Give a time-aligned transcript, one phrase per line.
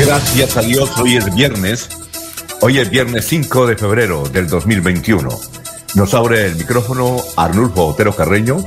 [0.00, 1.90] Gracias a Dios, hoy es viernes.
[2.62, 5.28] Hoy es viernes 5 de febrero del 2021.
[5.94, 8.66] Nos abre el micrófono Arnulfo Otero Carreño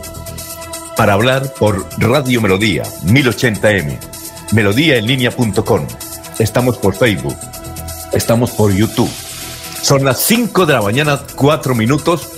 [0.96, 3.98] para hablar por Radio Melodía 1080m,
[4.52, 5.88] melodíaenlínea.com.
[6.38, 7.36] Estamos por Facebook,
[8.12, 9.10] estamos por YouTube.
[9.82, 12.30] Son las 5 de la mañana, 4 minutos.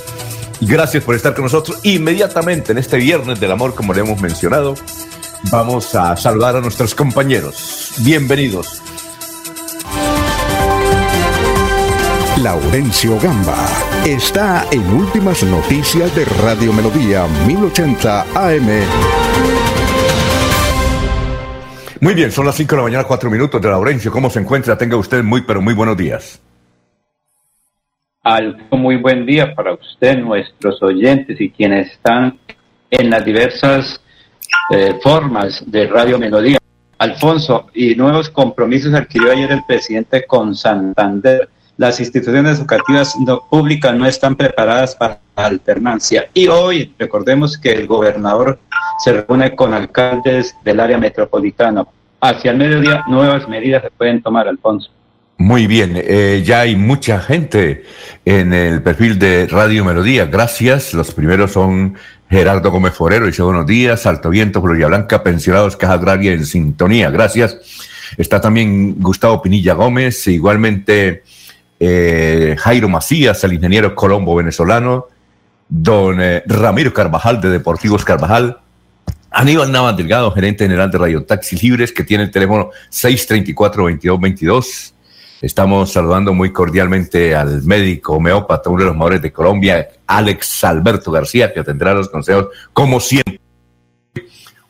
[0.61, 1.79] Gracias por estar con nosotros.
[1.83, 4.73] Inmediatamente en este viernes del amor, como le hemos mencionado,
[5.51, 7.91] vamos a saludar a nuestros compañeros.
[7.97, 8.84] Bienvenidos.
[12.45, 13.57] Laurencio Gamba
[14.05, 18.67] está en Últimas Noticias de Radio Melodía 1080 AM.
[22.01, 24.11] Muy bien, son las 5 de la mañana, 4 minutos de Laurencio.
[24.11, 24.77] ¿Cómo se encuentra?
[24.77, 26.39] Tenga usted muy, pero muy buenos días.
[28.21, 32.37] Algo muy buen día para usted, nuestros oyentes y quienes están
[32.91, 33.99] en las diversas
[34.69, 36.59] eh, formas de Radio Melodía.
[36.99, 43.95] Alfonso, y nuevos compromisos adquirió ayer el presidente con Santander las instituciones educativas no, públicas
[43.95, 46.29] no están preparadas para la alternancia.
[46.33, 48.59] Y hoy recordemos que el gobernador
[49.03, 51.85] se reúne con alcaldes del área metropolitana.
[52.21, 54.89] Hacia el mediodía nuevas medidas se pueden tomar, Alfonso.
[55.37, 57.83] Muy bien, eh, ya hay mucha gente
[58.23, 60.25] en el perfil de Radio Melodía.
[60.25, 60.93] Gracias.
[60.93, 61.97] Los primeros son
[62.29, 64.05] Gerardo Gómez Forero, dice buenos días.
[64.05, 67.09] Alto Viento, Florida Blanca, Pensionados, Caja Agraria en sintonía.
[67.09, 67.57] Gracias.
[68.17, 71.23] Está también Gustavo Pinilla Gómez, igualmente
[71.79, 75.07] eh, Jairo Macías, el ingeniero colombo venezolano,
[75.67, 78.59] don eh, Ramiro Carvajal de Deportivos Carvajal,
[79.31, 84.93] Aníbal Navas Delgado, gerente general de Radio Taxi Libres, que tiene el teléfono 634-2222.
[85.41, 91.11] Estamos saludando muy cordialmente al médico homeópata, uno de los mejores de Colombia, Alex Alberto
[91.11, 93.24] García, que tendrá los consejos como siempre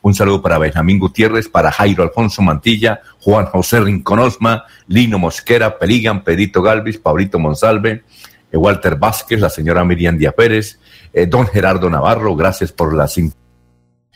[0.06, 6.22] un saludo para Benjamín Gutiérrez, para Jairo Alfonso Mantilla, Juan José Rinconosma, Lino Mosquera, Peligan,
[6.22, 8.04] Pedito Galvis, Pablito Monsalve,
[8.52, 10.78] eh, Walter Vázquez, la señora Miriam Díaz Pérez,
[11.12, 13.10] eh, don Gerardo Navarro, gracias por la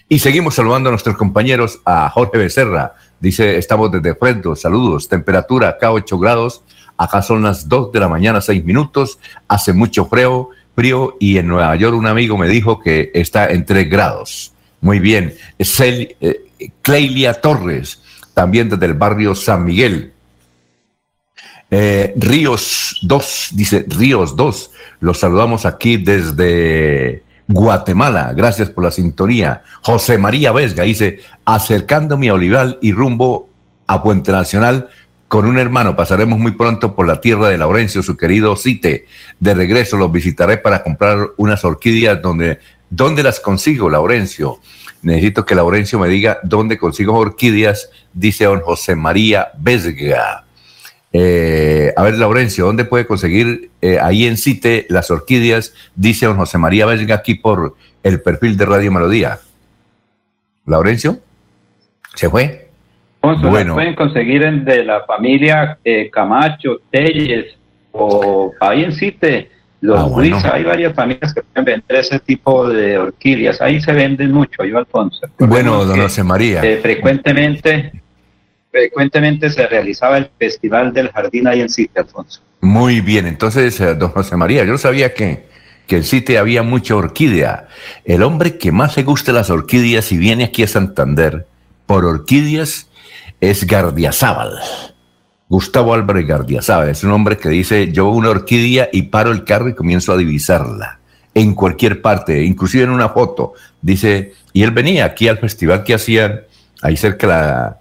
[0.08, 5.70] Y seguimos saludando a nuestros compañeros, a Jorge Becerra, dice, estamos desde Fresno, saludos, temperatura
[5.70, 6.62] acá 8 grados,
[6.96, 9.18] acá son las 2 de la mañana, 6 minutos,
[9.48, 13.66] hace mucho frío, frío y en Nueva York un amigo me dijo que está en
[13.66, 14.54] 3 grados.
[14.80, 15.34] Muy bien.
[15.58, 16.46] Cel, eh,
[16.82, 18.02] Cleilia Torres,
[18.34, 20.12] también desde el barrio San Miguel.
[21.70, 24.70] Eh, Ríos 2, dice Ríos 2,
[25.00, 29.62] los saludamos aquí desde Guatemala, gracias por la sintonía.
[29.82, 33.48] José María Vesga dice, acercándome a Olival y rumbo
[33.86, 34.88] a Puente Nacional
[35.30, 39.06] con un hermano, pasaremos muy pronto por la tierra de Laurencio, su querido Cite.
[39.38, 42.58] De regreso los visitaré para comprar unas orquídeas donde
[42.90, 44.58] ¿Dónde las consigo, Laurencio?
[45.02, 50.44] Necesito que Laurencio me diga dónde consigo orquídeas, dice don José María Vesga.
[51.12, 55.72] Eh, a ver, Laurencio, ¿dónde puede conseguir eh, ahí en CITE las orquídeas?
[55.94, 59.38] Dice don José María Vesga aquí por el perfil de Radio Melodía.
[60.66, 61.18] ¿Laurencio?
[62.14, 62.68] ¿Se fue?
[63.22, 63.74] bueno.
[63.74, 67.54] pueden conseguir de la familia eh, Camacho, Telles
[67.92, 69.50] o ahí en CITE
[69.80, 73.60] los ah, hay varias familias que pueden vender ese tipo de orquídeas.
[73.60, 75.26] Ahí se venden mucho, yo Alfonso.
[75.38, 76.62] Bueno, don José María.
[76.62, 77.92] Eh, frecuentemente,
[78.70, 82.42] frecuentemente se realizaba el Festival del Jardín ahí en Cite, Alfonso.
[82.60, 85.46] Muy bien, entonces, eh, don José María, yo sabía que,
[85.86, 87.68] que en Cite había mucha orquídea.
[88.04, 91.46] El hombre que más le gusta las orquídeas y viene aquí a Santander
[91.86, 92.90] por orquídeas
[93.40, 94.60] es Gardiazabal.
[95.50, 96.98] Gustavo Álvarez Gardia, ¿sabes?
[96.98, 100.16] Es un hombre que dice, yo una orquídea y paro el carro y comienzo a
[100.16, 101.00] divisarla
[101.34, 103.54] en cualquier parte, inclusive en una foto.
[103.82, 106.42] Dice, y él venía aquí al festival que hacían
[106.82, 107.78] ahí cerca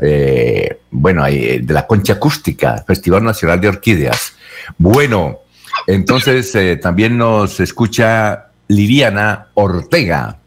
[0.00, 4.34] eh, bueno, de la Concha Acústica, Festival Nacional de Orquídeas.
[4.78, 5.40] Bueno,
[5.88, 10.38] entonces también nos escucha Liliana Ortega.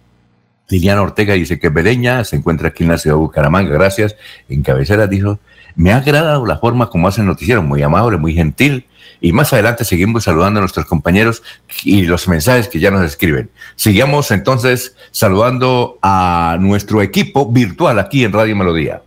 [0.70, 4.16] Liliana Ortega dice que Bereña se encuentra aquí en la ciudad de Bucaramanga, gracias.
[4.48, 5.40] En cabecera dijo,
[5.76, 8.86] me ha agradado la forma como hacen noticiero, muy amable, muy gentil.
[9.22, 11.44] Y más adelante seguimos saludando a nuestros compañeros
[11.84, 13.50] y los mensajes que ya nos escriben.
[13.76, 19.02] Sigamos entonces saludando a nuestro equipo virtual aquí en Radio Melodía.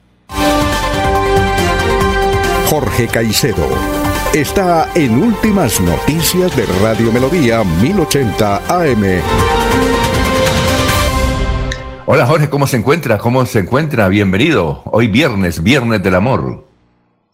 [2.68, 3.68] Jorge Caicedo
[4.34, 9.65] está en Últimas Noticias de Radio Melodía 1080 AM.
[12.08, 13.18] Hola Jorge, ¿cómo se encuentra?
[13.18, 14.08] ¿Cómo se encuentra?
[14.08, 14.82] Bienvenido.
[14.86, 16.64] Hoy viernes, viernes del amor.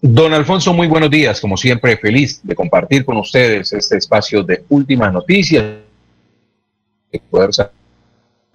[0.01, 1.41] Don Alfonso, muy buenos días.
[1.41, 5.63] Como siempre, feliz de compartir con ustedes este espacio de Últimas Noticias.
[7.13, 7.51] De poder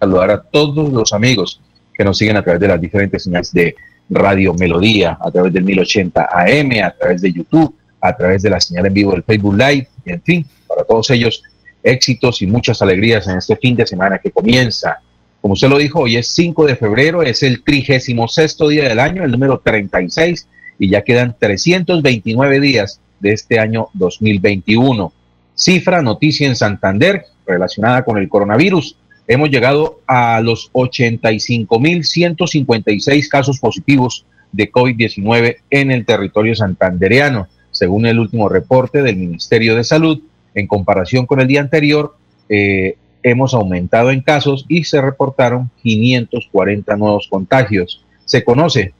[0.00, 1.60] saludar a todos los amigos
[1.94, 3.76] que nos siguen a través de las diferentes señales de
[4.10, 8.60] Radio Melodía, a través del 1080 AM, a través de YouTube a través de la
[8.60, 9.88] señal en vivo del Facebook Live.
[10.04, 11.42] Y en fin, para todos ellos,
[11.82, 15.00] éxitos y muchas alegrías en este fin de semana que comienza.
[15.40, 19.24] Como usted lo dijo, hoy es 5 de febrero, es el 36 día del año,
[19.24, 20.46] el número 36,
[20.78, 25.10] y ya quedan 329 días de este año 2021.
[25.54, 28.98] Cifra, noticia en Santander relacionada con el coronavirus.
[29.26, 37.48] Hemos llegado a los 85.156 casos positivos de COVID-19 en el territorio santandereano
[37.78, 40.20] según el último reporte del Ministerio de Salud,
[40.54, 42.16] en comparación con el día anterior,
[42.48, 48.04] eh, hemos aumentado en casos y se reportaron 540 nuevos contagios.
[48.24, 48.92] Se conoce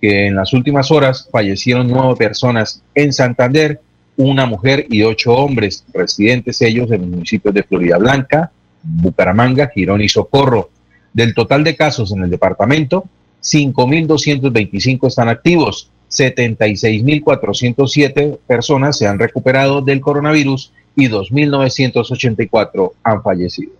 [0.00, 3.80] que en las últimas horas fallecieron nueve personas en Santander,
[4.16, 8.50] una mujer y ocho hombres, residentes ellos en los municipios de Florida Blanca,
[8.82, 10.70] Bucaramanga, Girón y Socorro.
[11.12, 13.04] Del total de casos en el departamento,
[13.42, 23.72] 5.225 están activos, 76.407 personas se han recuperado del coronavirus y 2.984 han fallecido.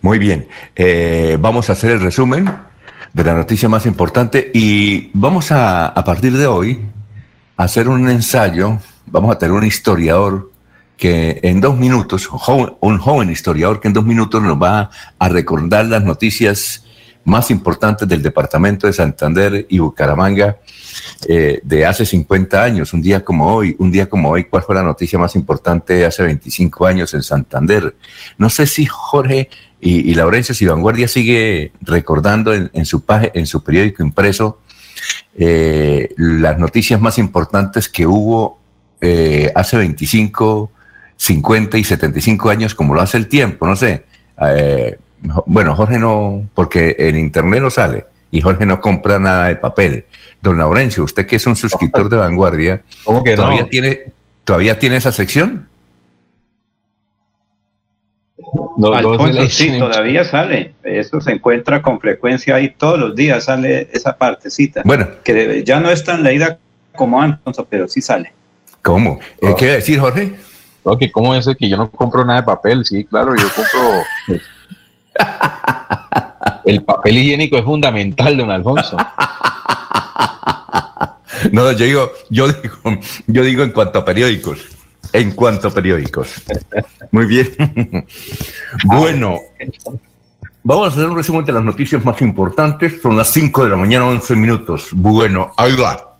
[0.00, 2.50] Muy bien, eh, vamos a hacer el resumen
[3.12, 6.80] de la noticia más importante y vamos a, a partir de hoy,
[7.56, 10.50] a hacer un ensayo, vamos a tener un historiador
[10.96, 12.28] que en dos minutos,
[12.80, 16.84] un joven historiador que en dos minutos nos va a recordar las noticias
[17.24, 20.58] más importantes del departamento de Santander y Bucaramanga
[21.28, 24.74] eh, de hace 50 años, un día como hoy, un día como hoy, ¿cuál fue
[24.74, 27.94] la noticia más importante hace 25 años en Santander?
[28.38, 29.48] No sé si Jorge
[29.80, 34.60] y, y Laurencio, si Vanguardia sigue recordando en, su, en su periódico impreso
[35.36, 38.58] eh, las noticias más importantes que hubo
[39.00, 40.70] eh, hace 25,
[41.16, 44.04] 50 y 75 años, como lo hace el tiempo, no sé.
[45.46, 50.04] bueno, Jorge no, porque en internet no sale y Jorge no compra nada de papel.
[50.40, 54.12] Don Laurencio, usted que es un suscriptor de vanguardia, ¿cómo que todavía tiene
[54.44, 55.68] todavía tiene esa sección?
[58.76, 60.74] No, Alfonso, sí, todavía sale.
[60.82, 64.82] Eso se encuentra con frecuencia ahí todos los días sale esa partecita.
[64.84, 66.58] Bueno, que ya no es tan leída
[66.96, 68.32] como antes, pero sí sale.
[68.82, 69.20] ¿Cómo?
[69.40, 70.32] Eh, ¿Qué decir, Jorge?
[71.12, 72.84] ¿Cómo es que yo no compro nada de papel?
[72.84, 74.40] Sí, claro, yo compro.
[76.64, 78.96] El papel higiénico es fundamental, don Alfonso.
[81.52, 82.76] No, yo digo, yo digo,
[83.26, 84.60] yo digo en cuanto a periódicos.
[85.12, 86.34] En cuanto a periódicos.
[87.10, 88.06] Muy bien.
[88.84, 89.40] Bueno,
[90.62, 93.00] vamos a hacer un resumen de las noticias más importantes.
[93.02, 94.88] Son las 5 de la mañana, 11 minutos.
[94.92, 96.16] Bueno, ahí va.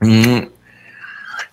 [0.00, 0.38] Mm,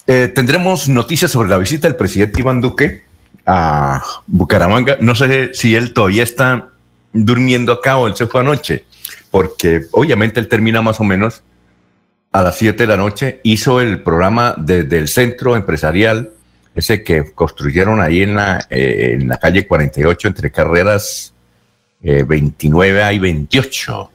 [0.07, 3.05] eh, tendremos noticias sobre la visita del presidente Iván Duque
[3.45, 4.97] a Bucaramanga.
[5.00, 6.69] No sé si él todavía está
[7.15, 8.84] durmiendo acá o él se fue anoche,
[9.31, 11.41] porque obviamente él termina más o menos
[12.31, 16.31] a las 7 de la noche, hizo el programa desde el centro empresarial,
[16.75, 21.34] ese que construyeron ahí en la, eh, en la calle 48 entre carreras
[22.01, 24.12] 29 eh, y 28.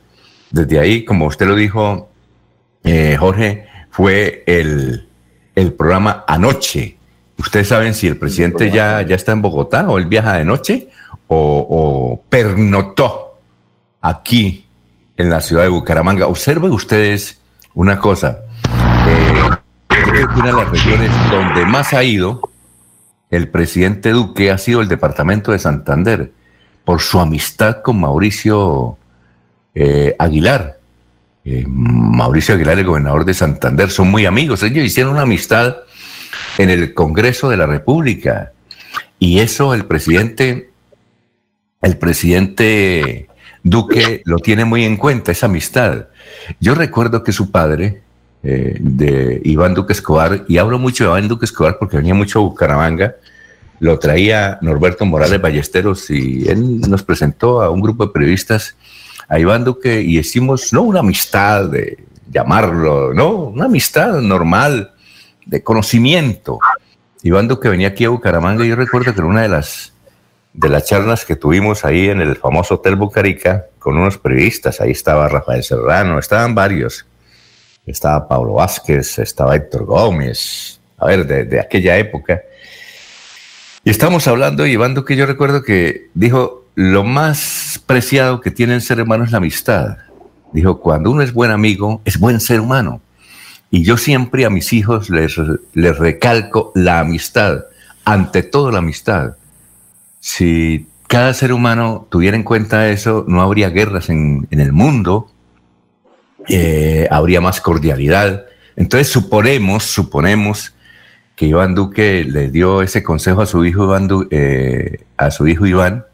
[0.51, 2.11] Desde ahí, como usted lo dijo,
[2.85, 5.09] eh, Jorge, fue el,
[5.55, 6.99] el programa anoche.
[7.39, 10.89] ¿Ustedes saben si el presidente ya, ya está en Bogotá o él viaja de noche
[11.33, 13.39] o, pernotó
[14.01, 14.67] aquí
[15.17, 16.27] en la ciudad de Bucaramanga.
[16.27, 17.41] Observen ustedes
[17.75, 18.41] una cosa.
[19.07, 19.43] Eh,
[20.37, 22.41] una de las regiones donde más ha ido
[23.31, 26.33] el presidente Duque ha sido el departamento de Santander
[26.85, 28.99] por su amistad con Mauricio
[29.75, 30.79] eh, Aguilar.
[31.45, 34.65] Eh, Mauricio Aguilar, el gobernador de Santander, son muy amigos.
[34.65, 35.77] Ellos hicieron una amistad
[36.59, 38.53] en el Congreso de la República.
[39.21, 40.70] Y eso el presidente
[41.83, 43.29] el presidente
[43.63, 46.07] Duque lo tiene muy en cuenta, esa amistad.
[46.61, 48.03] Yo recuerdo que su padre,
[48.43, 52.39] eh, de Iván Duque Escobar, y hablo mucho de Iván Duque Escobar porque venía mucho
[52.39, 53.17] a Bucaramanga,
[53.81, 58.77] lo traía Norberto Morales Ballesteros y él nos presentó a un grupo de periodistas
[59.29, 61.99] a Iván Duque y hicimos, no una amistad de
[62.31, 64.93] llamarlo, no, una amistad normal
[65.47, 66.59] de conocimiento.
[67.23, 69.93] Iván Duque venía aquí a Bucaramanga y yo recuerdo que en una de las,
[70.53, 74.91] de las charlas que tuvimos ahí en el famoso Hotel Bucarica con unos periodistas, ahí
[74.91, 77.07] estaba Rafael Serrano, estaban varios,
[77.87, 82.43] estaba Pablo Vázquez, estaba Héctor Gómez, a ver, de, de aquella época.
[83.85, 88.75] Y estamos hablando y Iván Duque yo recuerdo que dijo, lo más preciado que tiene
[88.75, 89.99] el ser humano es la amistad.
[90.53, 93.01] Dijo, cuando uno es buen amigo, es buen ser humano.
[93.71, 95.37] Y yo siempre a mis hijos les,
[95.75, 97.65] les recalco la amistad,
[98.05, 99.37] ante todo la amistad.
[100.21, 105.31] Si cada ser humano tuviera en cuenta eso, no habría guerras en, el mundo,
[106.49, 108.45] eh, habría más cordialidad.
[108.77, 110.75] Entonces suponemos, suponemos
[111.35, 115.67] que Iván Duque le dio ese consejo a su hijo Iván, eh, a su hijo
[115.67, 116.05] Iván,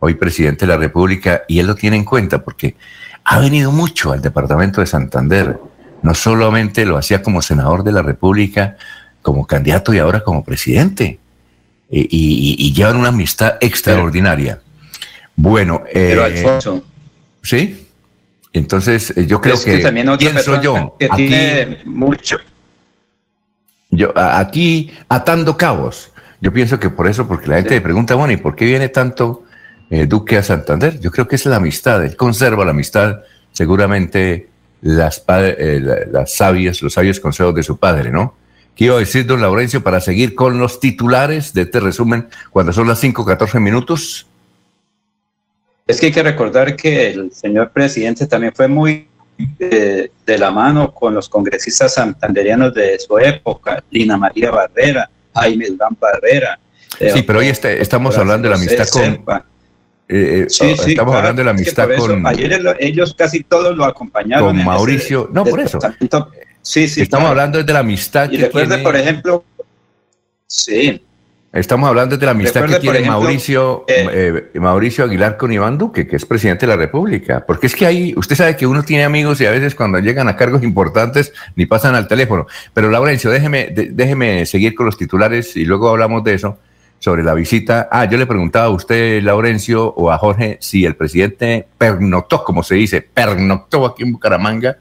[0.00, 2.76] hoy presidente de la República, y él lo tiene en cuenta porque
[3.24, 5.58] ha venido mucho al departamento de Santander
[6.02, 8.76] no solamente lo hacía como senador de la República,
[9.22, 11.20] como candidato y ahora como presidente.
[11.94, 14.60] Y, llevan una amistad extraordinaria.
[15.36, 16.84] bueno, pero eh, Alfonso.
[17.42, 17.86] Sí.
[18.52, 22.38] Entonces, eh, yo creo que, también pienso yo, que aquí, tiene mucho.
[23.90, 26.10] Yo, aquí, atando cabos.
[26.40, 28.88] Yo pienso que por eso, porque la gente le pregunta, bueno, ¿y por qué viene
[28.88, 29.44] tanto
[29.90, 30.98] eh, Duque a Santander?
[30.98, 33.20] Yo creo que es la amistad, él conserva la amistad,
[33.52, 34.48] seguramente
[34.80, 38.34] las, eh, las sabias, los sabios consejos de su padre, ¿no?
[38.76, 43.02] Quiero decir, don Laurencio, para seguir con los titulares de este resumen, cuando son las
[43.02, 44.26] 5.14 minutos.
[45.86, 49.08] Es que hay que recordar que el señor presidente también fue muy
[49.58, 55.66] eh, de la mano con los congresistas santanderianos de su época, Lina María Barrera, Jaime
[55.66, 56.58] Durán Barrera.
[56.98, 59.42] sí, pero hoy este, estamos hablando de la amistad con,
[60.08, 62.26] eh, eh, estamos hablando de la amistad con.
[62.26, 64.56] Ayer ellos casi todos lo acompañaron.
[64.56, 65.30] Con Mauricio.
[65.32, 65.78] no, por eso.
[66.62, 67.02] Sí, sí.
[67.02, 69.44] Estamos hablando de la amistad y que recuerde, por ejemplo.
[70.46, 71.02] Sí.
[71.52, 76.16] Estamos hablando de la amistad que tiene Mauricio, eh, Mauricio Aguilar con Iván Duque, que
[76.16, 77.44] es presidente de la República.
[77.46, 80.28] Porque es que ahí, usted sabe que uno tiene amigos y a veces cuando llegan
[80.28, 82.46] a cargos importantes ni pasan al teléfono.
[82.72, 86.58] Pero Laurencio, déjeme, déjeme seguir con los titulares y luego hablamos de eso
[87.00, 87.86] sobre la visita.
[87.92, 92.62] Ah, yo le preguntaba a usted, Laurencio, o a Jorge, si el presidente pernoctó, como
[92.62, 94.78] se dice, pernoctó aquí en Bucaramanga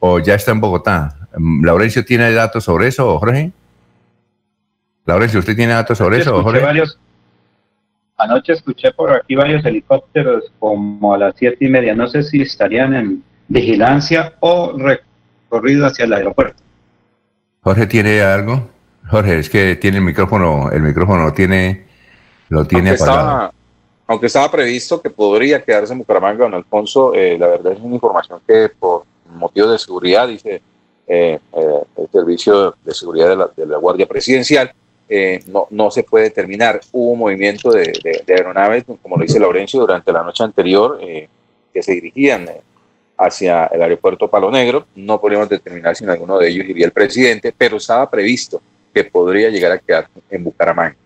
[0.00, 1.16] o ya está en Bogotá.
[1.36, 3.52] Mm, ¿Laurencio tiene datos sobre eso, Jorge?
[5.06, 6.62] Laurencio, ¿usted tiene datos sobre eso, Jorge?
[8.18, 11.94] anoche escuché por aquí varios helicópteros como a las siete y media.
[11.94, 16.62] No sé si estarían en vigilancia o recorrido hacia el aeropuerto.
[17.62, 18.68] Jorge, ¿tiene algo?
[19.08, 21.86] Jorge, es que tiene el micrófono, el micrófono tiene,
[22.48, 23.28] lo tiene aunque apagado.
[23.28, 23.52] Estaba,
[24.08, 27.94] aunque estaba previsto que podría quedarse en Bucaramanga, don Alfonso, eh, la verdad es una
[27.94, 30.62] información que por motivos de seguridad, dice
[31.06, 34.72] eh, eh, el Servicio de Seguridad de la, de la Guardia Presidencial,
[35.46, 36.80] no, no se puede terminar.
[36.92, 37.92] Hubo un movimiento de,
[38.26, 42.46] de, aeronaves, como lo dice Laurencio, durante la noche anterior, que se dirigían
[43.16, 44.86] hacia el aeropuerto Palo Negro.
[44.94, 48.60] No podríamos determinar si en alguno de ellos iría el presidente, pero estaba previsto
[48.94, 50.96] que podría llegar a quedar en Bucaramanga.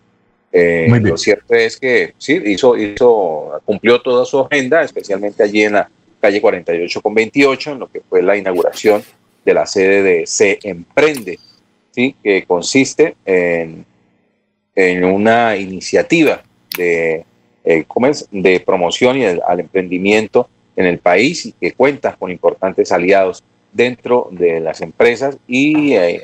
[0.55, 5.73] Eh, lo cierto es que sí, hizo, hizo, cumplió toda su agenda, especialmente allí en
[5.73, 5.89] la
[6.23, 9.03] calle 48 con 28, en lo que fue la inauguración
[9.43, 11.37] de la sede de Se Emprende,
[11.91, 12.15] ¿sí?
[12.23, 13.85] que consiste en,
[14.73, 16.41] en una iniciativa
[16.77, 17.25] de,
[17.65, 17.85] eh,
[18.31, 24.29] de promoción y al emprendimiento en el país y que cuenta con importantes aliados dentro
[24.31, 26.23] de las empresas y eh,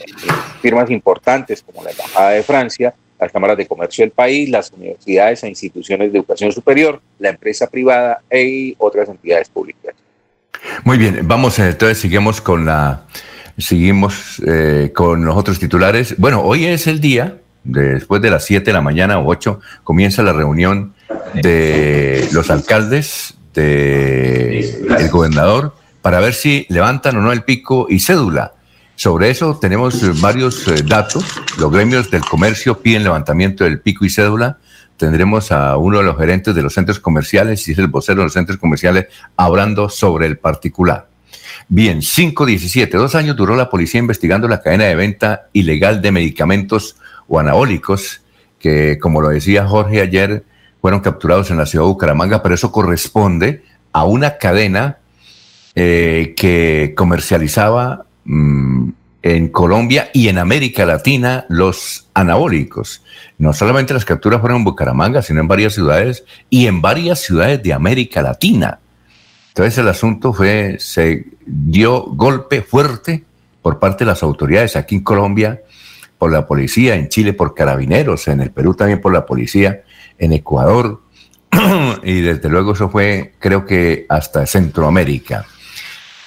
[0.62, 5.44] firmas importantes como la Embajada de Francia, las cámaras de comercio del país, las universidades
[5.44, 9.96] e instituciones de educación superior, la empresa privada y otras entidades públicas.
[10.84, 13.06] Muy bien, vamos entonces seguimos con la
[13.58, 16.16] seguimos eh, con los otros titulares.
[16.18, 20.24] Bueno, hoy es el día después de las 7 de la mañana o 8 comienza
[20.24, 20.94] la reunión
[21.34, 24.60] de los alcaldes, de
[24.98, 28.54] el gobernador para ver si levantan o no el pico y cédula.
[29.00, 31.24] Sobre eso tenemos eh, varios eh, datos.
[31.58, 34.58] Los gremios del comercio piden levantamiento del pico y cédula.
[34.98, 38.25] Tendremos a uno de los gerentes de los centros comerciales, y es el vocero de
[38.25, 39.06] los centros comerciales,
[39.38, 41.08] hablando sobre el particular.
[41.70, 42.98] Bien, 517.
[42.98, 46.98] Dos años duró la policía investigando la cadena de venta ilegal de medicamentos
[47.29, 48.20] o anabólicos,
[48.60, 50.44] que, como lo decía Jorge ayer,
[50.82, 53.63] fueron capturados en la ciudad de Bucaramanga, pero eso corresponde
[53.94, 54.98] a una cadena
[55.74, 58.90] eh, que comercializaba mm,
[59.22, 63.04] en Colombia y en América Latina los anabólicos.
[63.38, 67.62] No solamente las capturas fueron en Bucaramanga, sino en varias ciudades y en varias ciudades
[67.62, 68.80] de América Latina.
[69.50, 73.24] Entonces el asunto fue, se dio golpe fuerte
[73.62, 75.62] por parte de las autoridades aquí en Colombia,
[76.18, 79.84] por la policía, en Chile por carabineros, en el Perú también por la policía,
[80.18, 81.02] en Ecuador,
[82.04, 85.46] y desde luego eso fue, creo que hasta Centroamérica.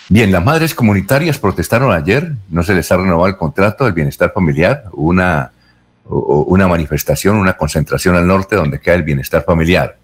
[0.09, 4.33] Bien, las madres comunitarias protestaron ayer, no se les ha renovado el contrato del bienestar
[4.33, 5.53] familiar, una,
[6.05, 9.97] una manifestación, una concentración al norte donde queda el bienestar familiar.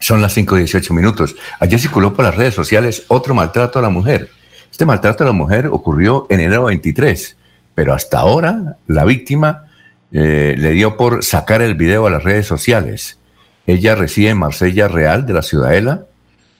[0.00, 1.36] Son las 5.18 minutos.
[1.60, 4.30] Ayer circuló por las redes sociales otro maltrato a la mujer.
[4.70, 7.36] Este maltrato a la mujer ocurrió en enero 23,
[7.74, 9.66] pero hasta ahora la víctima
[10.12, 13.18] eh, le dio por sacar el video a las redes sociales.
[13.66, 16.04] Ella reside en Marsella Real de la Ciudadela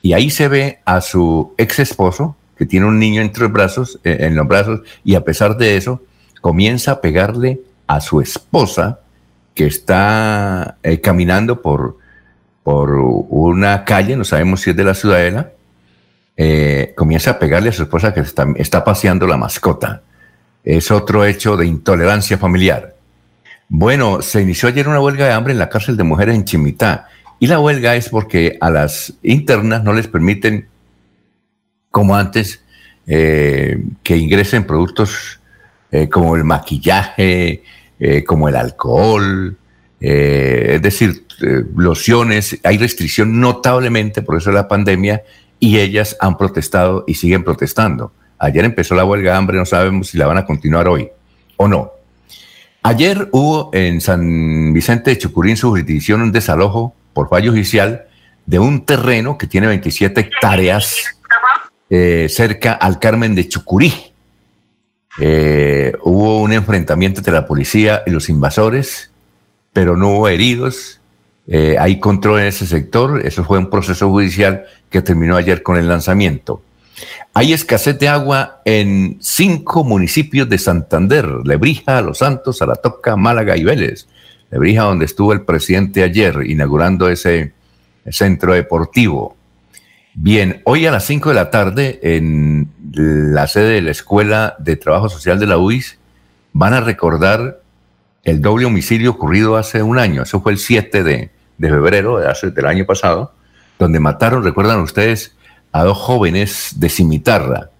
[0.09, 4.00] y ahí se ve a su ex esposo que tiene un niño entre los brazos,
[4.05, 6.03] eh, en los brazos y a pesar de eso
[6.41, 9.00] comienza a pegarle a su esposa
[9.55, 11.99] que está eh, caminando por,
[12.62, 15.53] por una calle, no sabemos si es de la Ciudadela,
[16.97, 20.00] comienza a pegarle a su esposa que está, está paseando la mascota.
[20.65, 22.95] Es otro hecho de intolerancia familiar.
[23.69, 27.09] Bueno, se inició ayer una huelga de hambre en la cárcel de mujeres en Chimitá.
[27.40, 30.66] Y la huelga es porque a las internas no les permiten,
[31.90, 32.62] como antes,
[33.07, 35.40] eh, que ingresen productos
[35.92, 37.62] eh, como el maquillaje,
[38.00, 39.57] eh, como el alcohol,
[40.00, 41.25] es decir,
[41.75, 42.59] lociones.
[42.62, 45.23] Hay restricción notablemente por eso de la pandemia
[45.59, 48.12] y ellas han protestado y siguen protestando.
[48.38, 51.09] Ayer empezó la huelga de hambre, no sabemos si la van a continuar hoy
[51.57, 51.90] o no.
[52.83, 58.07] Ayer hubo en San Vicente de Chucurín, su jurisdicción, un desalojo por fallo judicial
[58.47, 61.19] de un terreno que tiene 27 hectáreas
[61.91, 63.92] eh, cerca al Carmen de Chucurí.
[65.21, 69.11] Eh, hubo un enfrentamiento entre la policía y los invasores,
[69.73, 71.01] pero no hubo heridos.
[71.49, 73.27] Eh, hay control en ese sector.
[73.27, 76.62] Eso fue un proceso judicial que terminó ayer con el lanzamiento.
[77.35, 83.64] Hay escasez de agua en cinco municipios de Santander, Lebrija, Los Santos, Aratoca, Málaga y
[83.64, 84.07] Vélez.
[84.51, 87.53] Lebrija, donde estuvo el presidente ayer inaugurando ese
[88.11, 89.37] centro deportivo.
[90.15, 94.77] Bien, hoy a las 5 de la tarde en la sede de la Escuela de
[94.77, 95.99] Trabajo Social de la UIS
[96.53, 97.61] van a recordar
[98.25, 100.23] el doble homicidio ocurrido hace un año.
[100.23, 101.31] Eso fue el 7 de,
[101.61, 103.33] febrero de hace, del año pasado,
[103.79, 105.37] donde mataron, recuerdan ustedes,
[105.71, 107.71] a dos jóvenes de Cimitarra.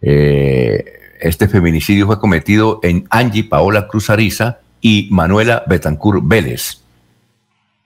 [0.00, 0.84] Eh,
[1.20, 6.78] este feminicidio fue cometido en Angie Paola Cruz Ariza y Manuela Betancur Vélez.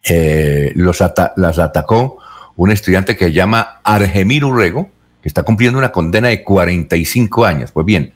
[0.03, 1.03] Eh, los
[1.37, 2.19] las atacó
[2.57, 4.91] un estudiante que se llama Argemir Urrego,
[5.23, 7.73] que está cumpliendo una condena de 45 años.
[7.73, 8.13] Pues bien,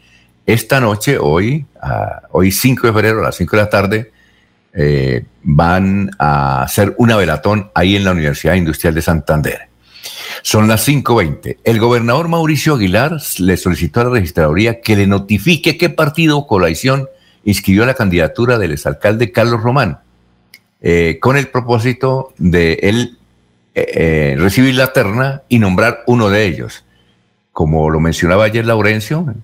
[0.46, 1.66] esta noche, hoy,
[2.30, 4.12] hoy 5 de febrero a las 5 de la tarde,
[4.74, 9.68] eh, van a hacer una velatón ahí en la Universidad Industrial de Santander.
[10.42, 11.58] Son las 5.20.
[11.64, 16.46] El gobernador Mauricio Aguilar le solicitó a la registraduría que le notifique qué partido o
[16.46, 17.08] coalición
[17.44, 19.98] inscribió la candidatura del exalcalde Carlos Román,
[20.80, 23.18] eh, con el propósito de él
[23.74, 26.84] eh, eh, recibir la terna y nombrar uno de ellos.
[27.52, 29.34] Como lo mencionaba ayer Laurencio,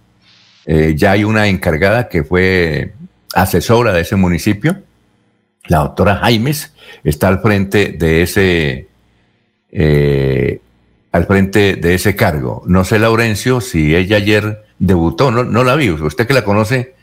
[0.67, 2.95] ya hay una encargada que fue
[3.35, 4.83] asesora de ese municipio,
[5.67, 8.89] la doctora Jaimes, está al frente de ese
[11.15, 12.63] al frente de ese cargo.
[12.67, 15.91] No sé, Laurencio, si ella ayer debutó, no, no la vi.
[15.91, 16.94] Usted que la conoce,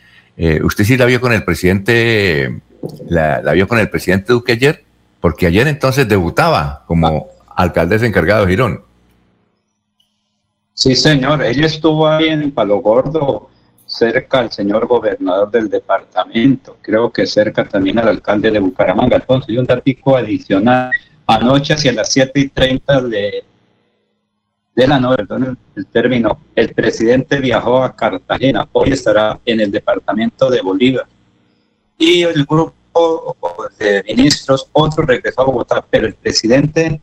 [0.43, 2.61] eh, usted sí la vio con el presidente,
[3.07, 4.83] la, vio con el presidente Duque ayer,
[5.19, 8.81] porque ayer entonces debutaba como alcaldesa encargado de Girón.
[10.73, 13.51] Sí, señor, ella estuvo ahí en Palo Gordo,
[13.85, 19.17] cerca al señor gobernador del departamento, creo que cerca también al alcalde de Bucaramanga.
[19.17, 20.89] Entonces, y un dato adicional.
[21.27, 23.43] Anoche, hacia las 7 y 30 de
[24.75, 25.23] de la noche,
[25.75, 31.05] el término, el presidente viajó a Cartagena, hoy estará en el departamento de Bolívar.
[31.97, 33.27] Y el grupo
[33.77, 36.99] de ministros, otro regresó a Bogotá, pero el presidente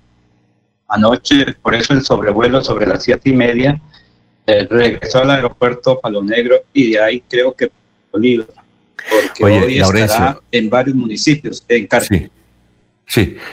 [0.88, 3.80] anoche, por eso el sobrevuelo sobre las siete y media,
[4.46, 7.70] eh, regresó al aeropuerto Palo Negro y de ahí creo que
[8.10, 8.48] Bolívar,
[9.10, 12.26] porque hoy estará en varios municipios, en Cartagena.
[12.26, 12.37] Sí,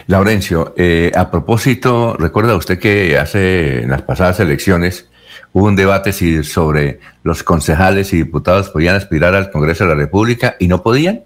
[0.07, 5.09] Laurencio, eh, a propósito, recuerda usted que hace en las pasadas elecciones
[5.53, 9.95] hubo un debate si sobre los concejales y diputados podían aspirar al Congreso de la
[9.95, 11.23] República y no podían.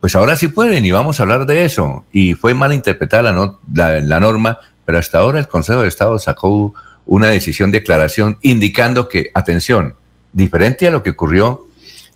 [0.00, 2.06] Pues ahora sí pueden y vamos a hablar de eso.
[2.12, 3.32] Y fue mal interpretada
[3.74, 6.72] la, la, norma pero hasta ahora el Consejo de Estado sacó
[7.04, 9.96] una decisión, declaración, indicando que, atención,
[10.32, 11.66] diferente a lo que ocurrió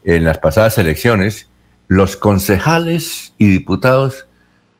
[0.04, 1.50] en las pasadas elecciones,
[1.86, 4.26] los concejales y diputados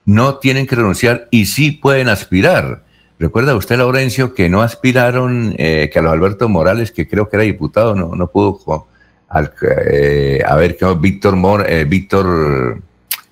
[0.05, 2.83] no tienen que renunciar y sí pueden aspirar.
[3.19, 7.37] ¿Recuerda usted, Laurencio, que no aspiraron, eh, que a los Alberto Morales, que creo que
[7.37, 8.89] era diputado, no, no pudo
[9.29, 9.53] al,
[9.91, 12.83] eh, a ver, Víctor Mor, eh, Víctor,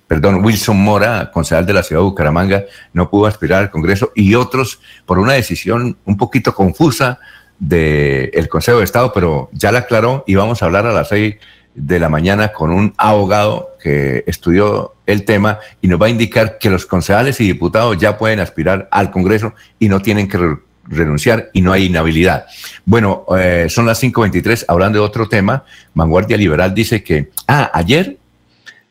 [0.07, 4.33] perdón, Wilson Mora, concejal de la ciudad de Bucaramanga, no pudo aspirar al Congreso y
[4.35, 7.19] otros por una decisión un poquito confusa
[7.59, 11.35] del Consejo de Estado, pero ya la aclaró y vamos a hablar a las seis
[11.73, 16.57] de la mañana con un abogado que estudió el tema y nos va a indicar
[16.57, 21.49] que los concejales y diputados ya pueden aspirar al Congreso y no tienen que renunciar
[21.53, 22.45] y no hay inhabilidad.
[22.85, 28.17] Bueno, eh, son las 5.23, hablando de otro tema, Vanguardia Liberal dice que, ah, ayer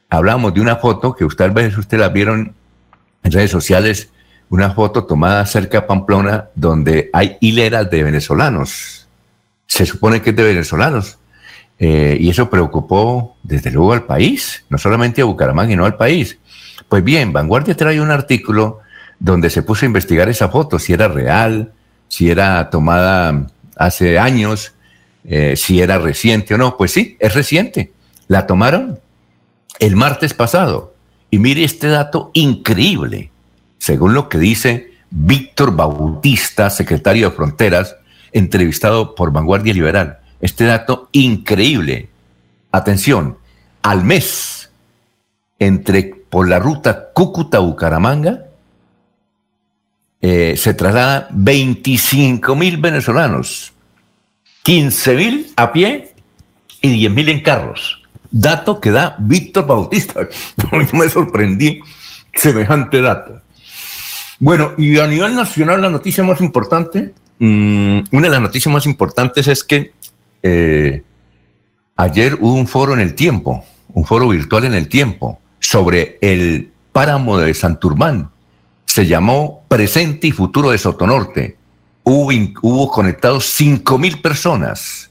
[0.08, 2.54] hablamos de una foto que tal vez usted la vieron
[3.22, 4.10] en redes sociales,
[4.48, 9.08] una foto tomada cerca de Pamplona donde hay hileras de venezolanos.
[9.66, 11.18] Se supone que es de venezolanos
[11.82, 16.38] eh, y eso preocupó desde luego al país, no solamente a Bucaramanga, no al país.
[16.90, 18.80] Pues bien, Vanguardia trae un artículo
[19.18, 21.72] donde se puso a investigar esa foto, si era real,
[22.06, 24.74] si era tomada hace años,
[25.24, 26.76] eh, si era reciente o no.
[26.76, 27.92] Pues sí, es reciente.
[28.28, 29.00] La tomaron
[29.78, 30.94] el martes pasado.
[31.30, 33.30] Y mire este dato increíble,
[33.78, 37.96] según lo que dice Víctor Bautista, secretario de Fronteras,
[38.32, 42.08] entrevistado por Vanguardia Liberal este dato increíble.
[42.72, 43.38] Atención,
[43.82, 44.70] al mes,
[45.58, 48.46] entre por la ruta Cúcuta-Bucaramanga,
[50.22, 53.72] eh, se trasladan 25 mil venezolanos,
[54.62, 56.14] 15 mil a pie
[56.82, 58.02] y 10 mil en carros.
[58.30, 60.28] Dato que da Víctor Bautista.
[60.92, 61.80] Me sorprendí
[62.34, 63.40] semejante dato.
[64.38, 68.86] Bueno, y a nivel nacional la noticia más importante, mm, una de las noticias más
[68.86, 69.92] importantes es que
[70.42, 71.02] eh,
[71.96, 76.72] ayer hubo un foro en el tiempo, un foro virtual en el tiempo, sobre el
[76.92, 78.30] páramo de Santurmán.
[78.86, 81.56] Se llamó Presente y Futuro de Sotonorte.
[82.02, 82.30] Hubo,
[82.62, 85.10] hubo conectados 5 mil personas.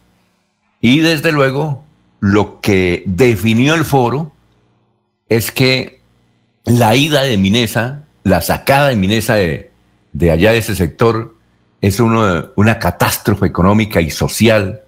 [0.82, 1.84] Y desde luego,
[2.20, 4.32] lo que definió el foro
[5.30, 6.02] es que
[6.66, 11.36] la ida de Minesa, la sacada de Minesa de allá de ese sector,
[11.82, 14.82] es una catástrofe económica y social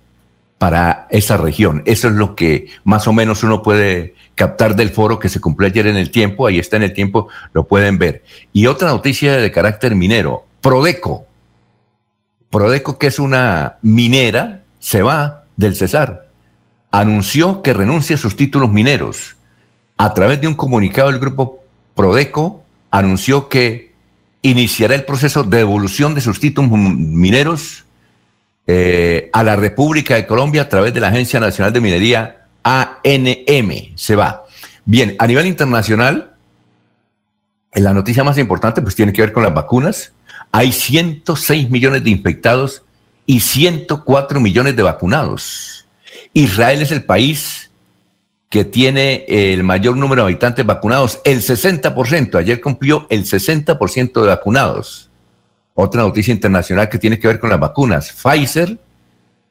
[0.62, 1.82] para esa región.
[1.88, 5.68] Eso es lo que más o menos uno puede captar del foro que se cumplió
[5.68, 8.24] ayer en el tiempo, ahí está en el tiempo, lo pueden ver.
[8.54, 11.26] Y otra noticia de carácter minero, Prodeco.
[12.52, 16.28] Prodeco, que es una minera, se va del Cesar.
[16.92, 19.38] Anunció que renuncia a sus títulos mineros.
[19.98, 21.64] A través de un comunicado del grupo
[21.96, 23.94] Prodeco, anunció que
[24.44, 27.86] iniciará el proceso de devolución de sus títulos mineros
[28.68, 33.96] eh, a la República de Colombia a través de la Agencia Nacional de Minería, ANM.
[33.96, 34.46] Se va.
[34.86, 36.36] Bien, a nivel internacional,
[37.74, 40.14] la noticia más importante pues tiene que ver con las vacunas.
[40.52, 42.84] Hay 106 millones de infectados
[43.26, 45.88] y 104 millones de vacunados.
[46.34, 47.72] Israel es el país
[48.50, 52.36] que tiene el mayor número de habitantes vacunados, el 60%.
[52.36, 55.11] Ayer cumplió el 60% de vacunados.
[55.74, 58.12] Otra noticia internacional que tiene que ver con las vacunas.
[58.12, 58.78] Pfizer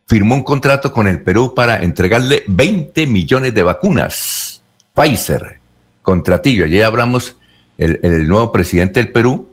[0.07, 4.63] firmó un contrato con el Perú para entregarle 20 millones de vacunas.
[4.95, 5.61] Pfizer,
[6.03, 6.65] contratillo.
[6.65, 7.37] Ayer hablamos,
[7.79, 9.49] el, nuevo presidente del Perú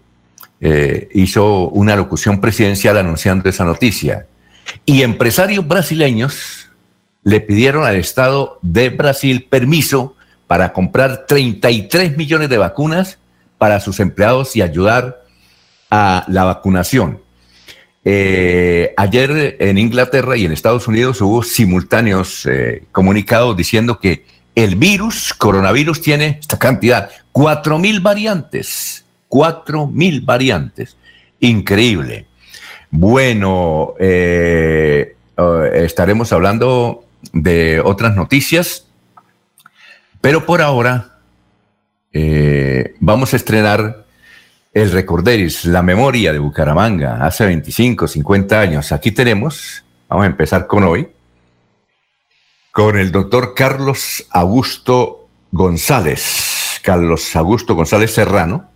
[0.59, 4.25] eh, hizo una locución presidencial anunciando esa noticia.
[4.85, 6.69] Y empresarios brasileños
[7.23, 10.15] le pidieron al Estado de Brasil permiso
[10.47, 13.19] para comprar 33 millones de vacunas
[13.57, 15.23] para sus empleados y ayudar
[15.89, 17.21] a la vacunación.
[18.09, 24.77] Eh, ayer en Inglaterra y en Estados Unidos hubo simultáneos eh, comunicados diciendo que el
[24.77, 30.95] virus, coronavirus, tiene esta cantidad, cuatro mil variantes, cuatro mil variantes.
[31.41, 32.27] Increíble.
[32.89, 35.17] Bueno, eh,
[35.73, 38.87] estaremos hablando de otras noticias,
[40.21, 41.19] pero por ahora
[42.99, 44.06] vamos a estrenar
[44.81, 48.91] el Recorderis, la memoria de Bucaramanga, hace 25, 50 años.
[48.91, 51.07] Aquí tenemos, vamos a empezar con hoy,
[52.71, 58.69] con el doctor Carlos Augusto González, Carlos Augusto González Serrano.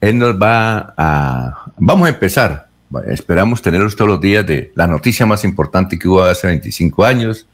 [0.00, 1.70] Él nos va a...
[1.76, 2.70] Vamos a empezar.
[3.06, 7.46] Esperamos tenerlos todos los días de la noticia más importante que hubo hace 25 años,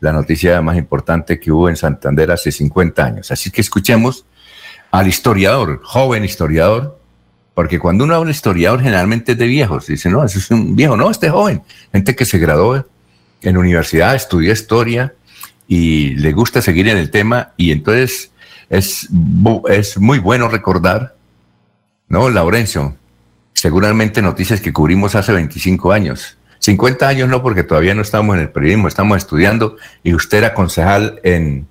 [0.00, 3.30] la noticia más importante que hubo en Santander hace 50 años.
[3.30, 4.26] Así que escuchemos
[4.90, 6.99] al historiador, joven historiador,
[7.54, 9.86] Porque cuando uno habla historiador, generalmente es de viejos.
[9.86, 10.96] Dice, no, eso es un viejo.
[10.96, 11.62] No, este joven.
[11.92, 12.86] Gente que se graduó
[13.42, 15.14] en universidad, estudió historia
[15.66, 17.52] y le gusta seguir en el tema.
[17.56, 18.30] Y entonces
[18.68, 19.08] es,
[19.68, 21.16] es muy bueno recordar,
[22.08, 22.30] ¿no?
[22.30, 22.96] Laurencio,
[23.52, 26.36] seguramente noticias que cubrimos hace 25 años.
[26.60, 29.76] 50 años no, porque todavía no estamos en el periodismo, estamos estudiando.
[30.02, 31.66] Y usted era concejal en,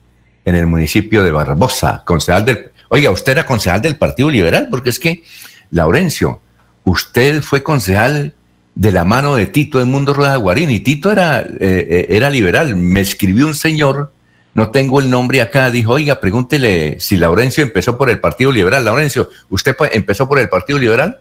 [0.45, 2.71] en el municipio de Barbosa, concejal del...
[2.89, 5.23] Oiga, usted era concejal del Partido Liberal, porque es que
[5.71, 6.41] Laurencio,
[6.83, 8.33] usted fue concejal
[8.75, 12.75] de la mano de Tito Mundo Rueda Guarín y Tito era, eh, eh, era liberal.
[12.75, 14.11] Me escribió un señor,
[14.53, 18.85] no tengo el nombre acá, dijo, oiga, pregúntele si Laurencio empezó por el Partido Liberal.
[18.85, 21.19] Laurencio, ¿usted empezó por el Partido Liberal?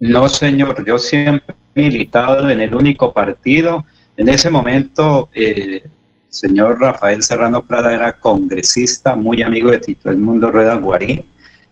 [0.00, 3.84] No, señor, yo siempre he militado en el único partido.
[4.16, 5.84] En ese momento, el eh,
[6.28, 11.24] señor Rafael Serrano Prada era congresista, muy amigo de Tito Mundo Rueda Guarín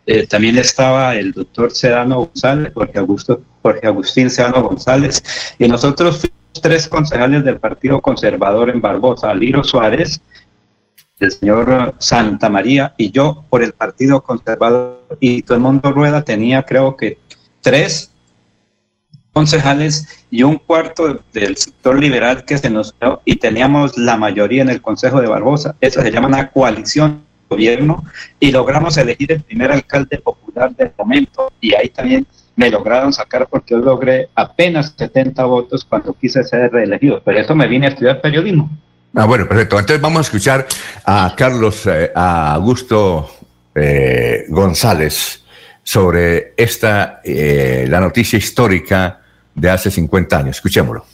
[0.07, 5.23] eh, también estaba el doctor Sedano González, Jorge, Agustín Sedano González,
[5.59, 10.21] y nosotros fuimos tres concejales del Partido Conservador en Barbosa, Liro Suárez,
[11.21, 16.23] el señor Santa María y yo por el Partido Conservador, y todo el mundo rueda
[16.23, 17.19] tenía creo que
[17.61, 18.11] tres
[19.33, 24.63] concejales y un cuarto del sector liberal que se nos dio y teníamos la mayoría
[24.63, 25.77] en el Consejo de Barbosa.
[25.81, 28.05] Eso se llama una coalición gobierno
[28.41, 33.47] y logramos elegir el primer alcalde popular del momento y ahí también me lograron sacar
[33.49, 37.23] porque yo logré apenas 70 votos cuando quise ser reelegido.
[37.23, 38.71] Por eso me vine a estudiar periodismo.
[39.15, 39.79] Ah, bueno, perfecto.
[39.79, 40.67] Entonces vamos a escuchar
[41.05, 43.31] a Carlos, eh, a Augusto
[43.75, 45.45] eh, González
[45.83, 49.21] sobre esta, eh, la noticia histórica
[49.55, 50.57] de hace 50 años.
[50.57, 51.05] Escuchémoslo.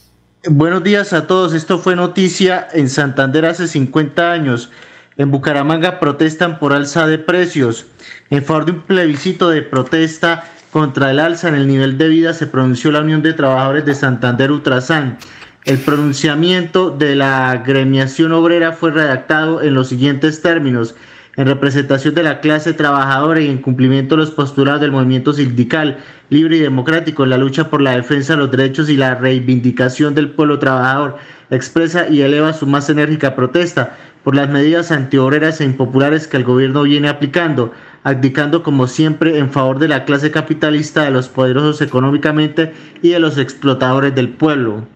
[0.47, 1.53] Buenos días a todos.
[1.55, 4.71] Esto fue noticia en Santander hace 50 años.
[5.19, 7.87] En Bucaramanga protestan por alza de precios.
[8.31, 12.33] En favor de un plebiscito de protesta contra el alza en el nivel de vida
[12.33, 15.19] se pronunció la Unión de Trabajadores de Santander Ultrasan.
[15.65, 20.95] El pronunciamiento de la gremiación obrera fue redactado en los siguientes términos
[21.39, 25.99] en representación de la clase trabajadora y en cumplimiento de los postulados del movimiento sindical
[26.31, 30.17] libre y democrático en la lucha por la defensa de los derechos y la reivindicación
[30.17, 31.17] del pueblo trabajador,
[31.51, 33.97] expresa y eleva su más enérgica protesta
[34.29, 37.73] por las medidas antiobreras e impopulares que el gobierno viene aplicando,
[38.05, 43.21] abdicando como siempre en favor de la clase capitalista, de los poderosos económicamente y de
[43.21, 44.87] los explotadores del pueblo.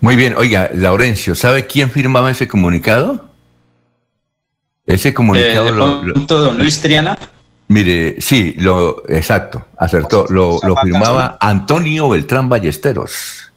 [0.00, 3.30] Muy bien, oiga, Laurencio, ¿sabe quién firmaba ese comunicado?
[4.84, 5.68] Ese comunicado.
[5.68, 7.16] Eh, lo, don Luis Triana.
[7.68, 10.26] Mire, sí, lo exacto, acertó.
[10.28, 13.52] Lo, lo firmaba Antonio Beltrán Ballesteros.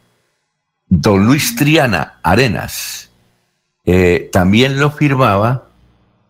[0.87, 3.08] Don Luis Triana Arenas.
[3.85, 5.67] Eh, también lo firmaba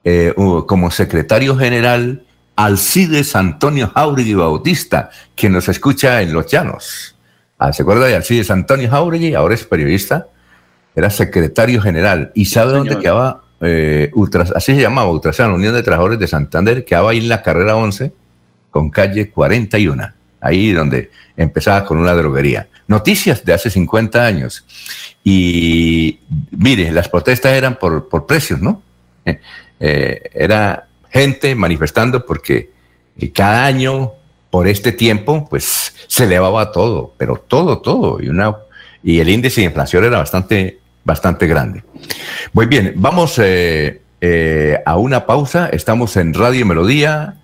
[0.04, 0.34] eh,
[0.66, 2.24] como secretario general
[2.56, 7.16] Alcides Antonio Jauregui Bautista, quien nos escucha en Los Llanos.
[7.58, 9.34] Ah, ¿Se acuerda de Alcides Antonio Jauregui?
[9.34, 10.28] Ahora es periodista.
[10.96, 12.32] Era secretario general.
[12.34, 14.12] ¿Y sabe dónde quedaba eh,
[14.56, 17.76] así se llamaba, Ultrasan, Unión de Trabajadores de Santander, que va ahí en la carrera
[17.76, 18.14] 11
[18.70, 22.68] con calle 41, ahí donde empezaba con una droguería.
[22.88, 24.66] Noticias de hace 50 años.
[25.24, 26.20] Y
[26.52, 28.82] mire, las protestas eran por, por precios, ¿no?
[29.26, 32.72] Eh, era gente manifestando porque
[33.34, 34.14] cada año,
[34.50, 38.22] por este tiempo, pues se elevaba todo, pero todo, todo.
[38.22, 38.56] Y, una,
[39.04, 41.84] y el índice de inflación era bastante bastante grande.
[42.54, 45.70] Muy bien, vamos eh, eh, a una pausa.
[45.70, 47.36] Estamos en Radio Melodía.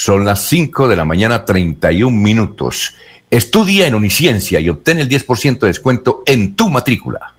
[0.00, 2.94] Son las 5 de la mañana, 31 minutos.
[3.28, 7.34] Estudia en Uniciencia y obtén el 10% de descuento en tu matrícula.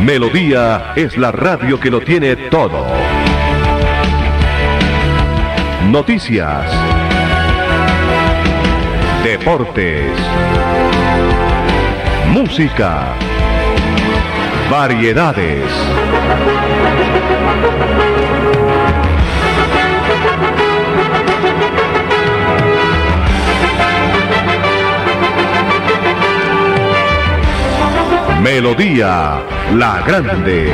[0.00, 2.86] Melodía es la radio que lo tiene todo.
[5.90, 6.70] Noticias
[9.24, 10.12] deportes,
[12.32, 13.16] música,
[14.70, 15.64] variedades.
[28.42, 29.42] Melodía
[29.74, 30.72] La Grande.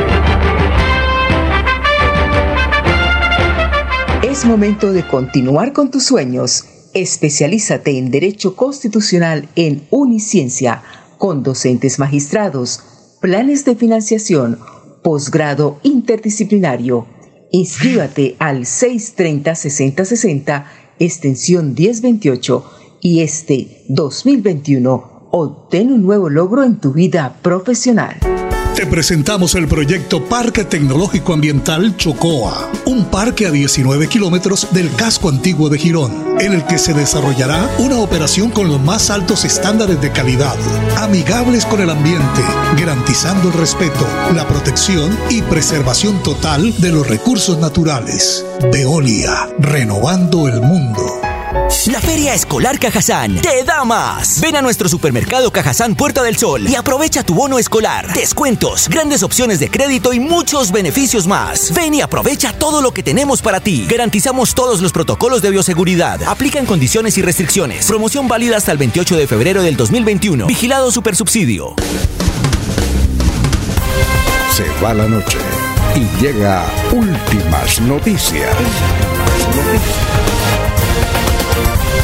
[4.22, 10.82] Es momento de continuar con tus sueños Especialízate en Derecho Constitucional en Uniciencia,
[11.18, 12.80] con docentes magistrados,
[13.20, 14.60] planes de financiación,
[15.04, 17.06] posgrado interdisciplinario.
[17.52, 20.64] Inscríbate al 630-6060,
[20.98, 22.64] extensión 1028,
[23.02, 28.16] y este 2021 obtén un nuevo logro en tu vida profesional.
[28.84, 35.30] Te presentamos el proyecto Parque Tecnológico Ambiental Chocoa, un parque a 19 kilómetros del casco
[35.30, 40.02] antiguo de Girón, en el que se desarrollará una operación con los más altos estándares
[40.02, 40.54] de calidad,
[40.98, 42.42] amigables con el ambiente,
[42.78, 48.44] garantizando el respeto, la protección y preservación total de los recursos naturales.
[48.70, 51.23] Veolia, renovando el mundo.
[51.86, 54.40] La Feria Escolar Cajazán te da más.
[54.40, 59.22] Ven a nuestro supermercado Cajazán Puerta del Sol y aprovecha tu bono escolar, descuentos, grandes
[59.22, 61.72] opciones de crédito y muchos beneficios más.
[61.72, 63.86] Ven y aprovecha todo lo que tenemos para ti.
[63.88, 66.24] Garantizamos todos los protocolos de bioseguridad.
[66.24, 67.86] Aplican condiciones y restricciones.
[67.86, 70.46] Promoción válida hasta el 28 de febrero del 2021.
[70.46, 71.76] Vigilado Supersubsidio.
[74.50, 75.38] Se va la noche
[75.94, 78.56] y llega últimas noticias.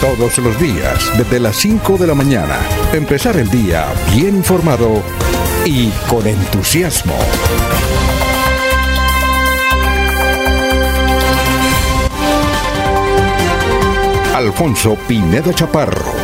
[0.01, 2.59] Todos los días, desde las 5 de la mañana,
[2.95, 3.85] empezar el día
[4.15, 5.03] bien informado
[5.67, 7.15] y con entusiasmo.
[14.35, 16.15] Alfonso Pineda Chaparro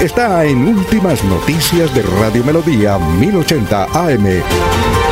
[0.00, 5.09] está en Últimas Noticias de Radio Melodía 1080 AM.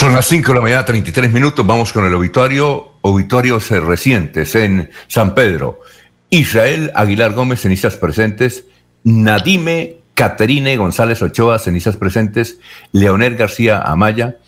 [0.00, 1.66] Son las 5 de la mañana, 33 minutos.
[1.66, 2.94] Vamos con el obituario.
[3.02, 5.80] Obituarios recientes en San Pedro.
[6.30, 8.64] Israel Aguilar Gómez, cenizas presentes.
[9.04, 12.56] Nadime Caterine González Ochoa, cenizas presentes.
[12.92, 14.38] Leonel García Amaya,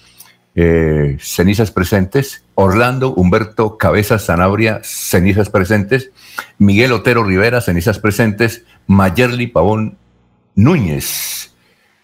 [0.54, 2.44] eh, cenizas presentes.
[2.54, 6.12] Orlando Humberto Cabeza Zanabria, cenizas presentes.
[6.56, 8.64] Miguel Otero Rivera, cenizas presentes.
[8.86, 9.98] Mayerly Pavón
[10.54, 11.52] Núñez,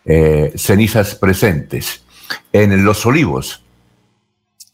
[0.05, 2.03] eh, cenizas presentes.
[2.53, 3.65] En Los Olivos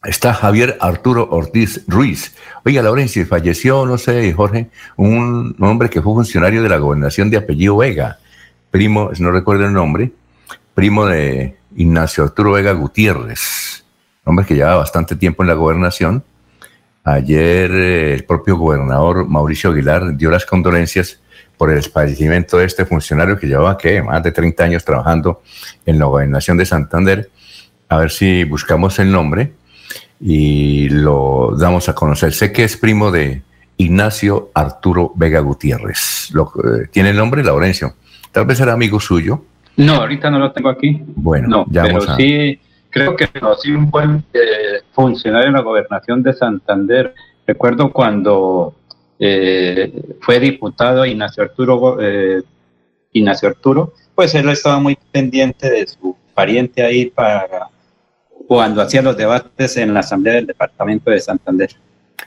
[0.05, 2.35] está Javier Arturo Ortiz Ruiz.
[2.63, 7.37] Oiga, Laurencia, falleció, no sé, Jorge, un hombre que fue funcionario de la gobernación de
[7.37, 8.19] apellido Vega,
[8.71, 10.11] primo, no recuerdo el nombre,
[10.73, 13.85] primo de Ignacio Arturo Vega Gutiérrez,
[14.23, 16.23] hombre que llevaba bastante tiempo en la gobernación.
[17.03, 21.21] Ayer eh, el propio gobernador Mauricio Aguilar dio las condolencias
[21.57, 24.01] por el fallecimiento de este funcionario que llevaba ¿qué?
[24.01, 25.41] más de 30 años trabajando
[25.85, 27.29] en la gobernación de Santander
[27.89, 29.53] a ver si buscamos el nombre
[30.19, 32.33] y lo damos a conocer.
[32.33, 33.41] Sé que es primo de
[33.77, 36.29] Ignacio Arturo Vega Gutiérrez.
[36.33, 37.95] Lo, eh, ¿Tiene el nombre, Laurencio?
[38.31, 39.43] Tal vez era amigo suyo.
[39.77, 41.01] No, ahorita no lo tengo aquí.
[41.15, 46.33] Bueno, no, pero sí creo que conocí un buen eh, funcionario en la gobernación de
[46.33, 47.13] Santander.
[47.45, 48.73] Recuerdo cuando
[49.19, 51.97] eh, fue diputado Ignacio Arturo,
[53.11, 57.69] Ignacio Arturo, pues él estaba muy pendiente de su pariente ahí para
[58.47, 61.69] cuando hacía los debates en la Asamblea del Departamento de Santander.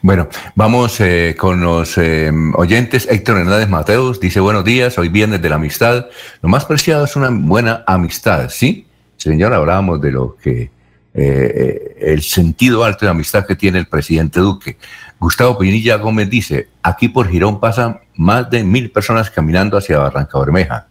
[0.00, 3.08] Bueno, vamos eh, con los eh, oyentes.
[3.10, 6.06] Héctor Hernández Mateos dice buenos días, hoy viernes de la amistad.
[6.40, 8.86] Lo más preciado es una buena amistad, ¿sí?
[9.16, 10.70] Señor, hablábamos de lo que
[11.14, 14.76] eh, el sentido alto de amistad que tiene el presidente Duque.
[15.18, 20.38] Gustavo Pinilla Gómez dice, aquí por Girón pasan más de mil personas caminando hacia Barranca
[20.38, 20.86] Bermeja.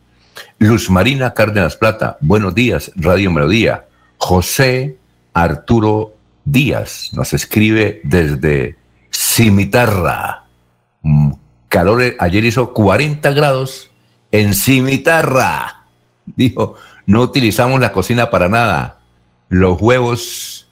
[0.60, 3.86] Luz Marina Cárdenas Plata, buenos días, Radio Melodía.
[4.18, 4.98] José
[5.38, 8.76] Arturo Díaz nos escribe desde
[9.12, 10.46] Cimitarra.
[11.04, 11.34] Mm,
[11.70, 13.92] calor, ayer hizo 40 grados
[14.32, 15.84] en Cimitarra.
[16.26, 19.00] Dijo, no utilizamos la cocina para nada.
[19.50, 20.70] Los huevos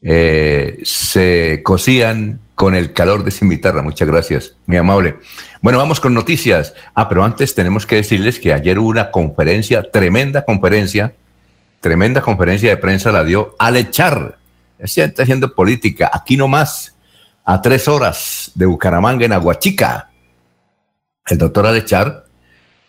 [0.00, 3.82] eh, se cocían con el calor de Cimitarra.
[3.82, 5.16] Muchas gracias, muy amable.
[5.60, 6.72] Bueno, vamos con noticias.
[6.94, 11.12] Ah, pero antes tenemos que decirles que ayer hubo una conferencia, tremenda conferencia,
[11.86, 14.38] tremenda conferencia de prensa la dio Alechar.
[14.76, 16.96] Está haciendo política, aquí nomás,
[17.44, 20.10] a tres horas de Bucaramanga, en Aguachica.
[21.28, 22.24] El doctor Alechar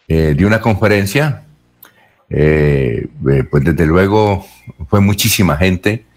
[0.07, 1.43] eh, dio una conferencia,
[2.27, 4.47] eh, eh, pues desde luego
[4.89, 6.07] fue muchísima gente,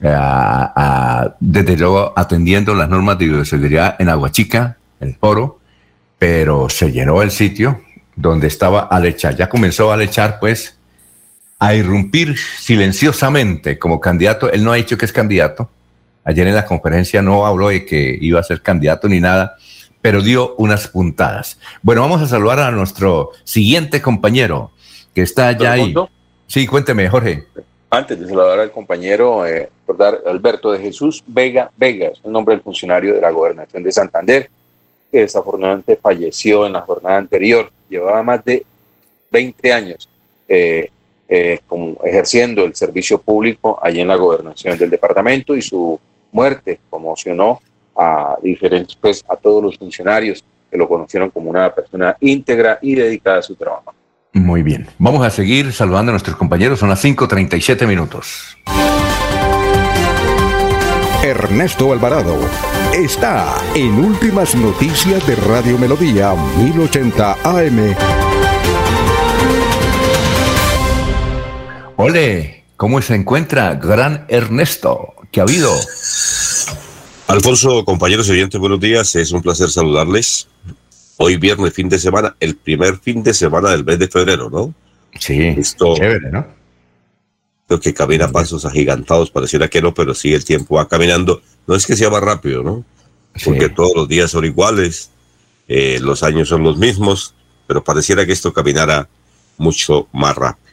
[0.00, 5.60] desde luego atendiendo las normas de bioseguridad en Aguachica, el foro,
[6.18, 7.80] pero se llenó el sitio
[8.16, 9.36] donde estaba Alechar.
[9.36, 10.77] Ya comenzó Alechar, pues,
[11.58, 14.50] a irrumpir silenciosamente como candidato.
[14.50, 15.68] Él no ha dicho que es candidato.
[16.24, 19.56] Ayer en la conferencia no habló de que iba a ser candidato ni nada,
[20.00, 21.58] pero dio unas puntadas.
[21.82, 24.70] Bueno, vamos a saludar a nuestro siguiente compañero
[25.14, 25.94] que está allá ahí.
[26.46, 27.46] Sí, cuénteme, Jorge.
[27.90, 29.70] Antes de saludar al compañero, eh,
[30.26, 34.50] Alberto de Jesús Vega Vega, es el nombre del funcionario de la gobernación de Santander,
[35.10, 37.70] que desafortunadamente falleció en la jornada anterior.
[37.88, 38.64] Llevaba más de
[39.30, 40.08] 20 años
[40.46, 40.90] eh,
[41.28, 46.00] eh, como ejerciendo el servicio público allí en la gobernación del departamento y su
[46.32, 47.60] muerte conmocionó
[47.96, 52.94] a diferentes, pues, a todos los funcionarios que lo conocieron como una persona íntegra y
[52.94, 53.92] dedicada a su trabajo.
[54.32, 54.86] Muy bien.
[54.98, 56.78] Vamos a seguir saludando a nuestros compañeros.
[56.78, 58.56] Son las 5.37 minutos.
[61.22, 62.38] Ernesto Alvarado
[62.94, 68.27] está en Últimas Noticias de Radio Melodía 1080 AM.
[72.00, 75.14] Ole, ¿cómo se encuentra gran Ernesto?
[75.32, 75.74] ¿Qué ha habido?
[77.26, 79.16] Alfonso, compañeros y oyentes, buenos días.
[79.16, 80.46] Es un placer saludarles.
[81.16, 84.72] Hoy viernes, fin de semana, el primer fin de semana del mes de febrero, ¿no?
[85.18, 86.46] Sí, Esto, chévere, ¿no?
[87.68, 91.42] Lo que camina a pasos agigantados, pareciera que no, pero sí el tiempo va caminando.
[91.66, 92.84] No es que sea más rápido, ¿no?
[93.44, 93.74] Porque Sí.
[93.74, 95.10] todos los días son iguales,
[95.66, 97.34] eh, los años son los mismos,
[97.66, 99.08] pero pareciera que esto caminara
[99.56, 100.68] mucho más rápido.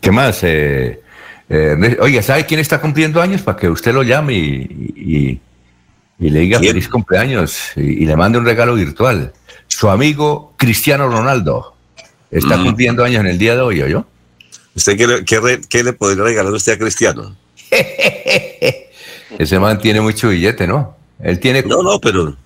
[0.00, 0.40] ¿Qué más?
[0.42, 1.00] Eh,
[1.48, 3.42] eh, oiga, ¿sabe quién está cumpliendo años?
[3.42, 5.40] Para que usted lo llame y, y-
[6.18, 6.72] y le diga ¿Quién?
[6.72, 9.32] feliz cumpleaños y, y le mande un regalo virtual.
[9.66, 11.74] Su amigo Cristiano Ronaldo
[12.30, 12.64] está Mm.
[12.64, 14.06] cumpliendo años en el día de hoy, ¿oyó?
[14.76, 17.34] ¿Usted qué le, qué qué le podría regalar usted a Cristiano?
[19.38, 20.96] Ese man tiene mucho billete, ¿no?
[21.20, 21.62] Él tiene.
[21.62, 22.36] No, no, pero,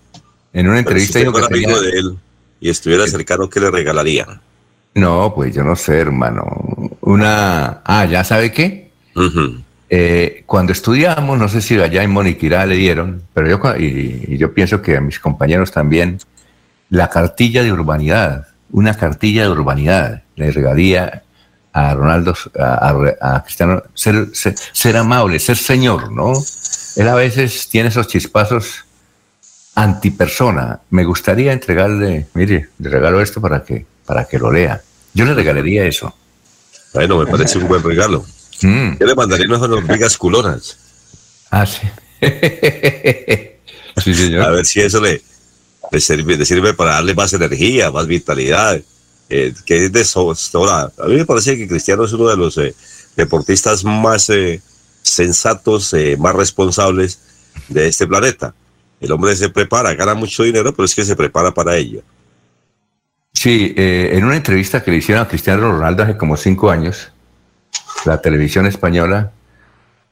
[0.53, 2.17] En una si entrevista usted dijo que amigo de él
[2.61, 4.41] y estuviera cercano, ¿qué le regalaría?
[4.99, 6.45] No, pues yo no sé, hermano.
[7.03, 7.81] Una.
[7.85, 8.91] Ah, ¿ya sabe qué?
[9.91, 14.37] Eh, cuando estudiamos, no sé si allá en Moniquirá le dieron, pero yo, y, y
[14.37, 16.19] yo pienso que a mis compañeros también,
[16.91, 21.23] la cartilla de urbanidad, una cartilla de urbanidad, le regalía
[21.73, 26.33] a Ronaldo, a, a- a Cristiano, ser, ser, ser amable, ser señor, ¿no?
[26.97, 28.85] Él a veces tiene esos chispazos
[29.75, 30.81] antipersona.
[30.91, 34.81] Me gustaría entregarle, mire, le regalo esto para que, para que lo lea.
[35.19, 36.15] Yo le regalaría eso.
[36.95, 38.25] Bueno, me parece un buen regalo.
[38.63, 38.99] Mm.
[39.01, 40.79] Yo le mandaría unas hormigas culonas.
[41.51, 41.81] Ah, sí.
[44.05, 44.43] sí, señor.
[44.45, 45.21] A ver si eso le,
[45.91, 48.81] le sirve, le sirve para darle más energía, más vitalidad.
[49.29, 50.93] eh, que es de so- sobra.
[50.99, 52.75] A mí me parece que Cristiano es uno de los eh,
[53.17, 54.63] deportistas más eh,
[55.03, 57.19] sensatos, eh, más responsables
[57.69, 58.55] de este planeta.
[59.01, 62.03] El hombre se prepara, gana mucho dinero, pero es que se prepara para ello.
[63.41, 67.13] Sí, eh, en una entrevista que le hicieron a Cristiano Ronaldo hace como cinco años,
[68.05, 69.31] la televisión española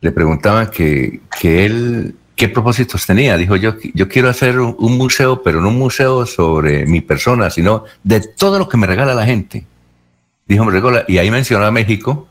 [0.01, 3.37] le preguntaban que, que él qué propósitos tenía.
[3.37, 7.51] Dijo yo, yo quiero hacer un, un museo, pero no un museo sobre mi persona,
[7.51, 9.66] sino de todo lo que me regala la gente.
[10.47, 12.29] Dijo, me regala, y ahí mencionó a México.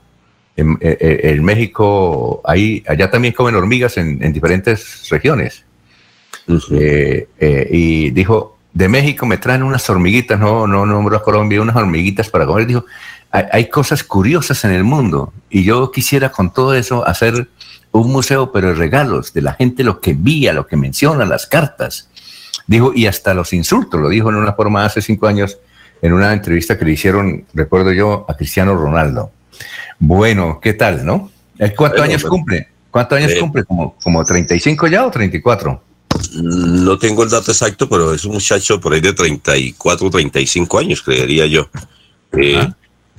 [0.56, 5.66] En, eh, eh, en México, ahí, allá también comen hormigas en, en diferentes regiones.
[6.72, 11.62] Eh, eh, y dijo, de México me traen unas hormiguitas, no, no nombró a Colombia,
[11.62, 12.68] unas hormiguitas para comer.
[12.68, 12.86] Dijo,
[13.32, 17.48] hay, hay cosas curiosas en el mundo y yo quisiera con todo eso hacer
[17.92, 21.48] un museo, pero de regalos, de la gente lo que envía, lo que menciona, las
[21.48, 22.10] cartas.
[22.68, 25.58] Dijo, y hasta los insultos, lo dijo en una forma hace cinco años,
[26.02, 29.32] en una entrevista que le hicieron, recuerdo yo, a Cristiano Ronaldo.
[30.00, 31.32] Bueno, ¿qué tal, no?
[31.58, 32.68] ¿Él ¿Cuántos Bueno, años pero- cumple?
[32.92, 33.64] ¿Cuántos años Eh, cumple?
[33.64, 35.82] ¿Como, ¿Como 35 ya o 34?
[36.42, 41.02] No tengo el dato exacto, pero es un muchacho por ahí de 34, 35 años,
[41.02, 41.70] creería yo,
[42.34, 42.68] eh,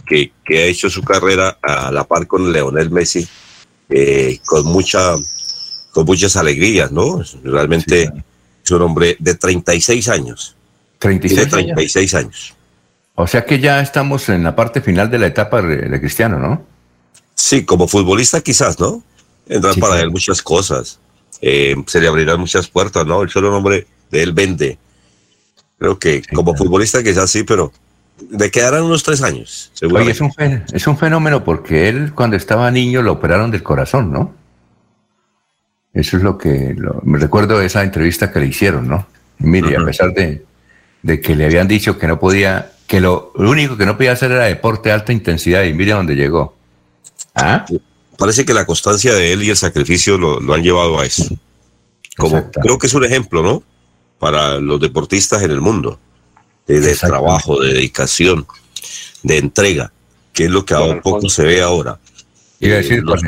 [0.07, 3.27] que, que ha hecho su carrera a la par con Leonel Messi,
[3.89, 5.17] eh, con, mucha,
[5.93, 7.23] con muchas alegrías, ¿no?
[7.43, 8.23] Realmente Sí,
[8.65, 10.57] es un hombre de 36 años.
[10.99, 11.75] Tiene 36 años.
[11.75, 12.55] 36 años.
[13.15, 16.39] O sea que ya estamos en la parte final de la etapa de, de Cristiano,
[16.39, 16.65] ¿no?
[17.35, 19.03] Sí, como futbolista quizás, ¿no?
[19.47, 20.99] Vendrán Sí, para él muchas cosas.
[21.41, 23.23] Eh, se le abrirán muchas puertas, ¿no?
[23.23, 24.79] El solo nombre de él vende.
[25.79, 26.65] Creo que Sí, como claro.
[26.65, 27.73] futbolista quizás sí, pero
[28.31, 30.33] le quedarán unos tres años, Oye, es un,
[30.73, 34.35] es un fenómeno porque él cuando estaba niño lo operaron del corazón, ¿no?
[35.93, 36.75] Eso es lo que...
[36.77, 39.07] lo- me recuerdo esa entrevista que le hicieron, ¿no?
[39.39, 39.87] Y mire, a Ujú.
[39.87, 40.45] pesar de,
[41.03, 44.13] de que le habían dicho que no podía, que lo, lo único que no podía
[44.13, 46.57] hacer era deporte de alta intensidad y mire a dónde llegó.
[47.35, 47.67] ¿Ah?
[48.17, 51.25] Parece que la constancia de él y el sacrificio lo, lo han llevado a eso.
[52.17, 53.63] Como, creo que es un ejemplo, ¿no?
[54.19, 55.99] Para los deportistas en el mundo,
[56.67, 58.47] de, trabajo, de dedicación,
[59.23, 59.93] de entrega,
[60.33, 61.43] que es lo que a un poco Alfonso.
[61.43, 61.99] se ve ahora.
[62.61, 63.21] Iba a Eh, decir, los-.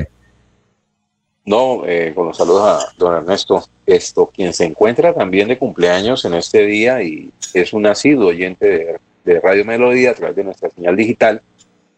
[1.44, 3.64] No, eh, con los saludos a don Ernesto.
[3.86, 8.66] Esto, quien se encuentra también de cumpleaños en este día y es un asiduo oyente
[8.66, 11.40] de, de Radio Melodía a través de nuestra señal digital,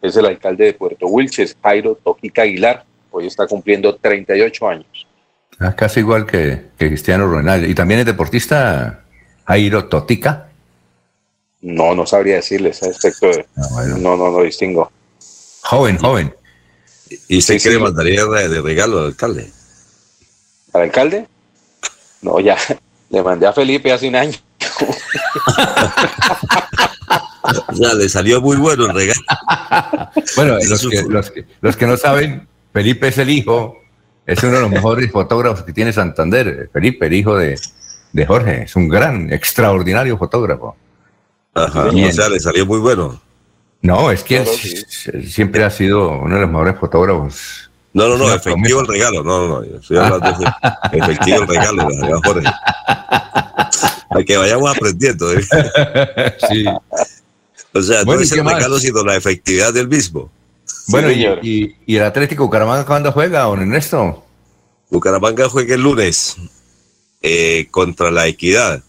[0.01, 2.83] es el alcalde de Puerto Wilches, Jairo Toquica Aguilar.
[3.11, 5.07] Hoy está cumpliendo 38 años.
[5.59, 7.67] Ah, casi igual que, que Cristiano Ronaldo.
[7.67, 9.03] Y también es deportista
[9.45, 10.47] Jairo Totica.
[11.61, 13.45] No, no sabría decirles a respecto de...
[13.55, 13.97] Ah, bueno.
[13.97, 14.91] No, no, no distingo.
[15.63, 16.33] Joven, joven.
[17.27, 17.69] ¿Y Sí, qué sí.
[17.69, 19.51] le mandaría de de regalo al alcalde?
[20.73, 21.27] ¿Al alcalde?
[22.21, 22.57] No, ya
[23.09, 24.37] le mandé a Felipe hace un año.
[27.67, 29.21] o sea, le salió muy bueno el regalo.
[30.35, 33.77] bueno, los que, los, que, los que no saben, Felipe es el hijo,
[34.25, 36.69] es uno de los mejores fotógrafos que tiene Santander.
[36.71, 37.59] Felipe, el hijo de,
[38.13, 40.75] de Jorge, es un gran, extraordinario fotógrafo.
[41.53, 43.19] Ajá, o sea, le salió muy bueno.
[43.81, 44.45] No, es que
[45.27, 47.71] siempre ha sido uno de los mejores fotógrafos.
[47.93, 49.23] No, no, no, efectivo el regalo.
[49.23, 49.77] No, no, no.
[49.77, 51.89] Estoy hablando de efectivo el regalo,
[52.23, 52.47] Jorge.
[54.09, 55.31] Para que vayamos aprendiendo.
[55.33, 55.41] ¿eh?
[56.49, 56.65] Sí.
[57.73, 60.29] O sea, no es el regalo, sino la efectividad del mismo.
[60.87, 64.23] Bueno, y, y, el Atlético Bucaramanga cuándo juega, don Ernesto?
[64.89, 66.35] Bucaramanga juega el lunes
[67.21, 68.83] eh, contra la Equidad.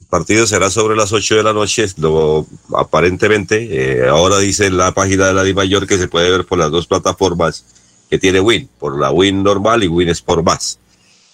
[0.00, 3.68] El partido será sobre las 8 de la noche, lo, aparentemente.
[3.70, 6.70] Eh, ahora dice la página de la Di Mayor que se puede ver por las
[6.70, 7.64] dos plataformas
[8.10, 10.78] que tiene Win, por la Win normal y Win Sport Más.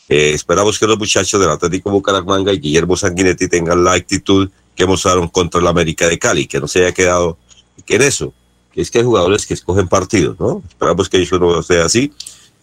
[0.08, 4.86] Eh, esperamos que los muchachos del Atlético Bucaramanga y Guillermo Sanguinetti tengan la actitud que
[4.86, 7.38] mostraron contra el América de Cali, que no se haya quedado
[7.86, 8.32] en eso,
[8.72, 10.62] que es que hay jugadores que escogen partidos, ¿no?
[10.66, 12.12] Esperamos que eso no sea así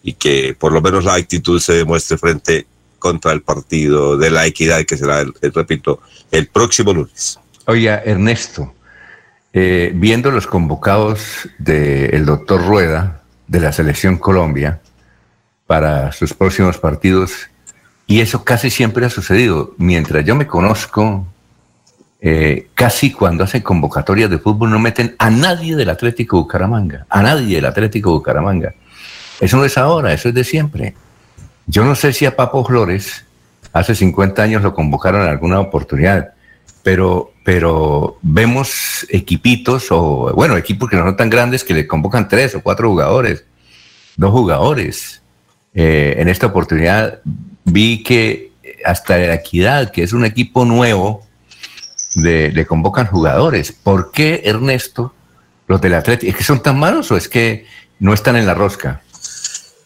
[0.02, 2.66] y que por lo menos la actitud se demuestre frente
[2.98, 6.00] contra el partido de la equidad, que será, el, repito,
[6.30, 7.38] el próximo lunes.
[7.66, 8.74] Oye, Ernesto,
[9.52, 14.80] eh, viendo los convocados del doctor Rueda de la Selección Colombia
[15.66, 17.32] para sus próximos partidos,
[18.06, 19.74] y eso casi siempre ha sucedido.
[19.78, 21.26] Mientras yo me conozco,
[22.22, 27.22] eh, casi cuando hacen convocatorias de fútbol no meten a nadie del Atlético Bucaramanga, a
[27.22, 28.74] nadie del Atlético Bucaramanga.
[29.40, 30.94] Eso no es ahora, eso es de siempre.
[31.66, 33.24] Yo no sé si a Papo Flores
[33.72, 36.34] hace 50 años lo convocaron en alguna oportunidad,
[36.82, 42.28] pero, pero vemos equipitos o, bueno, equipos que no son tan grandes que le convocan
[42.28, 43.44] tres o cuatro jugadores,
[44.16, 45.22] dos jugadores.
[45.72, 47.20] Eh, en esta oportunidad
[47.64, 48.52] vi que
[48.84, 51.29] hasta la Equidad, que es un equipo nuevo,
[52.14, 53.72] le convocan jugadores.
[53.72, 55.14] ¿Por qué, Ernesto,
[55.66, 57.66] los del Atlético, es que son tan malos o es que
[58.00, 59.02] no están en la rosca?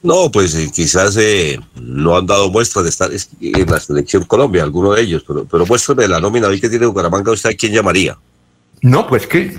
[0.04, 3.10] No, pues eh, quizás eh, no han dado muestras de estar
[3.40, 6.84] en la selección Colombia, alguno de ellos, pero, pero muéstrame la nómina hoy que tiene
[6.84, 8.18] Bucaramanga, ¿usted a quién llamaría?
[8.82, 9.58] No, pues que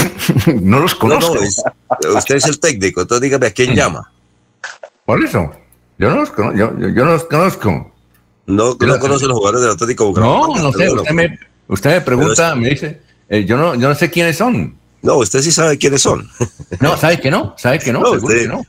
[0.62, 1.38] no los conozco.
[2.16, 4.10] usted es el técnico, entonces dígame a quién llama.
[5.04, 5.50] Por eso,
[5.98, 6.56] yo no los conozco.
[6.56, 7.92] Yo, yo, no los conozco.
[8.46, 10.58] No, no conoce los jugadores del Atlético Bucaramanga.
[10.58, 11.38] No, no sé, usted me,
[11.68, 14.76] usted me pregunta, me dice, eh, yo, no, yo no sé quiénes son.
[15.02, 16.28] No, usted sí sabe quiénes son.
[16.80, 18.00] No, sabe que no, sabe que no.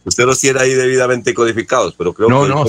[0.04, 2.34] usted, los tiene ahí debidamente codificados, pero creo que.
[2.34, 2.66] No, no,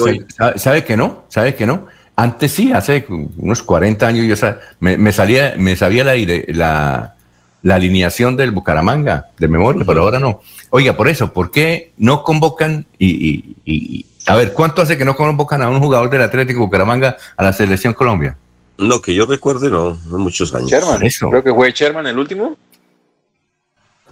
[0.57, 1.87] sabe, que no, sabe que no.
[2.15, 4.49] Antes sí, hace unos 40 años yo
[4.81, 7.15] me, salía, me sabía la, la,
[7.63, 10.41] la, alineación del Bucaramanga de memoria, pero ahora no.
[10.71, 15.17] Oiga, por eso, ¿por qué no convocan y, y, a ver, ¿cuánto hace que no
[15.17, 18.37] convocan a un jugador del Atlético Bucaramanga a la selección Colombia?
[18.79, 20.71] No, que yo recuerde, no, no muchos años.
[20.71, 21.01] Sherman,
[21.31, 22.57] creo que fue Sherman el último.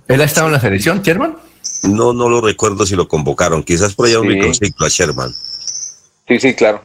[0.09, 1.37] ¿Él ha estado en la selección, Sherman?
[1.83, 3.63] No, no lo recuerdo si lo convocaron.
[3.63, 5.33] Quizás por allá un microciclo a Sherman.
[6.29, 6.85] Sí, sí, claro.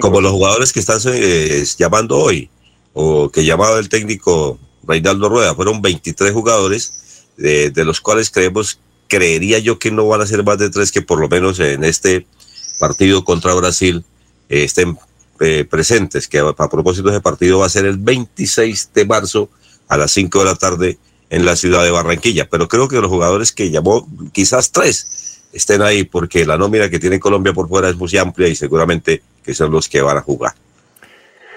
[0.00, 2.50] Como los jugadores que están eh, llamando hoy,
[2.92, 9.58] o que llamaba el técnico Reinaldo Rueda, fueron 23 jugadores, de los cuales creemos, creería
[9.58, 12.26] yo que no van a ser más de tres que por lo menos en este
[12.78, 14.04] partido contra Brasil
[14.48, 14.98] eh, estén
[15.42, 19.48] eh, presentes, que a, propósito de ese partido va a ser el 26 de marzo
[19.88, 20.98] a las 5 de la tarde
[21.30, 22.48] en la ciudad de Barranquilla.
[22.48, 26.98] Pero creo que los jugadores que llamó, quizás tres, estén ahí porque la nómina que
[26.98, 30.22] tiene Colombia por fuera es muy amplia y seguramente que son los que van a
[30.22, 30.54] jugar.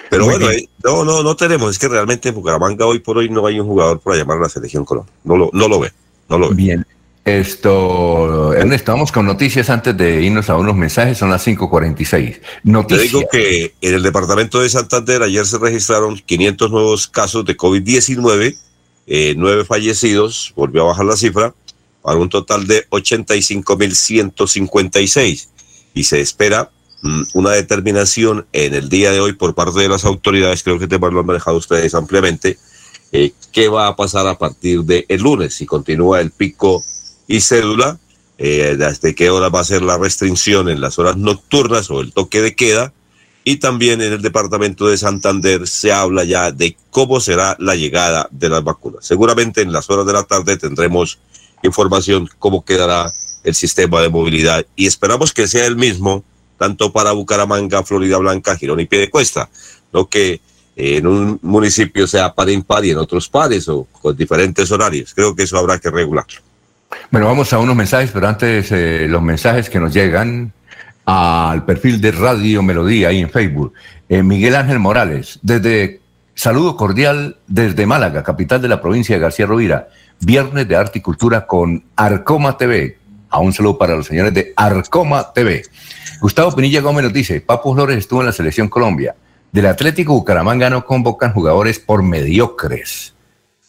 [0.09, 3.29] Pero bueno, eh, no, no, no tenemos, es que realmente en Bucaramanga hoy por hoy
[3.29, 5.13] no hay un jugador para llamar a la selección Colombia.
[5.23, 5.91] No lo, no lo ve,
[6.29, 6.55] no lo ve.
[6.55, 6.85] Bien.
[7.25, 12.87] Esto, Ernesto, vamos con noticias antes de irnos a unos mensajes, son las 5.46.
[12.87, 17.57] Te digo que en el departamento de Santander ayer se registraron 500 nuevos casos de
[17.57, 18.55] COVID-19
[19.07, 21.53] eh, nueve fallecidos, volvió a bajar la cifra,
[22.01, 25.47] para un total de 85.156.
[25.93, 26.71] Y se espera
[27.03, 30.87] mm, una determinación en el día de hoy por parte de las autoridades, creo que
[30.87, 32.57] te lo han manejado ustedes ampliamente,
[33.11, 36.83] eh, qué va a pasar a partir del el lunes, si continúa el pico
[37.27, 37.97] y cédula,
[38.37, 42.11] eh, desde qué hora va a ser la restricción en las horas nocturnas o el
[42.11, 42.93] toque de queda,
[43.43, 48.27] y también en el departamento de Santander se habla ya de cómo será la llegada
[48.31, 49.05] de las vacunas.
[49.05, 51.19] Seguramente en las horas de la tarde tendremos
[51.61, 53.13] información cómo quedará
[53.43, 56.23] el sistema de movilidad y esperamos que sea el mismo
[56.57, 59.49] tanto para Bucaramanga, Florida Blanca, Girón y Piedecuesta,
[59.93, 60.41] no que
[60.75, 65.13] en un municipio sea par impar y en otros pares o con diferentes horarios.
[65.13, 66.44] Creo que eso habrá que regularlo.
[67.11, 70.53] Bueno, vamos a unos mensajes, pero antes eh, los mensajes que nos llegan
[71.05, 73.73] al perfil de Radio Melodía ahí en Facebook.
[74.09, 76.01] Eh, Miguel Ángel Morales, desde
[76.33, 79.87] saludo cordial desde Málaga, capital de la provincia de García Rovira.
[80.19, 82.97] Viernes de Arte y Cultura con Arcoma TV.
[83.29, 85.63] A un saludo para los señores de Arcoma TV.
[86.21, 89.15] Gustavo Pinilla Gómez nos dice, Papo Flores estuvo en la selección Colombia.
[89.51, 93.13] Del Atlético Bucaramanga no convocan jugadores por mediocres.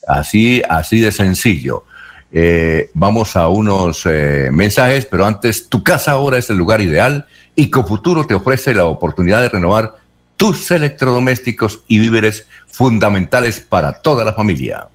[0.07, 1.85] Así, así de sencillo.
[2.33, 7.27] Eh, vamos a unos eh, mensajes, pero antes, tu casa ahora es el lugar ideal
[7.55, 9.95] y Cofuturo te ofrece la oportunidad de renovar
[10.37, 14.89] tus electrodomésticos y víveres fundamentales para toda la familia.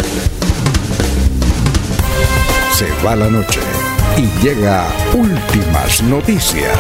[2.74, 3.60] Se va la noche
[4.18, 6.78] y llega últimas noticias.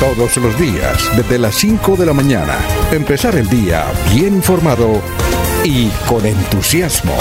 [0.00, 2.58] Todos los días, desde las 5 de la mañana,
[2.92, 5.00] empezar el día bien informado
[5.64, 7.16] y con entusiasmo.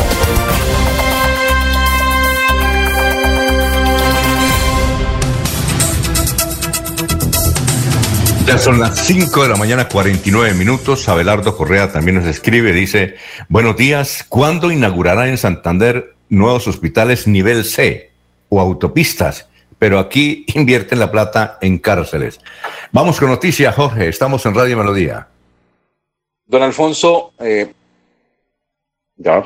[8.45, 11.07] Ya son las 5 de la mañana, 49 minutos.
[11.07, 13.16] Abelardo Correa también nos escribe, dice,
[13.47, 18.11] buenos días, ¿cuándo inaugurará en Santander nuevos hospitales nivel C
[18.49, 19.47] o autopistas?
[19.79, 22.39] Pero aquí invierten la plata en cárceles.
[22.91, 25.27] Vamos con noticias, Jorge, estamos en Radio Melodía.
[26.45, 27.71] Don Alfonso, eh,
[29.15, 29.43] ya,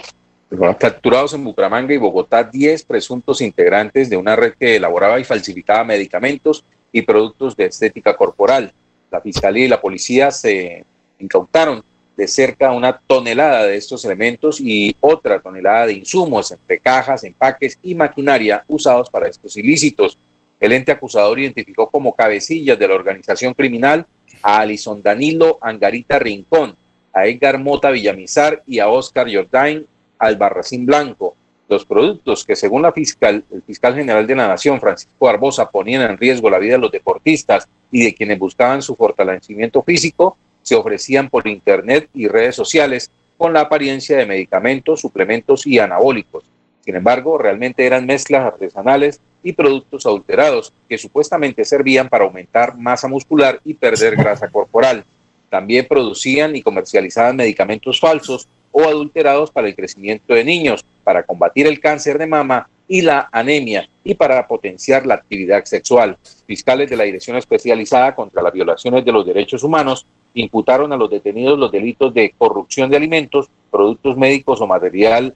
[0.79, 5.83] capturados en Bucaramanga y Bogotá 10 presuntos integrantes de una red que elaboraba y falsificaba
[5.83, 8.73] medicamentos y productos de estética corporal
[9.11, 10.85] la Fiscalía y la Policía se
[11.19, 11.83] incautaron
[12.17, 17.77] de cerca una tonelada de estos elementos y otra tonelada de insumos entre cajas, empaques
[17.83, 20.17] y maquinaria usados para estos ilícitos.
[20.59, 24.07] El ente acusador identificó como cabecillas de la organización criminal
[24.41, 26.75] a Alison Danilo Angarita Rincón,
[27.13, 29.85] a Edgar Mota Villamizar y a Oscar Jordain
[30.17, 31.35] Albarracín Blanco.
[31.69, 36.01] Los productos que según la fiscal, el fiscal general de la Nación, Francisco Barbosa, ponían
[36.01, 40.37] en riesgo la vida de los deportistas y de quienes buscaban su fortalecimiento físico
[40.67, 46.43] se ofrecían por Internet y redes sociales con la apariencia de medicamentos, suplementos y anabólicos.
[46.83, 53.07] Sin embargo, realmente eran mezclas artesanales y productos adulterados que supuestamente servían para aumentar masa
[53.07, 55.05] muscular y perder grasa corporal.
[55.49, 61.65] También producían y comercializaban medicamentos falsos o adulterados para el crecimiento de niños, para combatir
[61.65, 66.17] el cáncer de mama y la anemia y para potenciar la actividad sexual.
[66.45, 71.09] Fiscales de la Dirección Especializada contra las Violaciones de los Derechos Humanos imputaron a los
[71.09, 75.35] detenidos los delitos de corrupción de alimentos, productos médicos o material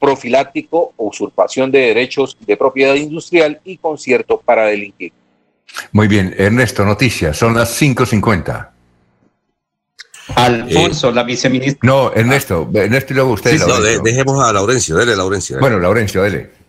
[0.00, 5.12] profiláctico, usurpación de derechos de propiedad industrial y concierto para delinquir.
[5.92, 8.70] Muy bien, Ernesto, noticias, son las 5.50.
[10.34, 11.80] Alfonso, la viceministra.
[11.82, 13.58] No, Ernesto, Ernesto y luego usted.
[13.58, 15.58] no, dejemos a Laurencio, dele, Laurencio.
[15.60, 16.59] Bueno, Laurencio, dele.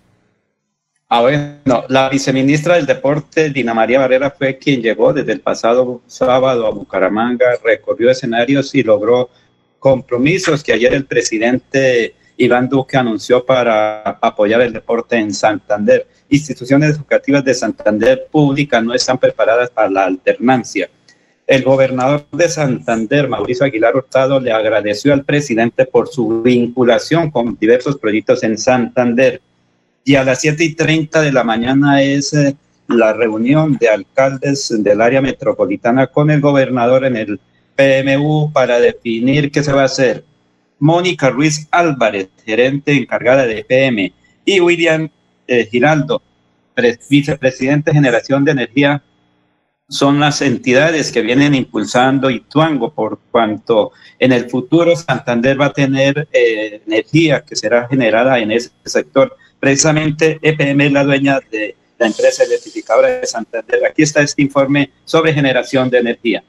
[1.13, 6.01] Ah, bueno, la viceministra del Deporte, Dina María Barrera, fue quien llegó desde el pasado
[6.07, 9.29] sábado a Bucaramanga, recorrió escenarios y logró
[9.77, 16.07] compromisos que ayer el presidente Iván Duque anunció para apoyar el deporte en Santander.
[16.29, 20.89] Instituciones educativas de Santander públicas no están preparadas para la alternancia.
[21.45, 27.57] El gobernador de Santander, Mauricio Aguilar Hurtado, le agradeció al presidente por su vinculación con
[27.59, 29.41] diversos proyectos en Santander
[30.03, 32.55] y a las 7 y 30 de la mañana es eh,
[32.87, 37.39] la reunión de alcaldes del área metropolitana con el gobernador en el
[37.75, 40.25] PMU para definir qué se va a hacer.
[40.79, 44.11] Mónica Ruiz Álvarez, gerente encargada de PM,
[44.43, 45.09] y William
[45.47, 46.21] eh, Giraldo,
[47.09, 49.03] vicepresidente de Generación de Energía,
[49.87, 55.73] son las entidades que vienen impulsando Ituango, por cuanto en el futuro Santander va a
[55.73, 61.75] tener eh, energía que será generada en ese sector Precisamente EPM es la dueña de
[61.99, 63.85] la empresa electrificadora de Santander.
[63.85, 66.43] Aquí está este informe sobre generación de energía.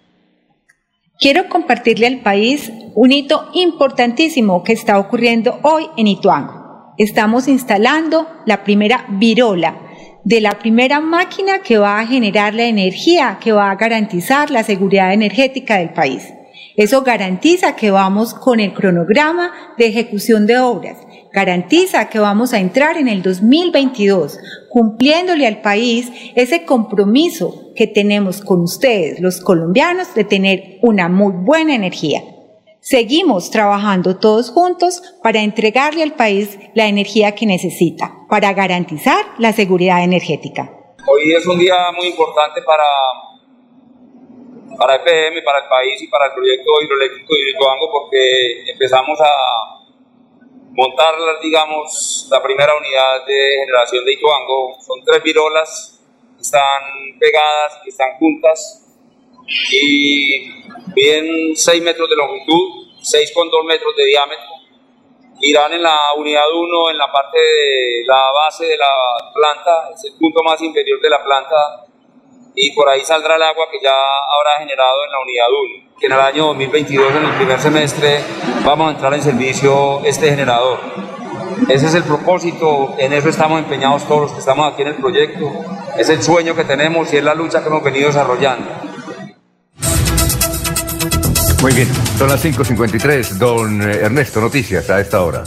[1.20, 6.94] Quiero compartirle al país un hito importantísimo que está ocurriendo hoy en Ituango.
[6.96, 9.76] Estamos instalando la primera virola
[10.24, 14.62] de la primera máquina que va a generar la energía, que va a garantizar la
[14.62, 16.32] seguridad energética del país.
[16.76, 20.96] Eso garantiza que vamos con el cronograma de ejecución de obras,
[21.32, 28.40] garantiza que vamos a entrar en el 2022 cumpliéndole al país ese compromiso que tenemos
[28.40, 32.22] con ustedes, los colombianos, de tener una muy buena energía.
[32.80, 39.52] Seguimos trabajando todos juntos para entregarle al país la energía que necesita, para garantizar la
[39.52, 40.70] seguridad energética.
[41.06, 42.84] Hoy es un día muy importante para,
[44.76, 49.81] para EPM, para el país y para el proyecto hidroeléctrico de Ituango porque empezamos a
[50.74, 54.76] montar, digamos, la primera unidad de generación de Ituango.
[54.80, 56.00] Son tres virolas,
[56.40, 56.82] están
[57.18, 58.86] pegadas, están juntas
[59.70, 60.64] y
[60.94, 64.46] miden 6 metros de longitud, 6,2 metros de diámetro.
[65.40, 70.04] Irán en la unidad 1, en la parte de la base de la planta, es
[70.04, 71.84] el punto más inferior de la planta,
[72.54, 76.06] y por ahí saldrá el agua que ya habrá generado en la unidad 1 que
[76.06, 78.24] en el año 2022, en el primer semestre,
[78.64, 80.80] vamos a entrar en servicio este generador.
[81.68, 84.94] Ese es el propósito, en eso estamos empeñados todos los que estamos aquí en el
[84.96, 85.48] proyecto,
[85.96, 88.68] es el sueño que tenemos y es la lucha que hemos venido desarrollando.
[91.60, 91.88] Muy bien,
[92.18, 93.38] son las 5.53.
[93.38, 95.44] Don Ernesto, noticias a esta hora.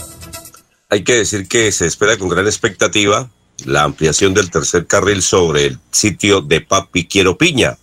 [0.89, 3.29] Hay que decir que se espera con gran expectativa
[3.65, 7.77] la ampliación del tercer carril sobre el sitio de Papi Quiero Piña,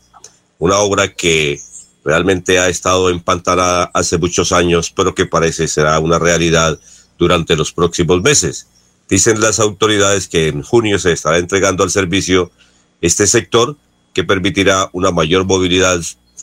[0.58, 1.60] una obra que
[2.04, 6.78] realmente ha estado empantanada hace muchos años, pero que parece será una realidad
[7.18, 8.66] durante los próximos meses.
[9.08, 12.50] Dicen las autoridades que en junio se estará entregando al servicio
[13.00, 13.76] este sector
[14.14, 16.00] que permitirá una mayor movilidad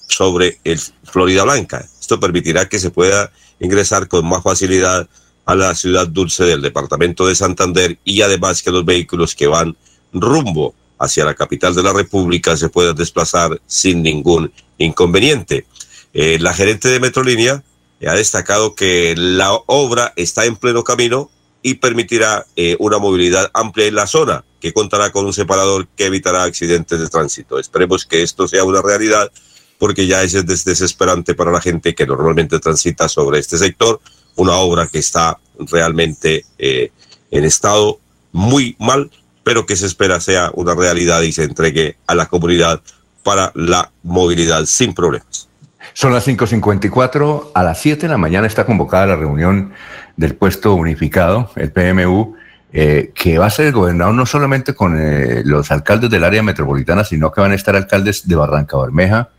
[0.07, 1.87] sobre el Florida Blanca.
[1.99, 5.07] Esto permitirá que se pueda ingresar con más facilidad
[5.45, 9.75] a la ciudad dulce del departamento de Santander y además que los vehículos que van
[10.13, 15.65] rumbo hacia la capital de la República se puedan desplazar sin ningún inconveniente.
[16.13, 17.63] Eh, la gerente de Metrolínea
[18.07, 21.29] ha destacado que la obra está en pleno camino
[21.61, 26.05] y permitirá eh, una movilidad amplia en la zona, que contará con un separador que
[26.05, 27.59] evitará accidentes de tránsito.
[27.59, 29.31] Esperemos que esto sea una realidad,
[29.77, 33.99] porque ya es desesperante para la gente que normalmente transita sobre este sector,
[34.35, 36.91] una obra que está realmente eh,
[37.31, 37.99] en estado
[38.31, 39.09] muy mal
[39.43, 42.81] pero que se espera sea una realidad y se entregue a la comunidad
[43.23, 45.47] para la movilidad sin problemas.
[45.93, 49.73] Son las 5.54, a las 7 de la mañana está convocada la reunión
[50.17, 52.35] del puesto unificado, el PMU,
[52.71, 57.03] eh, que va a ser gobernado no solamente con eh, los alcaldes del área metropolitana,
[57.03, 59.29] sino que van a estar alcaldes de Barranca Bermeja,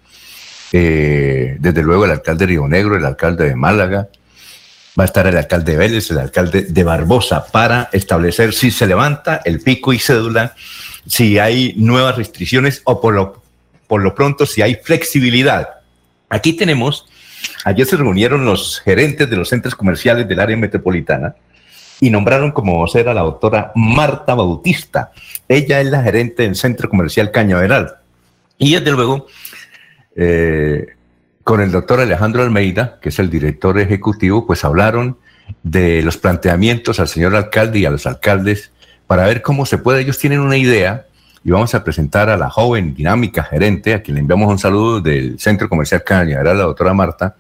[0.73, 4.09] eh, desde luego el alcalde de Río Negro, el alcalde de Málaga,
[4.99, 8.87] va a estar el alcalde de Vélez, el alcalde de Barbosa, para establecer si se
[8.87, 10.55] levanta el pico y cédula,
[11.07, 13.43] si hay nuevas restricciones o por lo,
[13.87, 15.69] por lo pronto si hay flexibilidad.
[16.29, 17.07] Aquí tenemos,
[17.65, 21.35] ayer se reunieron los gerentes de los centros comerciales del área metropolitana
[22.01, 25.13] y nombraron como vocera a la doctora Marta Bautista.
[25.49, 27.97] Ella es la gerente del centro comercial Cañaveral.
[28.59, 29.27] Y desde luego,
[30.17, 30.87] eh,
[31.45, 35.19] con el doctor Alejandro Almeida, que es el director ejecutivo, pues hablaron
[35.63, 38.71] de los planteamientos al señor alcalde y a los alcaldes
[39.07, 40.01] para ver cómo se puede.
[40.01, 41.07] Ellos tienen una idea
[41.43, 45.01] y vamos a presentar a la joven dinámica gerente, a quien le enviamos un saludo
[45.01, 47.37] del Centro Comercial Cañaveral, la doctora Marta,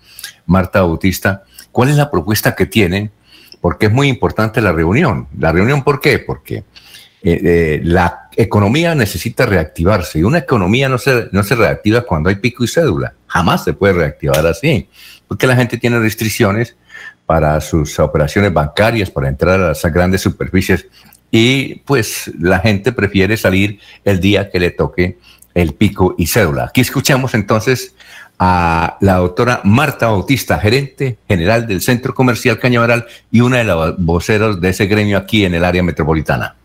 [0.46, 3.10] Marta Bautista, cuál es la propuesta que tienen,
[3.60, 5.28] porque es muy importante la reunión.
[5.38, 6.18] La reunión, ¿por qué?
[6.18, 6.64] Porque
[7.22, 12.30] eh, eh, la economía necesita reactivarse y una economía no se, no se reactiva cuando
[12.30, 13.14] hay pico y cédula.
[13.26, 14.88] Jamás se puede reactivar así,
[15.28, 16.76] porque la gente tiene restricciones
[17.26, 20.86] para sus operaciones bancarias, para entrar a las grandes superficies
[21.30, 25.18] y pues la gente prefiere salir el día que le toque
[25.54, 26.64] el pico y cédula.
[26.64, 27.94] Aquí escuchamos entonces
[28.38, 33.94] a la doctora Marta Bautista, gerente general del Centro Comercial Cañaveral y una de las
[33.98, 36.56] voceros de ese gremio aquí en el área metropolitana.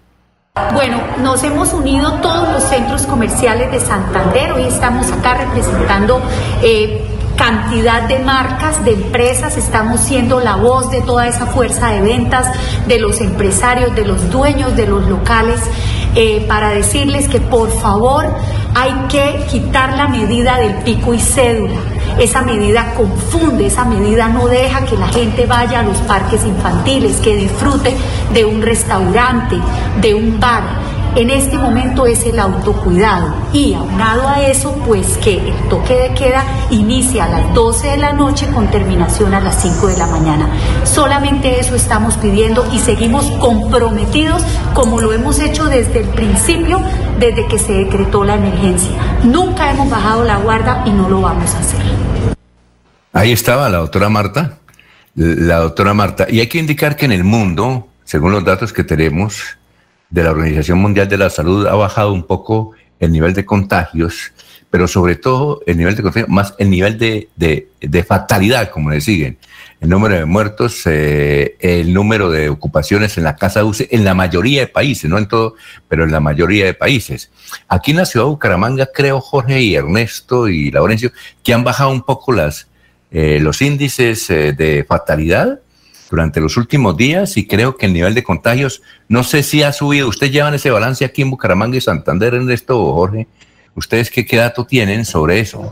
[0.74, 4.54] Bueno, nos hemos unido todos los centros comerciales de Santander.
[4.54, 6.22] Hoy estamos acá representando
[6.64, 12.00] eh, cantidad de marcas, de empresas, estamos siendo la voz de toda esa fuerza de
[12.00, 12.48] ventas,
[12.88, 15.60] de los empresarios, de los dueños de los locales,
[16.16, 18.26] eh, para decirles que por favor
[18.76, 21.80] hay que quitar la medida del pico y cédula.
[22.20, 27.18] Esa medida confunde, esa medida no deja que la gente vaya a los parques infantiles,
[27.18, 27.96] que disfrute
[28.34, 29.58] de un restaurante,
[30.02, 30.64] de un bar
[31.16, 36.14] en este momento es el autocuidado y aunado a eso, pues que el toque de
[36.14, 40.08] queda inicia a las 12 de la noche con terminación a las 5 de la
[40.08, 40.50] mañana.
[40.84, 44.44] Solamente eso estamos pidiendo y seguimos comprometidos
[44.74, 46.82] como lo hemos hecho desde el principio,
[47.18, 48.92] desde que se decretó la emergencia.
[49.24, 51.82] Nunca hemos bajado la guarda y no lo vamos a hacer.
[53.14, 54.58] Ahí estaba la doctora Marta,
[55.16, 56.28] la doctora Marta.
[56.30, 59.58] Y hay que indicar que en el mundo, según los datos que tenemos
[60.10, 64.32] de la Organización Mundial de la Salud, ha bajado un poco el nivel de contagios,
[64.70, 69.02] pero sobre todo el nivel de contagios, más el nivel de, de, fatalidad, como le
[69.02, 69.38] siguen.
[69.82, 74.04] El número de muertos, eh, el número de ocupaciones en la casa de UCE, en
[74.04, 75.56] la mayoría de países, no en todo,
[75.88, 77.30] pero en la mayoría de países.
[77.68, 81.12] Aquí en la ciudad de Bucaramanga, creo Jorge y Ernesto y Laurencio,
[81.44, 82.68] que han bajado un poco las,
[83.12, 85.60] eh, los índices eh, de fatalidad
[86.10, 89.72] durante los últimos días y creo que el nivel de contagios, no sé si ha
[89.74, 90.08] subido.
[90.08, 93.28] ¿Ustedes llevan ese balance aquí en Bucaramanga y Santander, en esto, Jorge?
[93.76, 95.70] ¿Ustedes qué, qué dato tienen sobre eso?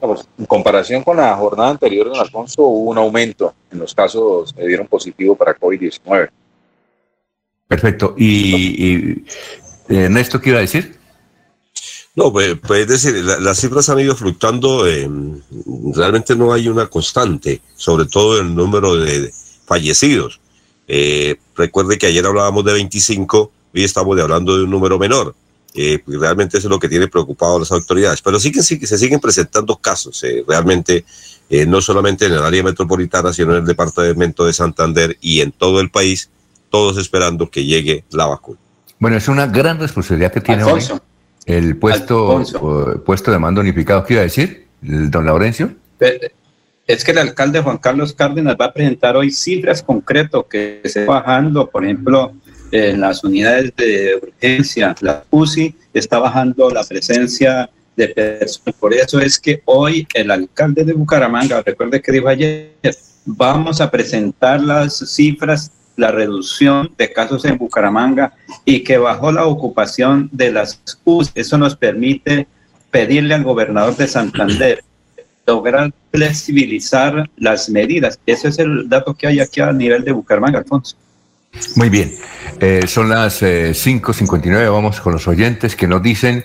[0.00, 4.52] Pues, en comparación con la jornada anterior, don Alfonso, hubo un aumento en los casos
[4.52, 6.28] que dieron positivo para COVID-19.
[7.66, 8.14] Perfecto.
[8.16, 9.24] ¿Y,
[9.88, 10.98] y Ernesto qué iba a decir?
[12.16, 15.06] No, pues, pues decir, las cifras han ido fluctuando, eh,
[15.94, 19.30] realmente no hay una constante, sobre todo el número de
[19.66, 20.40] fallecidos.
[20.88, 25.34] Eh, recuerde que ayer hablábamos de 25, hoy estamos hablando de un número menor.
[25.74, 28.22] Eh, pues realmente eso es lo que tiene preocupado a las autoridades.
[28.22, 31.04] Pero sí que, sí que se siguen presentando casos, eh, realmente,
[31.66, 35.80] no solamente en el área metropolitana, sino en el departamento de Santander y en todo
[35.80, 36.30] el país,
[36.70, 38.58] todos esperando que llegue la vacuna.
[38.98, 40.80] Bueno, es una gran responsabilidad que tiene hoy
[41.46, 42.42] el puesto,
[43.06, 44.04] puesto de mando unificado.
[44.04, 45.74] ¿Qué iba a decir, don Laurencio?
[46.86, 51.00] Es que el alcalde Juan Carlos Cárdenas va a presentar hoy cifras concretas que se
[51.00, 52.34] está bajando, por ejemplo,
[52.72, 58.74] en las unidades de urgencia, la UCI está bajando la presencia de personas.
[58.78, 62.72] Por eso es que hoy el alcalde de Bucaramanga, recuerde que dijo ayer,
[63.24, 68.34] vamos a presentar las cifras la reducción de casos en Bucaramanga
[68.64, 71.32] y que bajó la ocupación de las UCI.
[71.34, 72.46] Eso nos permite
[72.90, 74.84] pedirle al gobernador de Santander
[75.46, 78.18] lograr flexibilizar las medidas.
[78.26, 80.96] Ese es el dato que hay aquí a nivel de Bucaramanga, Alfonso.
[81.76, 82.12] Muy bien,
[82.60, 86.44] eh, son las 5.59, eh, vamos con los oyentes que nos dicen,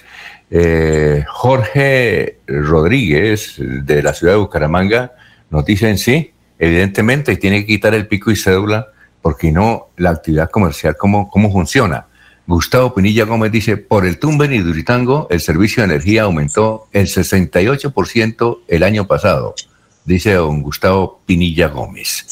[0.49, 5.11] eh, Jorge Rodríguez de la ciudad de Bucaramanga,
[5.49, 8.90] nos dicen, sí, evidentemente tiene que quitar el pico y cédula
[9.21, 12.07] porque no la actividad comercial, cómo, cómo funciona.
[12.47, 17.07] Gustavo Pinilla Gómez dice, por el Tumben y Duritango, el servicio de energía aumentó el
[17.07, 19.55] 68% el año pasado,
[20.05, 22.25] dice don Gustavo Pinilla Gómez.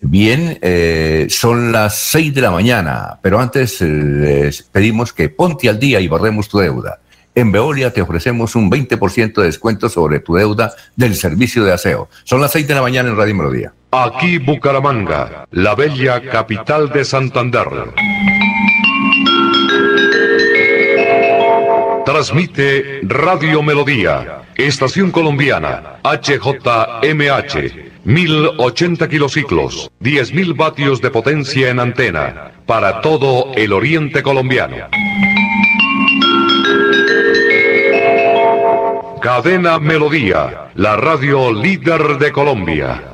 [0.00, 5.68] Bien, eh, son las 6 de la mañana, pero antes eh, les pedimos que ponte
[5.68, 6.98] al día y borremos tu deuda.
[7.34, 12.10] En Veolia te ofrecemos un 20% de descuento sobre tu deuda del servicio de aseo.
[12.24, 13.72] Son las 6 de la mañana en Radio Melodía.
[13.90, 17.68] Aquí Bucaramanga, la bella capital de Santander.
[22.04, 27.54] Transmite Radio Melodía, Estación Colombiana, HJMH,
[28.04, 34.76] 1080 kilociclos, 10.000 vatios de potencia en antena, para todo el oriente colombiano.
[39.22, 43.12] Cadena Melodía, la radio líder de Colombia.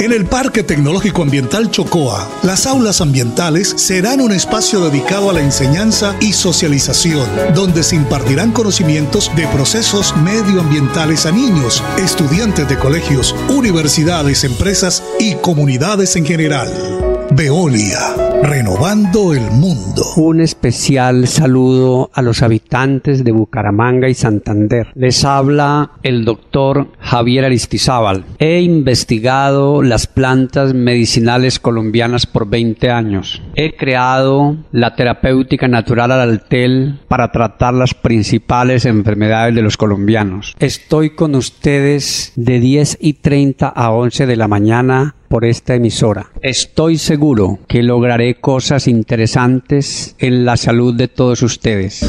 [0.00, 5.40] En el Parque Tecnológico Ambiental Chocoa, las aulas ambientales serán un espacio dedicado a la
[5.40, 13.32] enseñanza y socialización, donde se impartirán conocimientos de procesos medioambientales a niños, estudiantes de colegios,
[13.48, 17.17] universidades, empresas y comunidades en general.
[17.38, 18.00] Veolia,
[18.42, 20.02] renovando el mundo.
[20.16, 24.88] Un especial saludo a los habitantes de Bucaramanga y Santander.
[24.96, 28.24] Les habla el doctor Javier Aristizábal.
[28.40, 33.40] He investigado las plantas medicinales colombianas por 20 años.
[33.54, 40.56] He creado la terapéutica natural al altel para tratar las principales enfermedades de los colombianos.
[40.58, 46.30] Estoy con ustedes de 10 y 30 a 11 de la mañana por esta emisora.
[46.42, 52.00] Estoy seguro que lograré cosas interesantes en la salud de todos ustedes.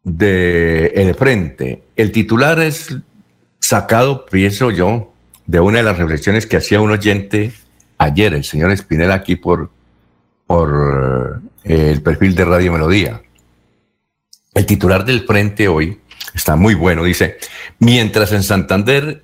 [0.04, 1.84] de El Frente.
[1.96, 2.96] El titular es
[3.60, 5.14] sacado, pienso yo,
[5.46, 7.52] de una de las reflexiones que hacía un oyente
[8.00, 9.70] ayer, el señor Espinel, aquí por,
[10.48, 10.70] por
[11.64, 13.22] el perfil de Radio Melodía.
[14.54, 16.00] El titular del frente hoy
[16.34, 17.38] está muy bueno, dice,
[17.80, 19.24] mientras en Santander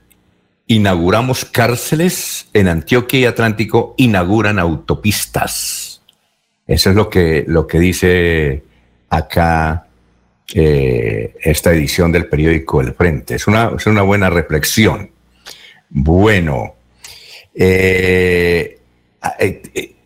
[0.68, 6.02] inauguramos cárceles, en Antioquia y Atlántico inauguran autopistas.
[6.68, 8.64] Eso es lo que, lo que dice
[9.10, 9.88] acá
[10.54, 13.36] eh, esta edición del periódico El Frente.
[13.36, 15.12] Es una, es una buena reflexión.
[15.90, 16.76] Bueno,
[17.54, 18.80] eh,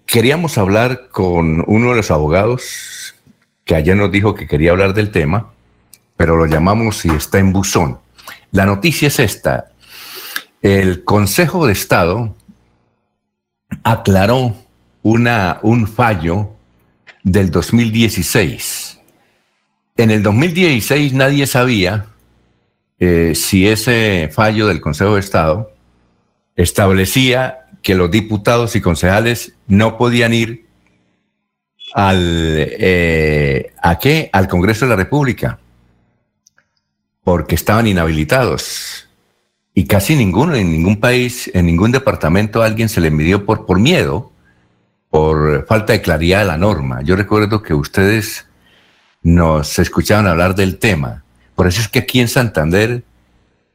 [0.10, 3.14] queríamos hablar con uno de los abogados
[3.64, 5.51] que ayer nos dijo que quería hablar del tema,
[6.18, 7.99] pero lo llamamos y está en buzón.
[8.51, 9.72] La noticia es esta.
[10.64, 12.36] El Consejo de Estado
[13.84, 14.55] aclaró
[15.03, 16.49] una, un fallo
[17.24, 18.99] del 2016.
[19.97, 22.07] En el 2016 nadie sabía
[22.97, 25.72] eh, si ese fallo del Consejo de Estado
[26.55, 30.65] establecía que los diputados y concejales no podían ir
[31.93, 34.30] al, eh, ¿a qué?
[34.34, 35.59] Al Congreso de la República,
[37.23, 39.07] porque estaban inhabilitados.
[39.73, 43.80] Y casi ninguno, en ningún país, en ningún departamento, alguien se le midió por, por
[43.80, 44.32] miedo,
[45.09, 47.01] por falta de claridad de la norma.
[47.01, 48.45] Yo recuerdo que ustedes
[49.21, 51.23] nos escuchaban hablar del tema.
[51.55, 53.03] Por eso es que aquí en Santander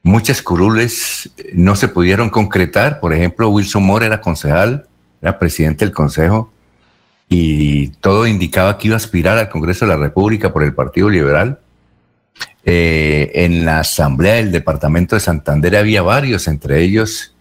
[0.05, 3.01] muchas curules no se pudieron concretar.
[3.01, 4.87] Por ejemplo, Wilson Moore era concejal,
[5.21, 6.53] era presidente del consejo,
[7.29, 11.11] y todo indicaba que iba a aspirar al Congreso de la República por el Partido
[11.11, 11.59] Liberal.
[12.67, 17.35] Eh, en la Asamblea del Departamento de Santander había varios, entre ellos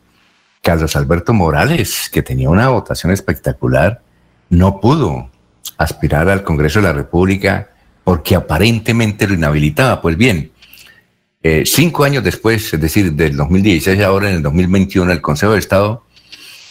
[0.61, 4.01] Carlos Alberto Morales, que tenía una votación espectacular,
[4.49, 5.29] no pudo
[5.77, 7.69] aspirar al Congreso de la República
[8.05, 10.01] porque aparentemente lo inhabilitaba.
[10.01, 10.52] Pues bien,
[11.45, 15.59] eh, cinco años después, es decir, del 2016, ahora en el 2021, el Consejo de
[15.59, 16.05] Estado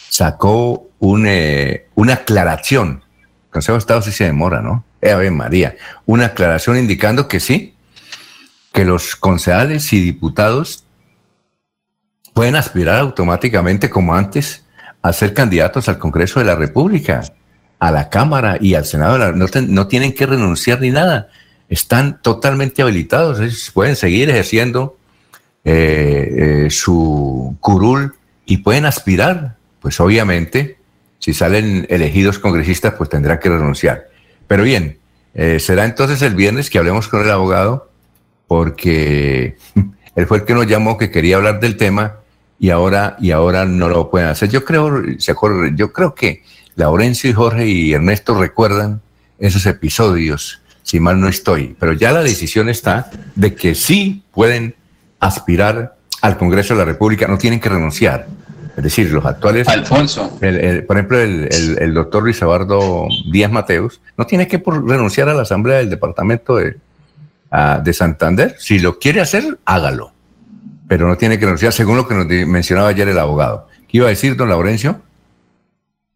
[0.09, 0.89] sacó
[1.25, 3.03] eh, una aclaración.
[3.21, 4.83] El Consejo de Estado sí se demora, ¿no?
[4.99, 5.75] Eh, María.
[6.07, 7.75] Una aclaración indicando que sí,
[8.71, 10.85] que los concejales y diputados
[12.33, 14.65] pueden aspirar automáticamente, como antes,
[15.03, 17.21] a ser candidatos al Congreso de la República,
[17.77, 19.33] a la Cámara y al Senado.
[19.33, 21.29] no tienen que renunciar ni nada
[21.73, 24.95] están totalmente habilitados, pueden seguir ejerciendo
[25.65, 28.13] eh, eh, su curul
[28.45, 30.77] y pueden aspirar, pues obviamente,
[31.17, 34.07] si salen elegidos congresistas, pues tendrán que renunciar.
[34.45, 34.99] Pero bien,
[35.33, 37.89] eh, será entonces el viernes que hablemos con el abogado,
[38.45, 39.57] porque
[40.15, 42.17] él fue el que nos llamó que quería hablar del tema
[42.59, 44.49] y ahora, y ahora no lo pueden hacer.
[44.49, 46.43] Yo creo, yo creo que
[46.75, 49.01] Laurencio y Jorge y Ernesto recuerdan
[49.39, 51.75] esos episodios si mal no estoy.
[51.79, 54.75] Pero ya la decisión está de que sí pueden
[55.19, 58.27] aspirar al Congreso de la República, no tienen que renunciar.
[58.77, 59.67] Es decir, los actuales.
[59.67, 60.37] Alfonso.
[60.39, 65.77] por ejemplo, el, doctor Luis Eduardo Díaz Mateus no tiene que renunciar a la Asamblea
[65.77, 66.77] del Departamento de,
[67.83, 68.55] de Santander.
[68.57, 70.11] Si lo quiere hacer, hágalo.
[70.87, 73.67] Pero no tiene que renunciar, según lo que nos mencionaba ayer el abogado.
[73.87, 75.01] ¿Qué iba a decir, don Laurencio?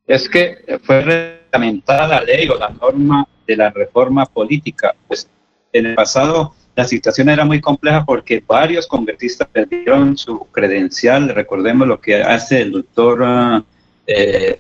[0.08, 4.94] Es que fue reglamentada la ley o la norma de la reforma política.
[5.08, 5.28] Pues
[5.74, 11.30] en el pasado la situación era muy compleja porque varios congresistas perdieron su credencial.
[11.30, 13.64] Recordemos lo que hace el doctor ah,
[14.06, 14.60] eh,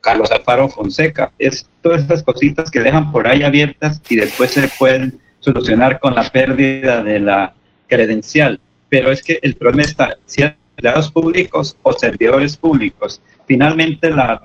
[0.00, 1.30] Carlos Alfaro Fonseca.
[1.38, 6.14] Es todas esas cositas que dejan por ahí abiertas y después se pueden solucionar con
[6.14, 7.52] la pérdida de la
[7.86, 8.58] credencial.
[8.88, 14.40] Pero es que el problema está, si empleados públicos o servidores públicos, finalmente la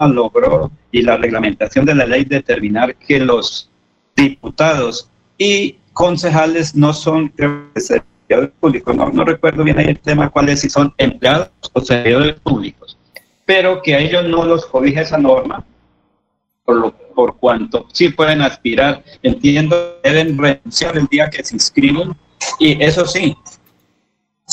[0.00, 3.70] logró y la reglamentación de la ley determinar que los
[4.16, 7.32] diputados y concejales no son
[7.76, 12.34] servidores públicos, no, no recuerdo bien el tema cuál es, si son empleados o servidores
[12.40, 12.98] públicos,
[13.44, 15.64] pero que a ellos no los cobija esa norma,
[16.64, 22.14] por, lo, por cuanto sí pueden aspirar, entiendo, deben renunciar el día que se inscriben,
[22.58, 23.36] y eso sí,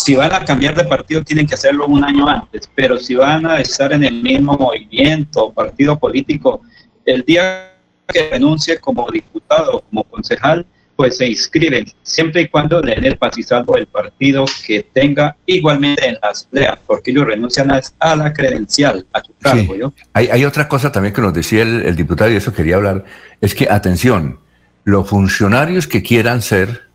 [0.02, 3.45] si van a cambiar de partido tienen que hacerlo un año antes, pero si van
[3.45, 6.62] a estar en el mismo movimiento partido político,
[7.06, 7.74] el día
[8.08, 13.18] que renuncie como diputado, como concejal, pues se inscriben, siempre y cuando le den el
[13.18, 19.06] pacisalvo del partido que tenga igualmente en la asamblea, porque ellos renuncian a, la credencial,
[19.14, 19.93] a su cargo.
[20.14, 23.06] Hay, hay, otra cosa también que nos decía el, diputado, y eso quería hablar,
[23.39, 24.39] es que, atención,
[24.84, 26.91] los funcionarios que quieran ser,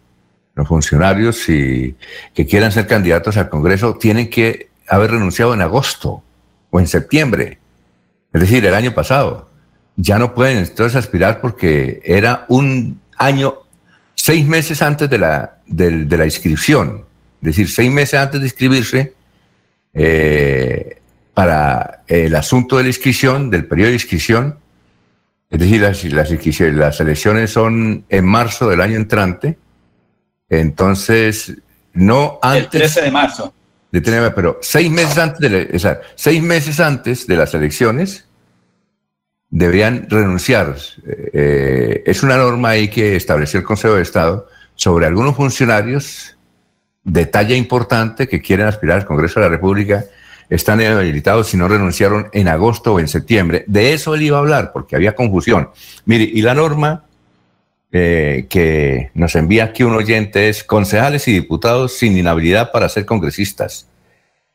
[0.56, 6.22] los funcionarios que quieran ser candidatos al Congreso, tienen que haber renunciado en agosto
[6.70, 7.58] o en septiembre,
[8.32, 9.50] es decir, el año pasado.
[9.96, 13.62] Ya no pueden entonces aspirar porque era un año
[14.14, 17.04] seis meses antes de la, de, la inscripción,
[17.42, 19.14] es decir, seis meses antes de inscribirse,
[19.92, 21.00] eh,
[21.34, 24.58] para el asunto de la inscripción, del periodo de inscripción,
[25.50, 26.30] es decir, las, las,
[26.60, 29.58] las elecciones son en marzo del año entrante,
[30.48, 31.54] entonces,
[31.92, 32.64] no antes...
[32.64, 33.54] El 13 de marzo.
[33.90, 38.26] De tener, pero seis meses antes de, o sea, seis meses antes de las elecciones,
[39.48, 40.76] deberían renunciar.
[41.06, 46.36] Eh, es una norma ahí que estableció el Consejo de Estado sobre algunos funcionarios
[47.04, 50.04] de talla importante que quieren aspirar al Congreso de la República,
[50.50, 53.64] están inhabilitados si no renunciaron en agosto o en septiembre.
[53.68, 55.70] De eso él iba a hablar, porque había confusión.
[56.04, 57.05] Mire, y la norma
[57.96, 63.06] eh, que nos envía aquí un oyente es concejales y diputados sin inhabilidad para ser
[63.06, 63.88] congresistas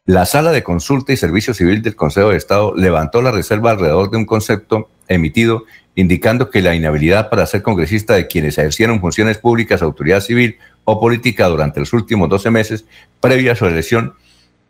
[0.06, 4.10] la Sala de Consulta y Servicio Civil del Consejo de Estado levantó la reserva alrededor
[4.10, 5.66] de un concepto emitido
[5.96, 11.00] indicando que la inhabilidad para ser congresista de quienes ejercieron funciones públicas, autoridad civil o
[11.00, 12.86] política durante los últimos 12 meses
[13.20, 14.16] previa a su elección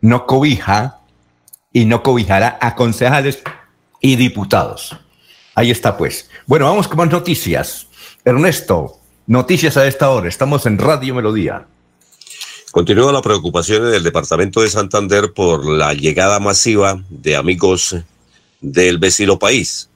[0.00, 1.00] no cobija
[1.72, 3.42] y no cobijará a concejales
[4.00, 4.96] y diputados.
[5.54, 6.28] Ahí está pues.
[6.46, 7.88] Bueno, vamos con más noticias.
[8.24, 10.28] Ernesto, noticias a esta hora.
[10.28, 11.66] Estamos en Radio Melodía.
[12.70, 17.96] Continúa la preocupación del departamento de Santander por la llegada masiva de amigos
[18.60, 19.88] del vecino país.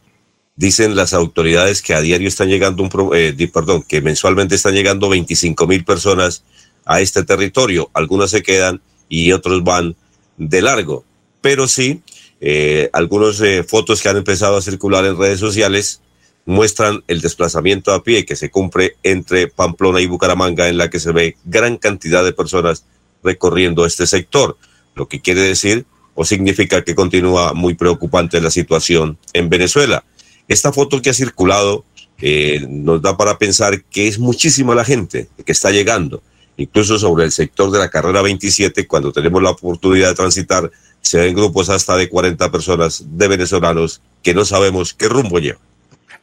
[0.56, 5.08] Dicen las autoridades que a diario están llegando un, eh, perdón, que mensualmente están llegando
[5.08, 6.42] 25 mil personas
[6.84, 7.90] a este territorio.
[7.94, 9.94] Algunas se quedan y otros van
[10.36, 11.04] de largo.
[11.40, 12.02] Pero sí,
[12.40, 16.00] eh, algunas eh, fotos que han empezado a circular en redes sociales
[16.46, 21.00] muestran el desplazamiento a pie que se cumple entre Pamplona y Bucaramanga, en la que
[21.00, 22.84] se ve gran cantidad de personas
[23.22, 24.56] recorriendo este sector,
[24.94, 25.84] lo que quiere decir
[26.16, 30.04] o significa que continúa muy preocupante la situación en Venezuela.
[30.48, 31.84] Esta foto que ha circulado
[32.22, 36.22] eh, nos da para pensar que es muchísima la gente que está llegando,
[36.56, 40.70] incluso sobre el sector de la carrera 27, cuando tenemos la oportunidad de transitar,
[41.02, 45.60] se ven grupos hasta de 40 personas de venezolanos que no sabemos qué rumbo llevan.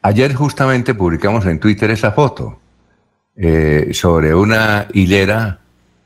[0.05, 2.59] Ayer justamente publicamos en Twitter esa foto
[3.37, 5.59] eh, sobre una hilera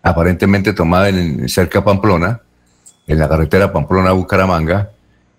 [0.03, 2.41] aparentemente tomada en, cerca de Pamplona,
[3.07, 4.91] en la carretera Pamplona-Bucaramanga,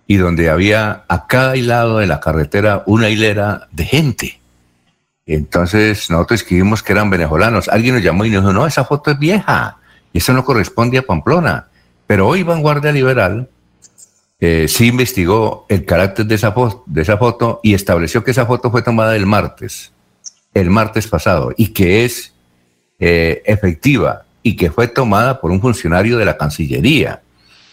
[0.07, 4.41] y donde había a cada lado de la carretera una hilera de gente.
[5.25, 7.69] Entonces nosotros escribimos que eran venezolanos.
[7.69, 9.77] Alguien nos llamó y nos dijo, no, esa foto es vieja,
[10.11, 11.67] y eso no corresponde a Pamplona.
[12.07, 13.47] Pero hoy Vanguardia Liberal
[14.41, 16.53] eh, sí investigó el carácter de esa,
[16.85, 19.91] de esa foto y estableció que esa foto fue tomada el martes,
[20.53, 22.33] el martes pasado, y que es
[22.99, 27.21] eh, efectiva y que fue tomada por un funcionario de la Cancillería.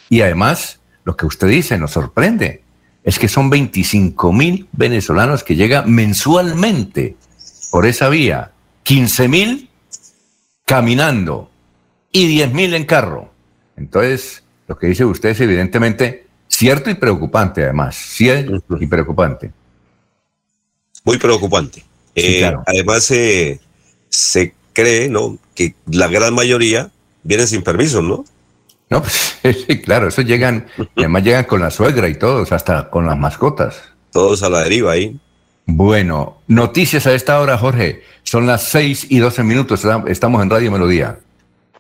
[0.09, 2.63] Y además, lo que usted dice nos sorprende,
[3.05, 7.17] es que son 25 mil venezolanos que llegan mensualmente
[7.71, 8.51] por esa vía,
[8.83, 9.71] 15 mil
[10.65, 11.49] caminando
[12.11, 13.31] y 10 mil en carro.
[13.77, 16.26] Entonces, lo que dice usted es evidentemente
[16.57, 17.97] cierto y preocupante, además.
[17.97, 19.53] Cierto y preocupante.
[21.05, 21.81] Muy preocupante.
[22.15, 22.55] Sí, Eh.
[22.67, 23.61] Además, eh,
[24.09, 25.39] se cree ¿no?
[25.55, 26.91] que la gran mayoría
[27.23, 28.25] viene sin permiso, ¿no?
[28.89, 30.67] No, pues sí, claro, eso llegan,
[30.97, 33.83] además llegan con la suegra y todos, hasta con las mascotas.
[34.13, 35.19] Todos a la deriva ahí.
[35.67, 38.03] Bueno, noticias a esta hora, Jorge.
[38.23, 41.19] Son las 6 y 12 minutos, estamos en Radio Melodía.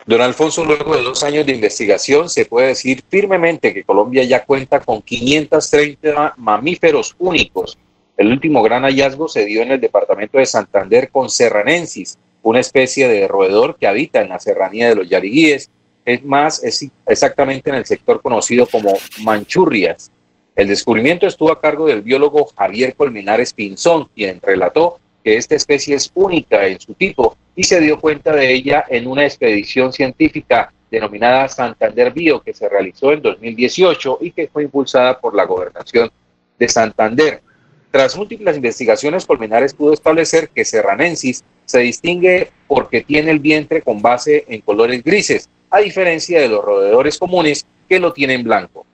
[0.06, 4.44] Don Alfonso, luego de dos años de investigación, se puede decir firmemente que Colombia ya
[4.44, 7.76] cuenta con 530 mamíferos únicos.
[8.16, 13.08] El último gran hallazgo se dio en el departamento de Santander con serranensis, una especie
[13.08, 15.70] de roedor que habita en la serranía de los Yariguíes.
[16.04, 20.12] Es más, es exactamente en el sector conocido como Manchurrias.
[20.54, 25.96] El descubrimiento estuvo a cargo del biólogo Javier Colmenares Pinzón, quien relató que esta especie
[25.96, 30.72] es única en su tipo y se dio cuenta de ella en una expedición científica
[30.90, 36.10] denominada Santander Bio que se realizó en 2018 y que fue impulsada por la gobernación
[36.58, 37.42] de Santander.
[37.90, 44.02] Tras múltiples investigaciones, Colmenares pudo establecer que Serranensis se distingue porque tiene el vientre con
[44.02, 48.84] base en colores grises, a diferencia de los roedores comunes que lo tienen blanco.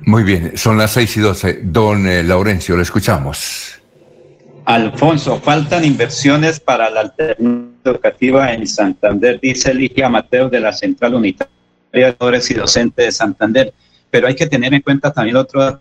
[0.00, 1.58] Muy bien, son las 6 y 12.
[1.64, 3.77] Don eh, Laurencio, lo escuchamos.
[4.68, 11.14] Alfonso, faltan inversiones para la alternativa educativa en Santander, dice Ligia Mateo de la Central
[11.14, 11.48] Unitaria
[11.90, 13.72] de Docentes de Santander.
[14.10, 15.80] Pero hay que tener en cuenta también otro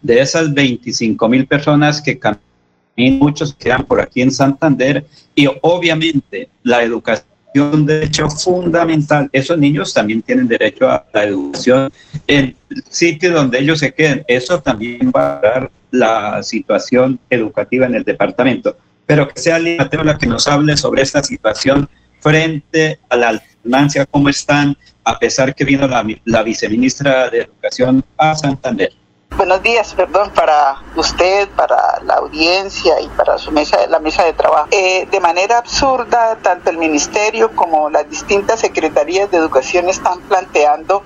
[0.00, 6.48] de esas 25 mil personas que caminan, muchos quedan por aquí en Santander y obviamente
[6.62, 7.26] la educación
[7.60, 9.28] un derecho fundamental.
[9.32, 11.92] Esos niños también tienen derecho a la educación
[12.26, 12.56] en
[12.88, 14.24] sitios donde ellos se queden.
[14.26, 18.76] Eso también va a dar la situación educativa en el departamento.
[19.06, 21.88] Pero que sea Lidia Mateo la que nos hable sobre esta situación
[22.20, 28.04] frente a la alternancia, cómo están, a pesar que vino la, la viceministra de Educación
[28.16, 28.92] a Santander.
[29.36, 34.32] Buenos días, perdón, para usted, para la audiencia y para su mesa, la mesa de
[34.32, 34.68] trabajo.
[34.70, 41.02] Eh, de manera absurda, tanto el Ministerio como las distintas secretarías de educación están planteando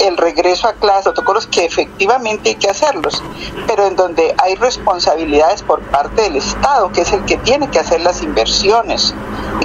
[0.00, 3.22] el regreso a clases, protocolos que efectivamente hay que hacerlos,
[3.66, 7.78] pero en donde hay responsabilidades por parte del Estado, que es el que tiene que
[7.78, 9.12] hacer las inversiones,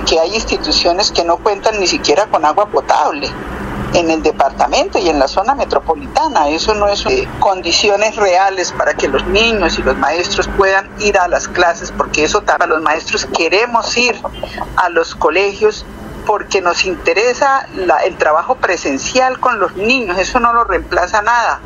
[0.05, 3.31] que hay instituciones que no cuentan ni siquiera con agua potable
[3.93, 6.49] en el departamento y en la zona metropolitana.
[6.49, 11.17] Eso no es eh, condiciones reales para que los niños y los maestros puedan ir
[11.17, 14.19] a las clases, porque eso para los maestros queremos ir
[14.77, 15.85] a los colegios
[16.25, 21.59] porque nos interesa la, el trabajo presencial con los niños, eso no lo reemplaza nada,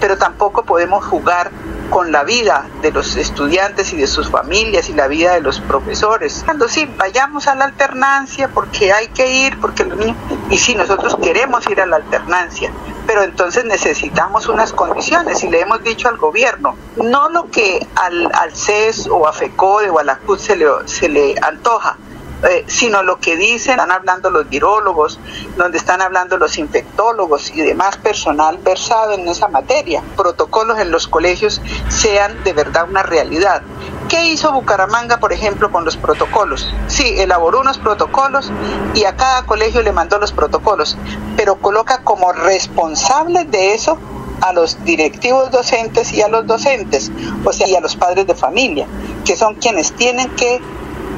[0.00, 1.50] pero tampoco podemos jugar
[1.90, 5.60] con la vida de los estudiantes y de sus familias y la vida de los
[5.60, 6.42] profesores.
[6.44, 10.16] Cuando sí, vayamos a la alternancia porque hay que ir, porque los niños,
[10.50, 12.72] y sí, nosotros queremos ir a la alternancia,
[13.06, 18.30] pero entonces necesitamos unas condiciones y le hemos dicho al gobierno, no lo que al,
[18.34, 21.96] al CES o a FECODE o a la CUT se le, se le antoja,
[22.44, 25.18] eh, sino lo que dicen, están hablando los virólogos,
[25.56, 30.02] donde están hablando los infectólogos y demás personal versado en esa materia.
[30.16, 33.62] Protocolos en los colegios sean de verdad una realidad.
[34.08, 36.72] ¿Qué hizo Bucaramanga, por ejemplo, con los protocolos?
[36.86, 38.50] Sí, elaboró unos protocolos
[38.94, 40.96] y a cada colegio le mandó los protocolos,
[41.36, 43.98] pero coloca como responsables de eso
[44.40, 47.10] a los directivos docentes y a los docentes,
[47.44, 48.86] o sea, y a los padres de familia,
[49.24, 50.60] que son quienes tienen que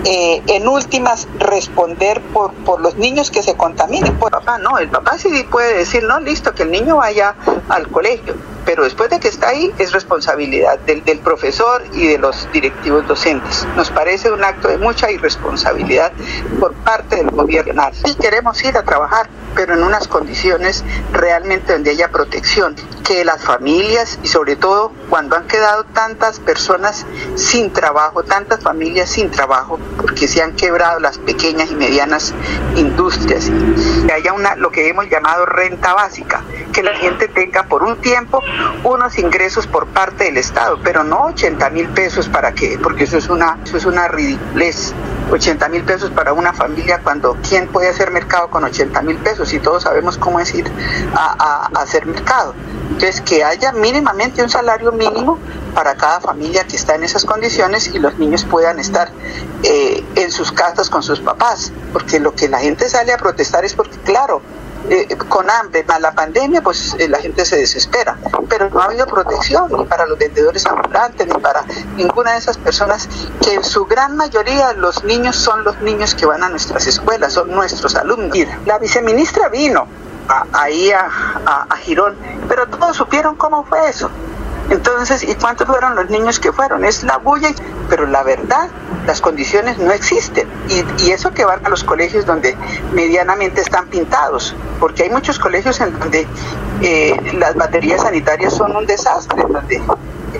[0.04, 4.18] eh, en últimas responder por, por los niños que se contaminen.
[4.18, 7.34] Por papá no el papá sí puede decir no listo que el niño vaya
[7.68, 8.34] al colegio
[8.64, 13.06] pero después de que está ahí es responsabilidad del, del profesor y de los directivos
[13.06, 13.66] docentes.
[13.76, 16.12] Nos parece un acto de mucha irresponsabilidad
[16.58, 17.82] por parte del gobierno.
[18.04, 23.42] Sí queremos ir a trabajar pero en unas condiciones realmente donde haya protección que las
[23.42, 27.04] familias y sobre todo cuando han quedado tantas personas
[27.34, 32.34] sin trabajo tantas familias sin trabajo porque se han quebrado las pequeñas y medianas
[32.76, 33.50] industrias,
[34.06, 36.42] que haya una lo que hemos llamado renta básica,
[36.72, 38.42] que la gente tenga por un tiempo
[38.84, 43.18] unos ingresos por parte del Estado, pero no 80 mil pesos para qué, porque eso
[43.18, 44.94] es una, eso es una ridiculez.
[45.30, 49.52] 80 mil pesos para una familia cuando quién puede hacer mercado con 80 mil pesos
[49.52, 50.70] y todos sabemos cómo es ir
[51.14, 52.54] a, a, hacer mercado.
[52.88, 55.38] Entonces, que haya mínimamente un salario mínimo
[55.74, 59.10] para cada familia que está en esas condiciones y los niños puedan estar
[59.62, 63.64] eh, en sus casas con sus papás, porque lo que la gente sale a protestar
[63.64, 64.42] es porque, claro,
[64.88, 68.16] eh, con hambre, más la pandemia, pues eh, la gente se desespera,
[68.48, 71.64] pero no ha habido protección ni para los vendedores ambulantes, ni para
[71.96, 73.08] ninguna de esas personas,
[73.42, 77.34] que en su gran mayoría los niños son los niños que van a nuestras escuelas,
[77.34, 78.36] son nuestros alumnos.
[78.66, 79.86] La viceministra vino
[80.52, 82.16] ahí a, a Girón,
[82.48, 84.10] pero todos supieron cómo fue eso.
[84.68, 86.84] Entonces, ¿y cuántos fueron los niños que fueron?
[86.84, 87.50] Es la bulla,
[87.88, 88.68] pero la verdad,
[89.06, 90.48] las condiciones no existen.
[90.68, 92.56] Y, eso que van a los colegios donde
[92.92, 96.26] medianamente están pintados, porque hay muchos colegios en donde
[96.82, 99.42] eh, las baterías sanitarias son un desastre,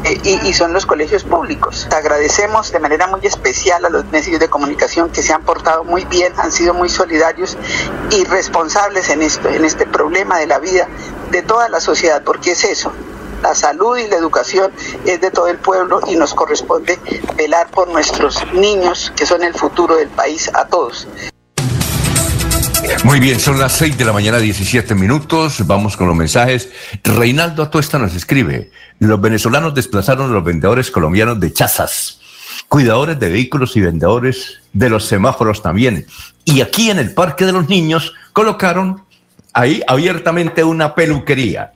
[0.05, 1.88] eh, y, y, son los colegios públicos.
[1.92, 6.05] Agradecemos de manera muy especial a los medios de comunicación que se han portado muy
[6.05, 7.59] bien, han sido muy solidarios
[8.10, 10.86] y responsables en esto, en este problema de la vida
[11.32, 12.92] de toda la sociedad, porque es eso,
[13.42, 14.72] la salud y la educación
[15.04, 16.98] es de todo el pueblo y nos corresponde
[17.36, 21.06] velar por nuestros niños, que son el futuro del país, a todos.
[23.04, 25.66] Muy bien, son las 6 de la mañana, 17 minutos.
[25.66, 26.70] Vamos con los mensajes.
[27.04, 32.20] Reinaldo Atuesta nos escribe: Los venezolanos desplazaron a los vendedores colombianos de chazas,
[32.68, 36.06] cuidadores de vehículos y vendedores de los semáforos también.
[36.44, 39.04] Y aquí en el Parque de los Niños colocaron
[39.52, 41.72] ahí abiertamente una peluquería.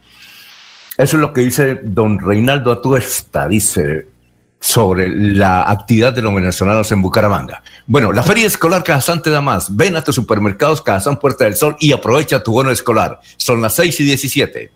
[0.96, 4.06] Eso es lo que dice don Reinaldo Atuesta, dice
[4.60, 7.62] sobre la actividad de los venezolanos en Bucaramanga.
[7.86, 9.76] Bueno, la Feria Escolar Cajazán te da más.
[9.76, 13.20] Ven a tus supermercados Cajazán Puerta del Sol y aprovecha tu bono escolar.
[13.36, 14.72] Son las 6 y 17.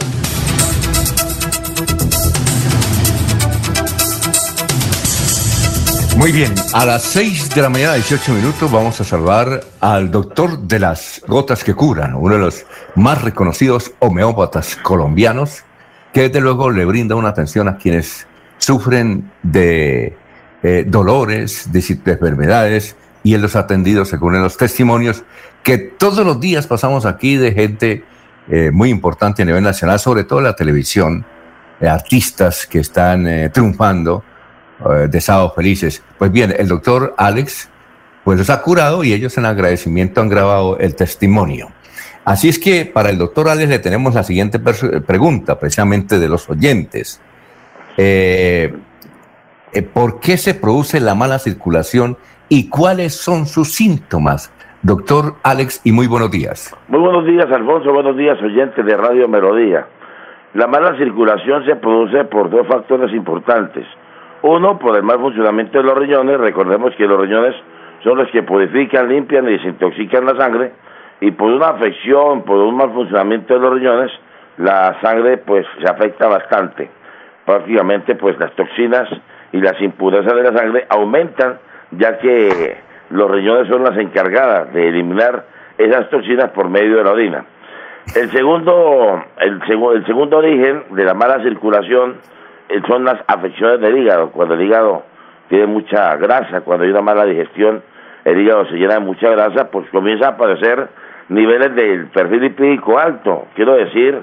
[6.18, 10.58] Muy bien, a las 6 de la mañana, 18 minutos, vamos a salvar al doctor
[10.58, 12.66] de las gotas que curan, uno de los
[12.96, 15.62] más reconocidos homeópatas colombianos,
[16.12, 18.26] que desde luego le brinda una atención a quienes
[18.58, 20.16] sufren de
[20.64, 25.22] eh, dolores, de, enfermedades, y en los atendidos, según los testimonios,
[25.62, 28.04] que todos los días pasamos aquí de gente
[28.48, 31.24] eh, muy importante a nivel nacional, sobre todo en la televisión,
[31.80, 34.24] eh, artistas que están triunfando
[34.80, 36.02] eh, de Sábado Felices.
[36.18, 37.70] Pues bien, el doctor Alex
[38.24, 41.68] pues los ha curado y ellos en agradecimiento han grabado el testimonio.
[42.24, 46.48] Así es que para el doctor Alex le tenemos la siguiente pregunta, precisamente de los
[46.50, 47.22] oyentes.
[47.96, 48.74] Eh,
[49.72, 52.18] eh, ¿Por qué se produce la mala circulación
[52.50, 54.52] y cuáles son sus síntomas?
[54.82, 56.76] Doctor Alex, y muy buenos días.
[56.88, 57.92] Muy buenos días, Alfonso.
[57.92, 59.86] Buenos días, oyentes de Radio Melodía.
[60.54, 63.86] La mala circulación se produce por dos factores importantes.
[64.42, 67.54] Uno, por el mal funcionamiento de los riñones, recordemos que los riñones
[68.04, 70.72] son los que purifican, limpian y desintoxican la sangre,
[71.20, 74.12] y por una afección, por un mal funcionamiento de los riñones,
[74.58, 76.88] la sangre pues se afecta bastante.
[77.44, 79.08] Prácticamente pues las toxinas
[79.52, 81.58] y las impurezas de la sangre aumentan,
[81.92, 82.76] ya que
[83.10, 85.46] los riñones son las encargadas de eliminar
[85.78, 87.44] esas toxinas por medio de la orina.
[88.14, 89.60] El segundo, el,
[89.94, 92.16] el segundo origen de la mala circulación
[92.86, 94.30] son las afecciones del hígado.
[94.30, 95.04] Cuando el hígado
[95.48, 97.82] tiene mucha grasa, cuando hay una mala digestión,
[98.24, 100.88] el hígado se llena de mucha grasa, pues comienza a aparecer
[101.28, 103.46] niveles del perfil lipídico alto.
[103.54, 104.22] Quiero decir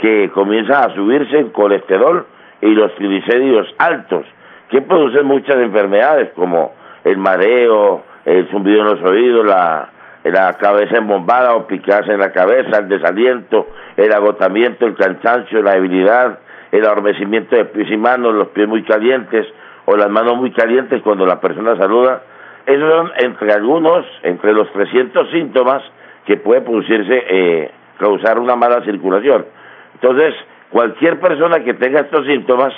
[0.00, 2.26] que comienza a subirse el colesterol
[2.60, 4.26] y los triglicéridos altos,
[4.70, 6.72] que producen muchas enfermedades como
[7.04, 9.90] el mareo, el zumbido en los oídos, la,
[10.24, 15.74] la cabeza embombada o picadas en la cabeza, el desaliento, el agotamiento, el cansancio, la
[15.74, 16.38] debilidad,
[16.74, 19.46] el adormecimiento de pies y manos, los pies muy calientes
[19.84, 22.22] o las manos muy calientes cuando la persona saluda.
[22.66, 25.82] Esos son entre algunos, entre los 300 síntomas
[26.26, 29.46] que puede producirse, eh, causar una mala circulación.
[29.94, 30.34] Entonces,
[30.70, 32.72] cualquier persona que tenga estos síntomas,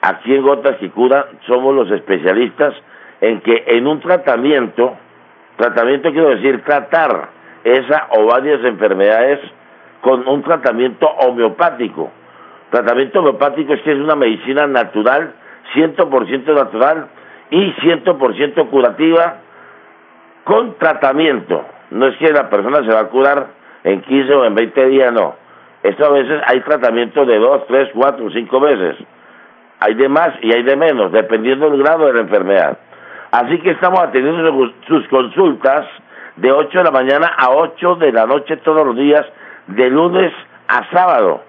[0.00, 2.72] aquí en Gotas que Cura somos los especialistas
[3.20, 4.96] en que en un tratamiento,
[5.58, 7.28] tratamiento quiero decir tratar
[7.64, 9.40] esa o varias enfermedades
[10.00, 12.10] con un tratamiento homeopático
[12.70, 15.32] Tratamiento homeopático es que es una medicina natural,
[15.74, 17.08] 100% natural
[17.50, 19.36] y 100% curativa
[20.44, 21.64] con tratamiento.
[21.90, 23.46] No es que la persona se va a curar
[23.84, 25.34] en 15 o en 20 días, no.
[25.82, 28.96] Esto a veces hay tratamiento de 2, 3, 4, 5 meses.
[29.78, 32.78] Hay de más y hay de menos, dependiendo del grado de la enfermedad.
[33.30, 35.86] Así que estamos atendiendo sus consultas
[36.36, 39.24] de 8 de la mañana a 8 de la noche todos los días,
[39.68, 40.32] de lunes
[40.68, 41.42] a sábado,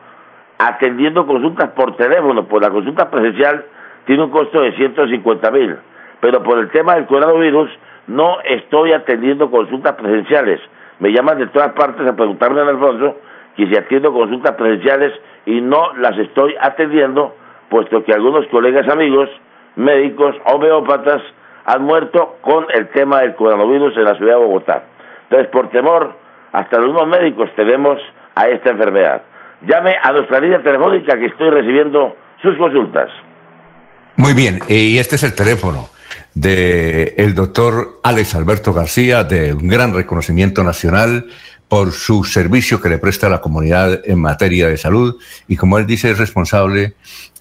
[0.58, 3.66] atendiendo consultas por teléfono, pues la consulta presencial
[4.06, 5.76] tiene un costo de 150 mil,
[6.20, 7.70] pero por el tema del coronavirus
[8.08, 10.60] no estoy atendiendo consultas presenciales.
[11.00, 13.18] Me llaman de todas partes a preguntarme en Alfonso
[13.56, 15.14] que si atiendo consultas presenciales
[15.46, 17.36] y no las estoy atendiendo,
[17.70, 19.30] puesto que algunos colegas amigos,
[19.76, 21.22] médicos, homeópatas,
[21.66, 24.84] han muerto con el tema del coronavirus en la ciudad de Bogotá.
[25.24, 26.14] Entonces, por temor,
[26.54, 28.00] hasta algunos médicos tenemos
[28.36, 29.24] a esta enfermedad.
[29.62, 33.10] Llame a nuestra línea telefónica que estoy recibiendo sus consultas.
[34.16, 35.90] Muy bien, y este es el teléfono
[36.34, 41.26] del el doctor Alex Alberto García, de un gran reconocimiento nacional
[41.68, 45.18] por su servicio que le presta a la comunidad en materia de salud
[45.48, 46.94] y como él dice es responsable,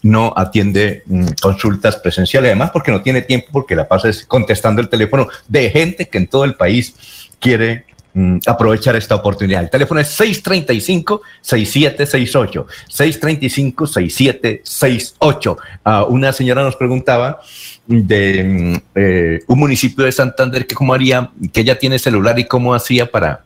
[0.03, 4.89] no atiende mm, consultas presenciales, además porque no tiene tiempo porque la pasa contestando el
[4.89, 7.85] teléfono de gente que en todo el país quiere
[8.17, 9.63] mm, aprovechar esta oportunidad.
[9.63, 12.67] El teléfono es 635-6768.
[12.89, 15.57] 635-6768.
[15.85, 17.41] Uh, una señora nos preguntaba
[17.87, 22.45] de mm, eh, un municipio de Santander que cómo haría, que ella tiene celular y
[22.45, 23.46] cómo hacía para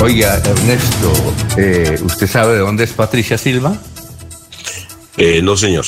[0.00, 1.12] Oiga, Ernesto,
[1.56, 3.76] eh, ¿usted sabe de dónde es Patricia Silva?
[5.16, 5.84] Eh, no, señor.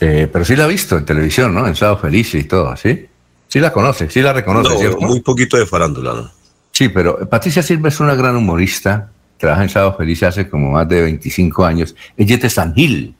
[0.00, 1.66] Eh, pero sí la ha visto en televisión, ¿no?
[1.66, 3.06] En Sábado Feliz y todo, ¿sí?
[3.48, 6.30] Sí la conoce, sí la reconoce, no, Muy poquito de farándula, ¿no?
[6.72, 10.88] Sí, pero Patricia Silva es una gran humorista, trabaja en Sábado Feliz hace como más
[10.88, 11.94] de 25 años.
[12.16, 13.14] Ella es de San Gil,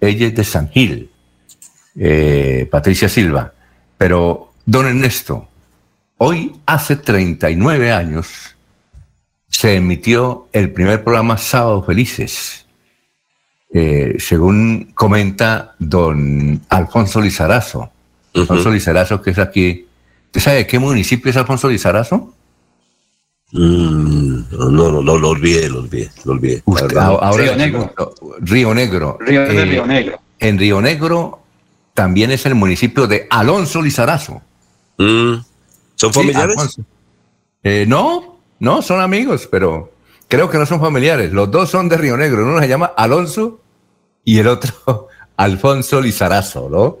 [0.00, 1.10] ella es de San Gil,
[1.98, 3.52] eh, Patricia Silva.
[3.98, 5.48] Pero, don Ernesto,
[6.18, 8.56] hoy hace 39 años
[9.48, 12.66] se emitió el primer programa Sábado Felices.
[13.72, 17.90] Eh, según comenta don Alfonso Lizarazo.
[18.34, 19.86] Alfonso Lizarazo, que es aquí.
[20.26, 22.35] ¿Usted sabe de qué municipio es Alfonso Lizarazo?
[23.56, 26.62] Mm, no, no, no, lo olvidé, lo olvidé, lo olvidé.
[26.66, 27.90] Río, Negro.
[28.40, 29.16] Río Negro.
[29.18, 30.20] Río, eh, Río Negro.
[30.38, 31.40] En Río Negro
[31.94, 34.42] también es el municipio de Alonso Lizarazo.
[34.98, 35.36] Mm,
[35.94, 36.78] ¿Son familiares?
[37.62, 39.90] Eh, no, no, son amigos, pero
[40.28, 41.32] creo que no son familiares.
[41.32, 42.42] Los dos son de Río Negro.
[42.44, 43.60] Uno se llama Alonso
[44.22, 45.08] y el otro
[45.38, 46.98] Alfonso Lizarazo, ¿no?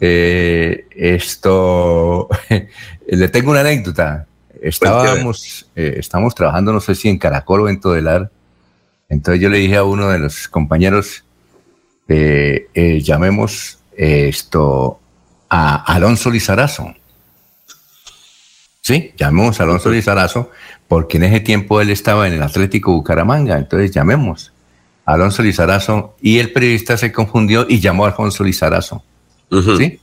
[0.00, 2.30] Eh, esto,
[3.06, 4.26] le tengo una anécdota.
[4.64, 8.30] Estábamos, eh, estamos trabajando, no sé si en Caracol o en Todelar.
[9.10, 11.22] Entonces yo le dije a uno de los compañeros,
[12.08, 14.98] eh, eh, llamemos esto
[15.50, 16.94] a Alonso Lizarazo.
[18.80, 20.50] Sí, llamemos a Alonso Lizarazo,
[20.88, 23.58] porque en ese tiempo él estaba en el Atlético Bucaramanga.
[23.58, 24.50] Entonces llamemos
[25.04, 29.04] a Alonso Lizarazo y el periodista se confundió y llamó a Alfonso Lizarazo.
[29.76, 30.00] ¿Sí?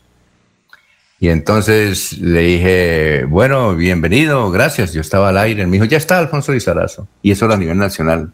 [1.21, 4.91] Y entonces le dije, bueno, bienvenido, gracias.
[4.91, 5.67] Yo estaba al aire.
[5.67, 7.07] Me dijo, ya está Alfonso Lizarazo.
[7.21, 8.33] Y eso era a nivel nacional.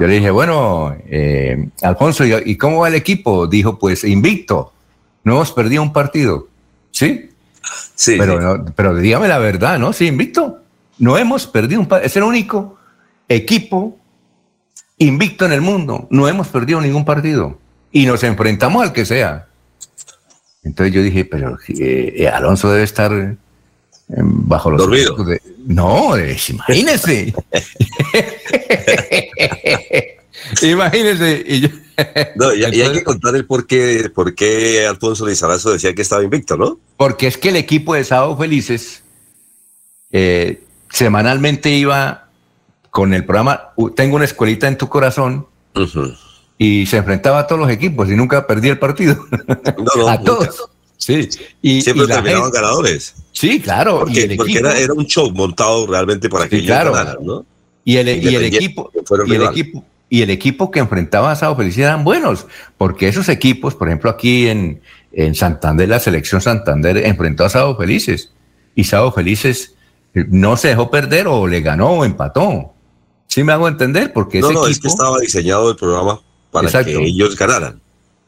[0.00, 3.46] Yo le dije, bueno, eh, Alfonso, ¿y cómo va el equipo?
[3.46, 4.72] Dijo, pues invicto.
[5.22, 6.48] No hemos perdido un partido.
[6.92, 7.28] ¿Sí?
[7.94, 8.16] Sí.
[8.18, 9.92] Pero, pero dígame la verdad, ¿no?
[9.92, 10.62] Sí, invicto.
[10.96, 12.06] No hemos perdido un partido.
[12.06, 12.78] Es el único
[13.28, 13.98] equipo
[14.96, 16.08] invicto en el mundo.
[16.08, 17.58] No hemos perdido ningún partido.
[17.90, 19.48] Y nos enfrentamos al que sea.
[20.62, 23.36] Entonces yo dije, pero eh, eh, Alonso debe estar eh,
[24.08, 24.80] bajo los...
[24.80, 25.16] Dormido.
[25.66, 27.34] No, imagínese.
[30.62, 31.44] imagínese.
[31.46, 31.68] Y yo,
[32.36, 36.02] No, y, y hay que contar el por qué, por qué Alfonso Lizarazo decía que
[36.02, 36.78] estaba invicto, ¿no?
[36.96, 39.02] Porque es que el equipo de Sábado Felices
[40.10, 42.28] eh, semanalmente iba
[42.90, 45.46] con el programa Tengo una escuelita en tu corazón
[46.58, 49.16] y se enfrentaba a todos los equipos y nunca perdía el partido.
[49.96, 50.24] no, a nunca.
[50.24, 50.68] todos.
[50.96, 51.28] Sí.
[51.60, 53.14] Y, Siempre y terminaban gente- ganadores.
[53.32, 54.00] Sí, claro.
[54.00, 56.92] Porque, y el porque equipo, era, era un show montado realmente para que Sí, claro.
[56.92, 57.44] ganaran, ¿no?
[57.84, 58.92] y el, y el equipo
[59.26, 62.46] y el equipo y el equipo que enfrentaba a Sábado Felices eran buenos,
[62.78, 64.80] porque esos equipos, por ejemplo, aquí en,
[65.10, 68.30] en Santander, la selección Santander enfrentó a Sábado Felices
[68.76, 69.74] y Sábado Felices
[70.14, 72.74] eh, no se dejó perder o le ganó o empató.
[73.26, 74.12] ¿Sí me hago entender?
[74.12, 76.20] Porque No, ese no, es equipo, que estaba diseñado el programa
[76.52, 76.98] para Exacto.
[76.98, 77.80] que ellos ganaran.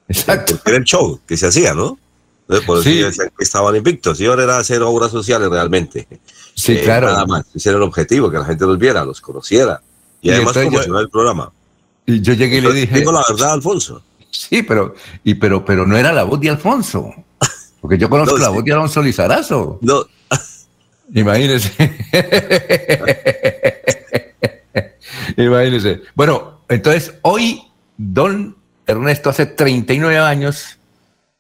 [0.09, 0.55] Exacto.
[0.57, 1.99] Porque era el show que se hacía, ¿no?
[2.43, 3.01] Entonces, por eso Sí.
[3.03, 4.21] decían que estaban invictos.
[4.21, 6.07] Y ahora era hacer obras sociales realmente.
[6.55, 7.07] Sí, Eh, claro.
[7.07, 7.45] Nada más.
[7.55, 9.81] Ese era el objetivo, que la gente los viera, los conociera.
[10.21, 11.53] Y, Y además promocionar el programa.
[12.07, 14.03] y yo llegué y le dije, Digo la verdad, Alfonso.
[14.31, 17.15] sí, pero, y, pero, pero no era la voz de Alfonso,
[17.81, 18.55] porque yo conozco No, la sí.
[18.55, 19.79] voz de Alonso Lizarazo.
[19.81, 20.05] No.
[21.15, 21.73] Imagínese.
[25.37, 26.03] Imagínese.
[26.15, 27.63] Bueno, entonces hoy
[27.97, 28.57] don
[28.87, 30.79] Ernesto hace 39 años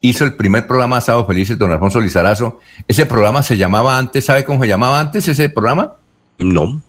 [0.00, 2.60] hizo el primer programa Sábado Felices, don Alfonso Lizarazo.
[2.86, 5.96] Ese programa se llamaba antes, ¿sabe cómo se llamaba antes ese programa?
[6.38, 6.82] No.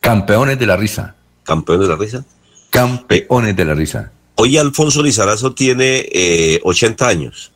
[0.00, 1.14] Campeones de la Risa.
[1.44, 2.24] Campeones de la risa.
[2.70, 4.12] Campeones de la Risa.
[4.36, 7.52] Hoy Alfonso Lizarazo tiene eh, 80 años.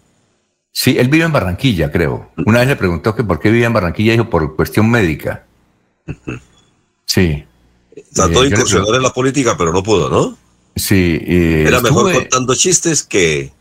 [0.73, 2.31] Sí, él vive en Barranquilla, creo.
[2.47, 5.45] Una vez le preguntó que por qué vivía en Barranquilla, dijo por cuestión médica.
[7.05, 7.45] Sí.
[8.15, 10.37] Trató Eh, de incursionar en la política, pero no pudo, ¿no?
[10.77, 11.19] Sí.
[11.23, 13.53] eh, Era mejor contando chistes que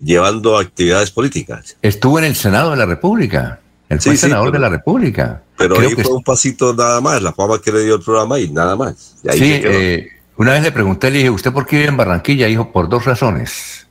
[0.00, 1.76] llevando actividades políticas.
[1.82, 3.60] Estuvo en el Senado de la República.
[3.88, 5.42] Él Sí, fue sí, senador pero- de la República.
[5.56, 8.02] Pero Creo ahí que fue un pasito nada más, la fama que le dio el
[8.02, 9.16] programa y nada más.
[9.24, 11.96] Y ahí sí, eh, una vez le pregunté, le dije, ¿usted por qué vive en
[11.96, 12.46] Barranquilla?
[12.46, 13.88] Dijo, por dos razones.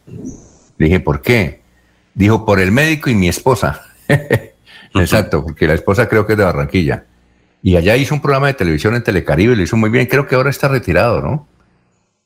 [0.78, 1.62] Le dije, ¿por qué?
[2.14, 3.82] Dijo, por el médico y mi esposa.
[4.94, 7.06] Exacto, porque la esposa creo que es de Barranquilla.
[7.62, 10.06] Y allá hizo un programa de televisión en Telecaribe, lo hizo muy bien.
[10.06, 11.48] Creo que ahora está retirado, ¿no?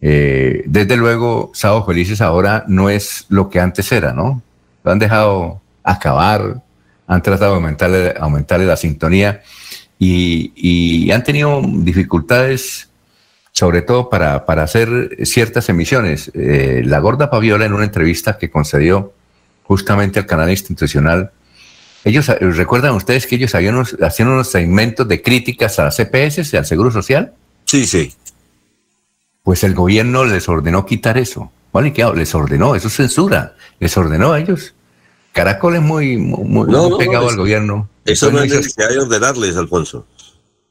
[0.02, 4.42] Eh, desde luego, Sábado Felices ahora no es lo que antes era, ¿no?
[4.84, 6.62] Lo han dejado acabar,
[7.08, 9.42] han tratado de aumentarle, aumentarle la sintonía
[10.00, 12.90] y, y han tenido dificultades,
[13.52, 16.32] sobre todo para, para hacer ciertas emisiones.
[16.34, 19.14] Eh, la Gorda Paviola, en una entrevista que concedió
[19.64, 21.32] justamente al canal institucional,
[22.04, 25.98] ellos eh, recuerdan ustedes que ellos habían unos- hacían unos segmentos de críticas a las
[25.98, 27.34] CPS y al Seguro Social.
[27.66, 28.12] Sí, sí.
[29.44, 31.52] Pues el gobierno les ordenó quitar eso.
[31.74, 31.94] ¿Vale?
[31.94, 32.14] ¿Qué hago?
[32.14, 33.56] Les ordenó, eso es censura.
[33.80, 34.74] Les ordenó a ellos.
[35.32, 37.90] Caracol es muy, muy, muy No, pegado no, al gobierno.
[38.04, 40.06] Eso no hay hizo- necesidad de ordenarles, Alfonso.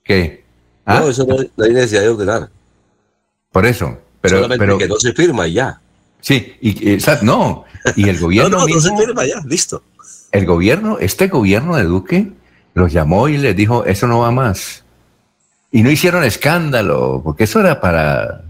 [0.05, 0.45] ¿Qué?
[0.85, 1.01] ¿Ah?
[1.01, 2.51] No, eso no hay, hay necesidad de ordenar.
[3.51, 3.99] Por eso.
[4.21, 5.81] Pero, Solamente pero que no se firma y ya.
[6.21, 7.65] sí, y, sa- no.
[7.97, 9.83] Y el gobierno no, no, no se firma ya, listo.
[10.33, 12.31] el gobierno, este gobierno de Duque,
[12.75, 14.85] los llamó y les dijo, eso no va más.
[15.73, 18.43] Y no hicieron escándalo, porque eso era para,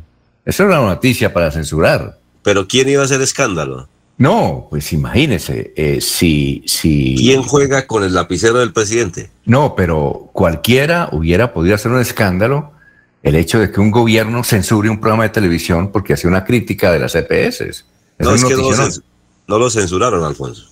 [0.44, 2.18] eso era una noticia para censurar.
[2.42, 3.88] Pero ¿quién iba a hacer escándalo?
[4.18, 7.16] No, pues imagínese, eh, si, si...
[7.16, 9.30] ¿Quién juega con el lapicero del presidente?
[9.46, 12.72] No, pero cualquiera hubiera podido hacer un escándalo
[13.22, 16.92] el hecho de que un gobierno censure un programa de televisión porque hace una crítica
[16.92, 17.84] de las EPS.
[18.18, 18.70] No, es que no
[19.46, 20.66] no lo censuraron, Alfonso.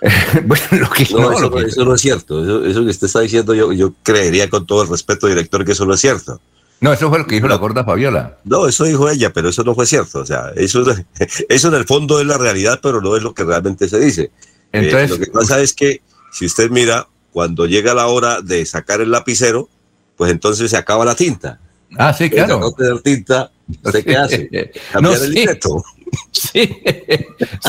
[0.44, 2.42] bueno, lo que No, no, eso, lo no, que- eso no es cierto.
[2.42, 5.72] Eso, eso que usted está diciendo, yo, yo creería con todo el respeto, director, que
[5.72, 6.40] eso no es cierto.
[6.80, 8.38] No, eso fue lo que dijo la gorda Fabiola.
[8.44, 10.20] No, eso dijo ella, pero eso no fue cierto.
[10.20, 10.84] O sea, eso,
[11.48, 14.22] eso en el fondo es la realidad, pero no es lo que realmente se dice.
[14.24, 14.30] Eh,
[14.72, 16.02] Entonces, lo que pasa es que,
[16.32, 19.68] si usted mira, cuando llega la hora de sacar el lapicero,
[20.16, 21.58] pues entonces se acaba la tinta.
[21.96, 22.58] Ah, sí, claro.
[22.60, 23.50] no tener tinta,
[23.82, 24.48] ¿usted qué hace?
[24.92, 25.28] Cambiar No, el sí.
[25.28, 25.84] libreto.
[26.32, 26.82] Sí,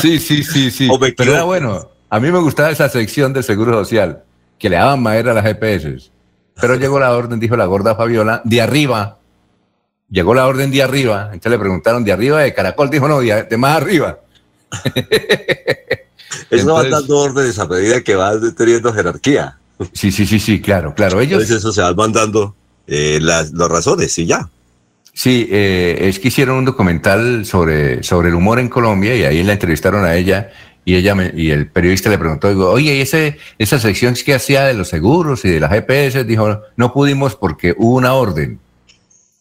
[0.00, 0.88] sí, sí, sí, sí.
[1.16, 1.90] Pero era bueno.
[2.10, 4.22] A mí me gustaba esa sección del Seguro Social,
[4.58, 6.10] que le daban madera a las EPS.
[6.60, 9.18] Pero llegó la orden, dijo la gorda Fabiola, de arriba.
[10.08, 11.24] Llegó la orden de arriba.
[11.32, 12.88] Entonces le preguntaron, ¿de arriba de Caracol?
[12.90, 14.18] Dijo, no, de, de más arriba.
[16.50, 19.56] Eso va Entonces- dando órdenes a medida que va teniendo jerarquía.
[19.92, 21.20] Sí, sí, sí, sí, claro, claro.
[21.20, 22.54] Ellos, Entonces eso se van mandando
[22.86, 24.48] eh, las, las razones y ya.
[25.12, 29.42] Sí, eh, es que hicieron un documental sobre, sobre el humor en Colombia y ahí
[29.42, 30.50] la entrevistaron a ella
[30.86, 34.34] y ella me- y el periodista le preguntó, digo, oye, ¿y ese, esa sección que
[34.34, 38.60] hacía de los seguros y de las GPS, dijo, no pudimos porque hubo una orden.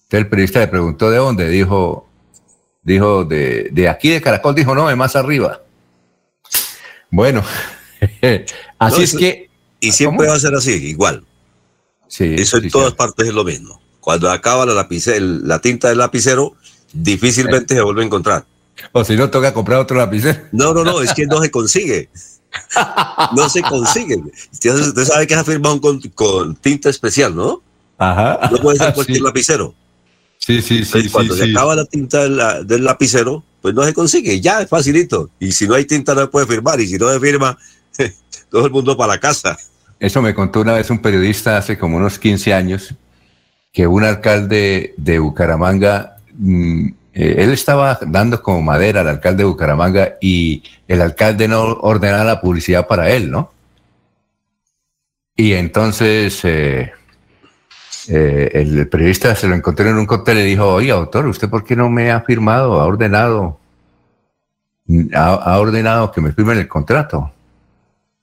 [0.04, 2.10] Entonces el periodista le preguntó de dónde, dijo,
[2.84, 5.62] dijo de, de aquí de Caracol, dijo, no, de más arriba.
[7.12, 7.44] Bueno,
[8.80, 9.50] así No, es que...
[9.80, 10.30] Y siempre ¿Cómo?
[10.32, 11.24] va a ser así, igual.
[12.08, 12.96] Sí, Eso en sí, todas sí.
[12.98, 13.80] partes es lo mismo.
[14.00, 16.56] Cuando acaba la, lapice- el- la tinta del lapicero,
[16.94, 18.46] difícilmente se vuelve a encontrar.
[18.92, 20.40] O si no, toca comprar otro lapicero.
[20.52, 22.10] No, no, no, es que no se consigue.
[23.36, 24.18] No se consigue.
[24.52, 27.62] Usted, sabe que se ha firmado con, con tinta especial, ¿no?
[27.98, 28.50] Ajá.
[28.52, 29.24] No puede ser cualquier Sí.
[29.24, 29.74] lapicero.
[30.38, 30.92] Sí, sí, sí.
[30.98, 31.52] Entonces, cuando sí, se sí.
[31.52, 34.40] acaba la tinta del, del lapicero, pues no se consigue.
[34.42, 35.30] Ya es facilito.
[35.40, 36.80] Y si no hay tinta, no se puede firmar.
[36.80, 37.58] Y si no se firma,
[38.50, 39.58] todo el mundo para la casa.
[40.00, 42.94] Eso me contó una vez un periodista hace como unos 15 años,
[43.72, 49.50] que un alcalde de Bucaramanga, mm, eh, él estaba dando como madera al alcalde de
[49.50, 53.54] Bucaramanga y el alcalde no ordenaba la publicidad para él, ¿no?
[55.34, 56.92] Y entonces eh,
[58.10, 61.50] eh, el periodista se lo encontró en un cóctel y le dijo, oye, autor, ¿usted
[61.50, 63.60] por qué no me ha firmado, ha ordenado,
[65.14, 67.32] ha, ha ordenado que me firmen el contrato?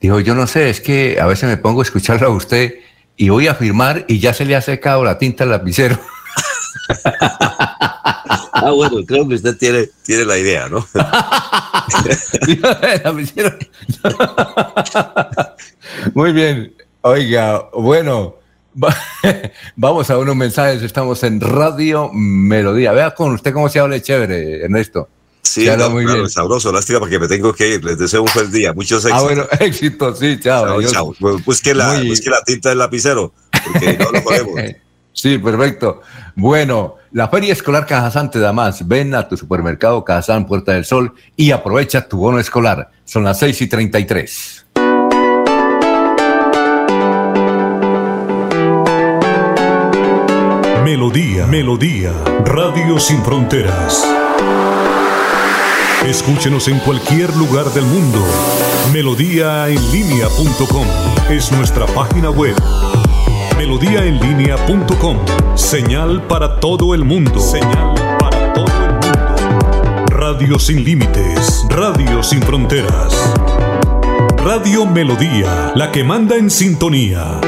[0.01, 2.75] Dijo, yo no sé, es que a veces me pongo a escucharlo a usted
[3.17, 5.99] y voy a firmar y ya se le ha secado la tinta al lapicero.
[8.55, 10.87] Ah, bueno, creo que usted tiene, tiene la idea, ¿no?
[16.15, 16.75] Muy bien.
[17.01, 18.37] Oiga, bueno,
[18.83, 18.97] va-
[19.77, 20.83] vamos a unos mensajes.
[20.83, 22.93] Estamos en Radio Melodía.
[22.93, 25.09] Vea con usted cómo se habla chévere, Ernesto.
[25.43, 26.31] Sí, no, muy claro, bien.
[26.31, 26.71] sabroso.
[26.73, 27.85] Lástima porque me tengo que ir.
[27.85, 28.73] Les deseo un feliz día.
[28.73, 29.21] Muchos éxitos.
[29.21, 30.81] Ah, bueno, éxito, sí, chao.
[30.83, 33.33] Chao, Busque la, Muy- busque la tinta del lapicero,
[33.65, 34.55] porque no lo podemos.
[35.13, 36.01] Sí, perfecto.
[36.35, 38.87] Bueno, la Feria Escolar Cajazán te da más.
[38.87, 42.91] Ven a tu supermercado Cajazán Puerta del Sol y aprovecha tu bono escolar.
[43.05, 44.67] Son las 6 y 33.
[50.85, 52.13] Melodía, Melodía,
[52.45, 54.07] Radio Sin Fronteras.
[56.05, 58.19] Escúchenos en cualquier lugar del mundo.
[58.93, 60.87] Melodíaenlínea.com
[61.31, 62.57] es nuestra página web.
[63.63, 65.19] Melodíaenlínea.com.
[65.55, 67.39] Señal para todo el mundo.
[67.39, 70.07] Señal para todo el mundo.
[70.09, 71.65] Radio sin límites.
[71.69, 73.15] Radio sin fronteras.
[74.39, 77.41] Radio Melodía, la que manda en sintonía.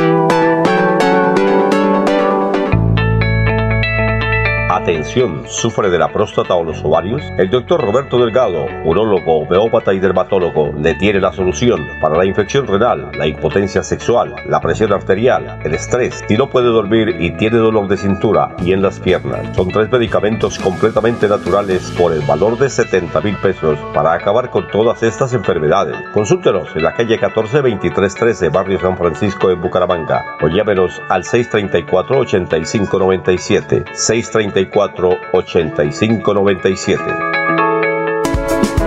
[4.85, 7.23] Atención, ¿sufre de la próstata o los ovarios?
[7.39, 12.67] El doctor Roberto Delgado, urólogo, homeópata y dermatólogo, le tiene la solución para la infección
[12.67, 17.57] renal, la impotencia sexual, la presión arterial, el estrés, si no puede dormir y tiene
[17.57, 19.57] dolor de cintura y en las piernas.
[19.57, 24.69] Son tres medicamentos completamente naturales por el valor de 70 mil pesos para acabar con
[24.69, 25.97] todas estas enfermedades.
[26.13, 32.19] Consúltenos en la calle 14 2313, barrio San Francisco en Bucaramanga o llámenos al 634
[32.19, 37.54] 8597 634 8597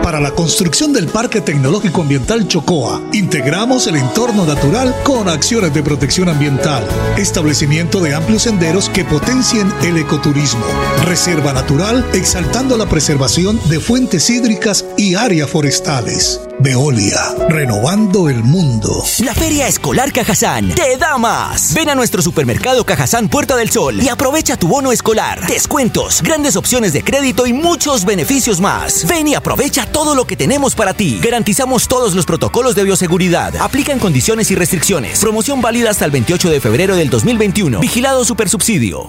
[0.08, 5.84] Para la construcción del Parque Tecnológico Ambiental Chocoa, integramos el entorno natural con acciones de
[5.84, 10.64] protección ambiental, establecimiento de amplios senderos que potencien el ecoturismo,
[11.04, 16.40] reserva natural exaltando la preservación de fuentes hídricas y áreas forestales.
[16.60, 19.04] Veolia, renovando el mundo.
[19.20, 21.76] La Feria Escolar Cajazán te da más.
[21.76, 26.56] Ven a nuestro supermercado Cajazán Puerta del Sol y aprovecha tu bono escolar, descuentos, grandes
[26.56, 29.06] opciones de crédito y muchos beneficios más.
[29.06, 31.19] Ven y aprovecha todo lo que tenemos para ti.
[31.22, 33.56] Garantizamos todos los protocolos de bioseguridad.
[33.57, 35.19] Aplican condiciones y restricciones.
[35.19, 37.80] Promoción válida hasta el 28 de febrero del 2021.
[37.80, 39.07] Vigilado Supersubsidio.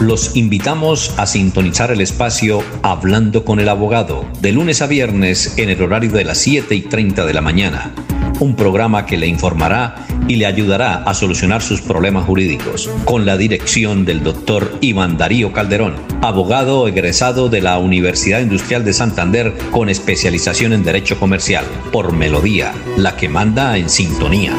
[0.00, 5.68] Los invitamos a sintonizar el espacio Hablando con el Abogado, de lunes a viernes en
[5.68, 7.94] el horario de las 7 y 30 de la mañana.
[8.38, 13.36] Un programa que le informará y le ayudará a solucionar sus problemas jurídicos, con la
[13.36, 19.88] dirección del doctor Iván Darío Calderón, abogado egresado de la Universidad Industrial de Santander con
[19.88, 24.52] especialización en Derecho Comercial, por Melodía, la que manda en sintonía.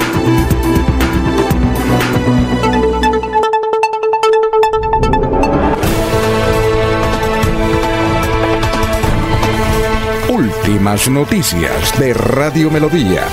[10.87, 13.23] Últimas noticias de Radio Melodía.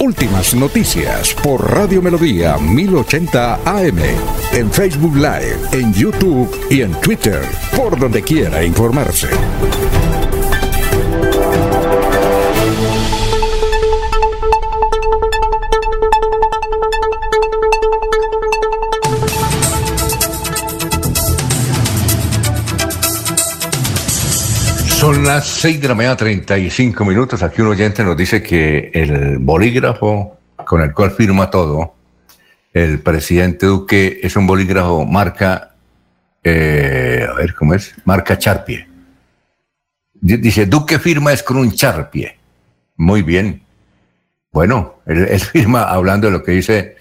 [0.00, 3.98] Últimas noticias por Radio Melodía 1080 AM.
[4.54, 7.42] En Facebook Live, en YouTube y en Twitter.
[7.76, 9.28] Por donde quiera informarse.
[25.04, 27.42] Son las 6 de la mañana, 35 minutos.
[27.42, 31.94] Aquí un oyente nos dice que el bolígrafo con el cual firma todo,
[32.72, 35.74] el presidente Duque, es un bolígrafo marca,
[36.42, 38.88] eh, a ver cómo es, marca Charpie.
[40.14, 42.38] Dice, Duque firma es con un Charpie.
[42.96, 43.60] Muy bien.
[44.52, 46.96] Bueno, él, él firma hablando de lo que dice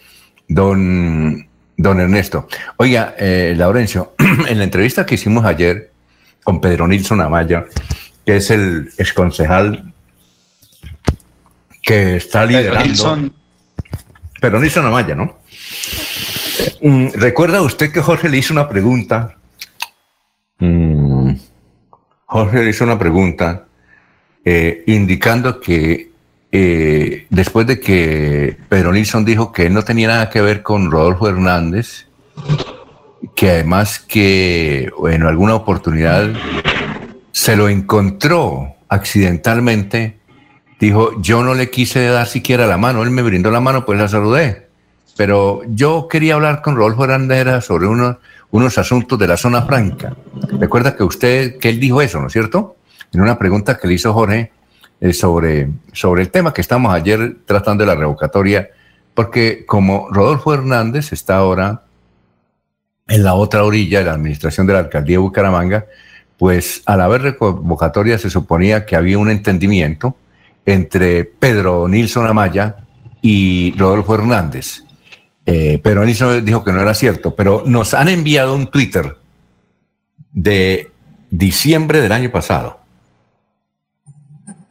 [0.50, 1.48] don,
[1.78, 2.50] don Ernesto.
[2.76, 4.14] Oiga, eh, Laurencio,
[4.50, 5.94] en la entrevista que hicimos ayer
[6.44, 7.66] con Pedro Nilsson Amaya,
[8.26, 9.94] que es el exconcejal
[11.82, 13.32] que está liderando.
[14.40, 15.40] Pedro Nilsson Amaya, ¿no?
[16.82, 19.36] Mm, ¿Recuerda usted que Jorge le hizo una pregunta?
[20.60, 21.32] Mm,
[22.26, 23.66] Jorge le hizo una pregunta
[24.45, 26.12] eh, indicando que
[26.52, 31.28] eh, después de que Pedro Nilsson dijo que no tenía nada que ver con Rodolfo
[31.28, 32.08] Hernández,
[33.36, 36.34] que además que en alguna oportunidad
[37.34, 40.19] se lo encontró accidentalmente,
[40.80, 43.99] dijo, yo no le quise dar siquiera la mano, él me brindó la mano, pues
[43.99, 44.68] la saludé,
[45.18, 48.18] pero yo quería hablar con Rodolfo Hernández sobre unos,
[48.51, 50.15] unos asuntos de la zona franca.
[50.60, 52.76] Recuerda que usted, que él dijo eso, ¿no es cierto?
[53.11, 54.51] En una pregunta que le hizo Jorge
[55.01, 58.69] eh, sobre, sobre el tema que estamos ayer tratando de la revocatoria,
[59.15, 61.81] porque como Rodolfo Hernández está ahora
[63.07, 65.85] en la otra orilla de la administración de la alcaldía de Bucaramanga,
[66.38, 70.15] pues al haber revocatoria se suponía que había un entendimiento
[70.65, 72.77] entre Pedro Nilsson Amaya
[73.22, 74.84] y Rodolfo Hernández.
[75.45, 79.18] Eh, Pedro Nilsson dijo que no era cierto, pero nos han enviado un Twitter
[80.31, 80.89] de
[81.30, 82.84] diciembre del año pasado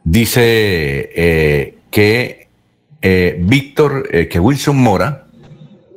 [0.03, 0.41] dice
[1.15, 2.47] eh, que
[3.01, 5.25] eh, Víctor, eh, que Wilson Mora,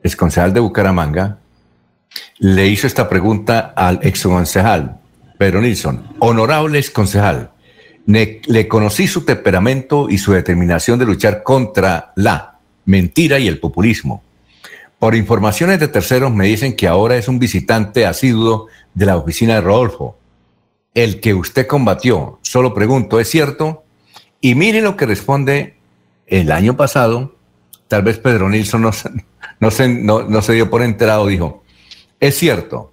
[0.02, 1.38] ex concejal de Bucaramanga,
[2.38, 4.98] le hizo esta pregunta al ex concejal
[5.38, 7.50] Pedro Nilsson, honorable ex concejal,
[8.06, 14.22] le conocí su temperamento y su determinación de luchar contra la mentira y el populismo.
[14.98, 19.54] Por informaciones de terceros me dicen que ahora es un visitante asiduo de la oficina
[19.54, 20.16] de Rodolfo.
[20.94, 23.84] El que usted combatió, solo pregunto, ¿es cierto?
[24.40, 25.74] Y mire lo que responde
[26.26, 27.36] el año pasado,
[27.88, 28.82] tal vez Pedro Nilsson
[29.60, 31.62] no, se dio por enterado, dijo,
[32.20, 32.90] es cierto,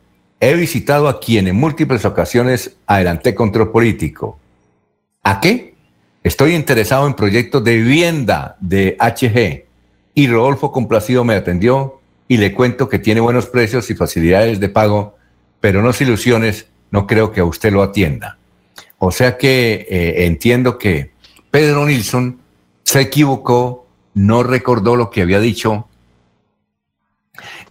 [0.49, 4.38] he visitado a quien en múltiples ocasiones adelanté control político.
[5.24, 5.74] ¿A qué?
[6.22, 9.65] Estoy interesado en proyectos de vivienda de HG
[10.15, 14.68] y Rodolfo Complacido me atendió y le cuento que tiene buenos precios y facilidades de
[14.68, 15.15] pago,
[15.61, 18.38] pero no se ilusiones, no creo que a usted lo atienda.
[18.98, 21.11] O sea que eh, entiendo que
[21.52, 22.40] Pedro Nilsson
[22.84, 25.88] se equivocó, no recordó lo que había dicho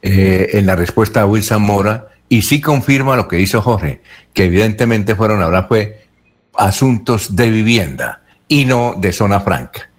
[0.00, 4.00] eh, en la respuesta a Wilson Mora y sí confirma lo que hizo Jorge,
[4.32, 6.06] que evidentemente fueron ahora fue
[6.54, 9.90] asuntos de vivienda y no de zona franca.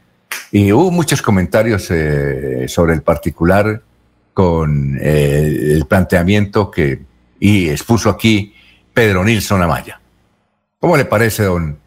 [0.51, 3.84] Y hubo muchos comentarios eh, sobre el particular
[4.34, 7.03] con eh, el planteamiento que
[7.39, 8.55] y expuso aquí
[8.91, 10.01] Pedro Nilsson Amaya.
[10.80, 11.77] ¿Cómo le parece, don,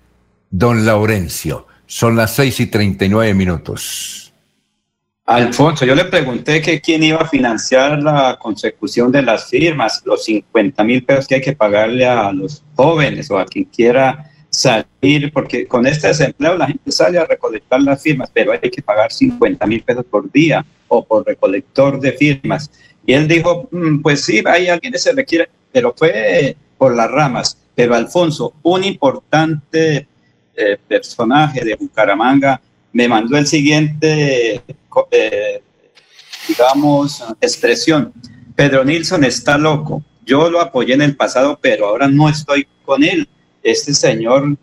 [0.49, 1.67] don Laurencio?
[1.87, 4.26] Son las seis y treinta y nueve minutos.
[5.27, 10.25] Alfonso, yo le pregunté que quién iba a financiar la consecución de las firmas, los
[10.25, 15.33] 50 mil pesos que hay que pagarle a los jóvenes o a quien quiera salir,
[15.33, 19.13] porque con este desempleo la gente sale a recolectar las firmas, pero hay que pagar
[19.13, 22.71] 50 mil pesos por día o por recolector de firmas.
[23.05, 27.11] Y él dijo, mm, pues sí, hay alguien que se requiere, pero fue por las
[27.11, 27.59] ramas.
[27.75, 30.07] Pero Alfonso, un importante
[30.55, 32.61] eh, personaje de Bucaramanga
[32.97, 34.63] me mandó el siguiente,
[35.11, 35.63] eh,
[36.49, 38.11] digamos, expresión.
[38.55, 40.03] Pedro Nilsson está loco.
[40.25, 43.29] Yo lo apoyé en el pasado, pero ahora no estoy con él.
[43.63, 44.57] Este señor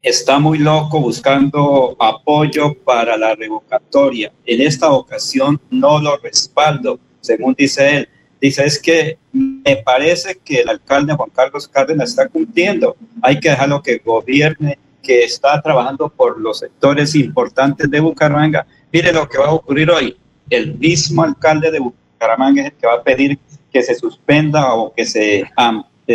[0.00, 4.32] está muy loco buscando apoyo para la revocatoria.
[4.46, 8.08] En esta ocasión no lo respaldo, según dice él.
[8.40, 12.96] Dice, es que me parece que el alcalde Juan Carlos Cárdenas está cumpliendo.
[13.20, 18.66] Hay que dejarlo que gobierne que está trabajando por los sectores importantes de Bucaramanga.
[18.92, 20.16] Mire lo que va a ocurrir hoy.
[20.50, 23.38] El mismo alcalde de Bucaramanga es el que va a pedir
[23.72, 25.44] que se suspenda o que se,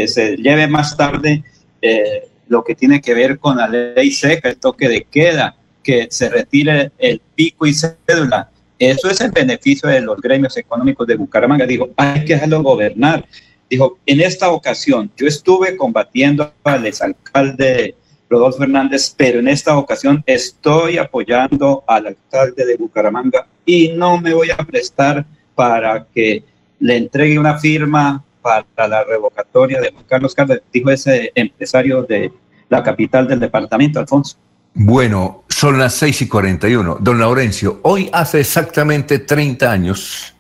[0.08, 1.44] se lleve más tarde
[1.82, 6.08] eh, lo que tiene que ver con la ley seca, el toque de queda, que
[6.10, 8.50] se retire el pico y cédula.
[8.78, 11.66] Eso es en beneficio de los gremios económicos de Bucaramanga.
[11.66, 13.26] Dijo, hay que dejarlo gobernar.
[13.70, 17.96] Dijo, en esta ocasión yo estuve combatiendo al exalcalde
[18.30, 24.34] Rodolfo Fernández, pero en esta ocasión estoy apoyando al alcalde de Bucaramanga y no me
[24.34, 25.26] voy a prestar
[25.56, 26.44] para que
[26.80, 32.32] le entregue una firma para la revocatoria de Juan Carlos Cárdenas, dijo ese empresario de
[32.70, 34.38] la capital del departamento, Alfonso.
[34.74, 36.98] Bueno, son las 6 y 41.
[37.02, 40.36] Don Laurencio, hoy hace exactamente 30 años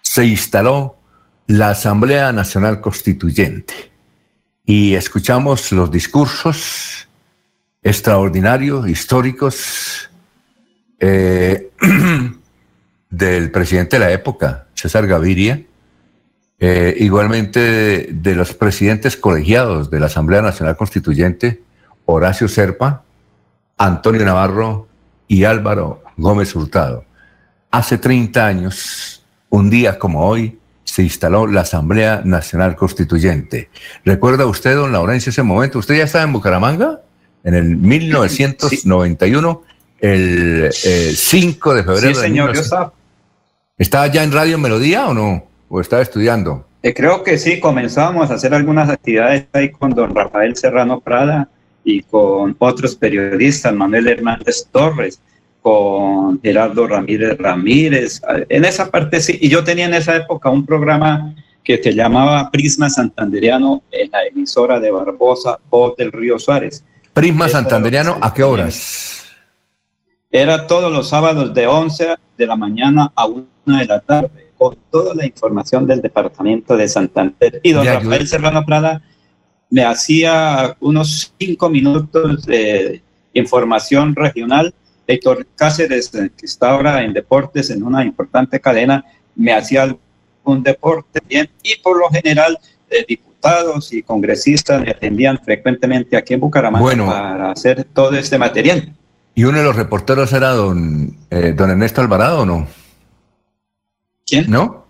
[0.00, 0.96] se instaló
[1.48, 3.89] la Asamblea Nacional Constituyente
[4.70, 7.08] y escuchamos los discursos
[7.82, 10.08] extraordinarios, históricos,
[11.00, 11.72] eh,
[13.10, 15.60] del presidente de la época, César Gaviria,
[16.62, 21.62] Eh, igualmente de, de, los presidentes colegiados de la Asamblea Nacional Constituyente,
[22.04, 23.02] Horacio Serpa,
[23.78, 24.86] Antonio Navarro
[25.26, 27.06] y Álvaro Gómez Hurtado.
[27.70, 30.59] Hace 30 años, un día como hoy,
[30.90, 33.70] se instaló la Asamblea Nacional Constituyente.
[34.04, 35.78] ¿Recuerda usted, don Laurencio, ese momento?
[35.78, 37.02] ¿Usted ya estaba en Bucaramanga?
[37.44, 39.62] En el 1991,
[40.00, 42.14] el 5 de febrero.
[42.14, 42.92] Sí, señor, yo estaba.
[43.78, 45.46] ¿Estaba ya en Radio Melodía o no?
[45.68, 46.66] ¿O estaba estudiando?
[46.82, 51.48] Eh, creo que sí, comenzábamos a hacer algunas actividades ahí con don Rafael Serrano Prada
[51.84, 55.20] y con otros periodistas, Manuel Hernández Torres,
[55.62, 58.22] con Gerardo Ramírez Ramírez.
[58.48, 62.50] En esa parte sí, y yo tenía en esa época un programa que se llamaba
[62.50, 66.84] Prisma Santanderiano en la emisora de Barbosa, Voz del Río Suárez.
[67.12, 69.24] Prisma Santanderiano, ¿a qué horas?
[70.30, 74.76] Era todos los sábados de 11 de la mañana a 1 de la tarde, con
[74.90, 77.60] toda la información del departamento de Santander.
[77.62, 79.02] Y don Rafael Serrano Prada
[79.70, 83.02] me hacía unos cinco minutos de
[83.34, 84.74] información regional.
[85.10, 89.04] Héctor Cáceres, que está ahora en deportes en una importante cadena,
[89.34, 89.96] me hacía
[90.44, 92.58] un deporte bien y por lo general
[92.88, 98.92] eh, diputados y congresistas me atendían frecuentemente aquí en Bucaramanga para hacer todo este material.
[99.34, 102.68] ¿Y uno de los reporteros era don, eh, don Ernesto Alvarado o no?
[104.26, 104.50] ¿Quién?
[104.50, 104.86] ¿No?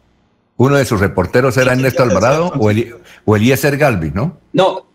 [0.57, 2.53] Uno de sus reporteros era Ernesto Alvarado
[3.25, 4.39] o Eliezer Galvis, ¿no?
[4.53, 4.90] No,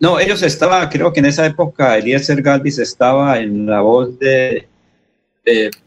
[0.00, 4.66] no, ellos estaban, creo que en esa época Eliezer Galvis estaba en la voz de,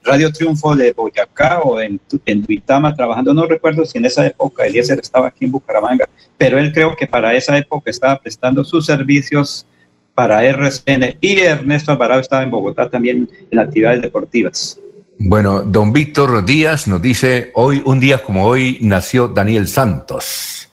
[0.04, 4.66] Radio Triunfo de Boyacá o en, en Duitama trabajando, no recuerdo si en esa época
[4.66, 8.88] Eliezer estaba aquí en Bucaramanga, pero él creo que para esa época estaba prestando sus
[8.88, 9.68] servicios
[10.16, 14.80] para RCN y Ernesto Alvarado estaba en Bogotá también en actividades deportivas.
[15.18, 20.68] Bueno, don Víctor Díaz nos dice, hoy, un día como hoy, nació Daniel Santos.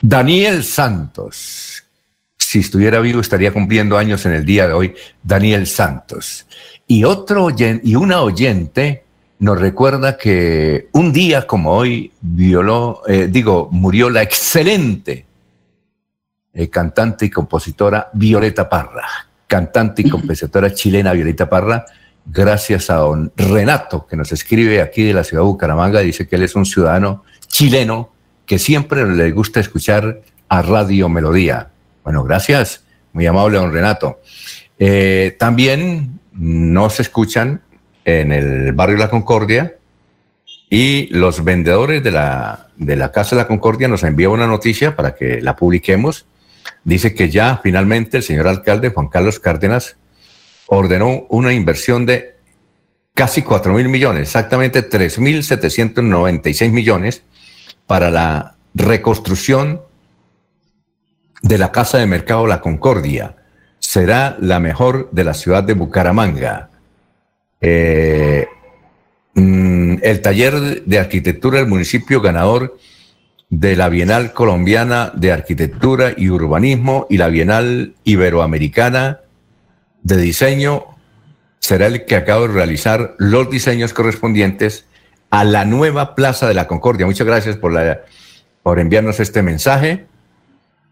[0.00, 1.73] Daniel Santos,
[2.54, 4.94] si estuviera vivo estaría cumpliendo años en el día de hoy,
[5.24, 6.46] Daniel Santos.
[6.86, 9.02] Y otro oyente, y una oyente
[9.40, 15.26] nos recuerda que un día como hoy violó, eh, digo, murió la excelente
[16.52, 19.08] eh, cantante y compositora Violeta Parra,
[19.48, 21.84] cantante y compositora chilena Violeta Parra,
[22.24, 26.36] gracias a don Renato, que nos escribe aquí de la ciudad de Bucaramanga, dice que
[26.36, 28.12] él es un ciudadano chileno
[28.46, 31.70] que siempre le gusta escuchar a Radio Melodía.
[32.04, 34.20] Bueno, gracias, muy amable don Renato.
[34.78, 37.62] Eh, también nos escuchan
[38.04, 39.76] en el barrio La Concordia
[40.68, 44.94] y los vendedores de la, de la Casa de la Concordia nos envían una noticia
[44.94, 46.26] para que la publiquemos.
[46.84, 49.96] Dice que ya finalmente el señor alcalde Juan Carlos Cárdenas
[50.66, 52.36] ordenó una inversión de
[53.14, 57.22] casi 4 mil millones, exactamente 3 mil 796 millones
[57.86, 59.80] para la reconstrucción
[61.44, 63.36] de la Casa de Mercado La Concordia.
[63.78, 66.70] Será la mejor de la ciudad de Bucaramanga.
[67.60, 68.46] Eh,
[69.34, 72.78] mm, el taller de arquitectura del municipio ganador
[73.50, 79.20] de la Bienal Colombiana de Arquitectura y Urbanismo y la Bienal Iberoamericana
[80.02, 80.86] de Diseño
[81.60, 84.86] será el que acabo de realizar los diseños correspondientes
[85.28, 87.04] a la nueva Plaza de la Concordia.
[87.04, 88.00] Muchas gracias por, la,
[88.62, 90.06] por enviarnos este mensaje.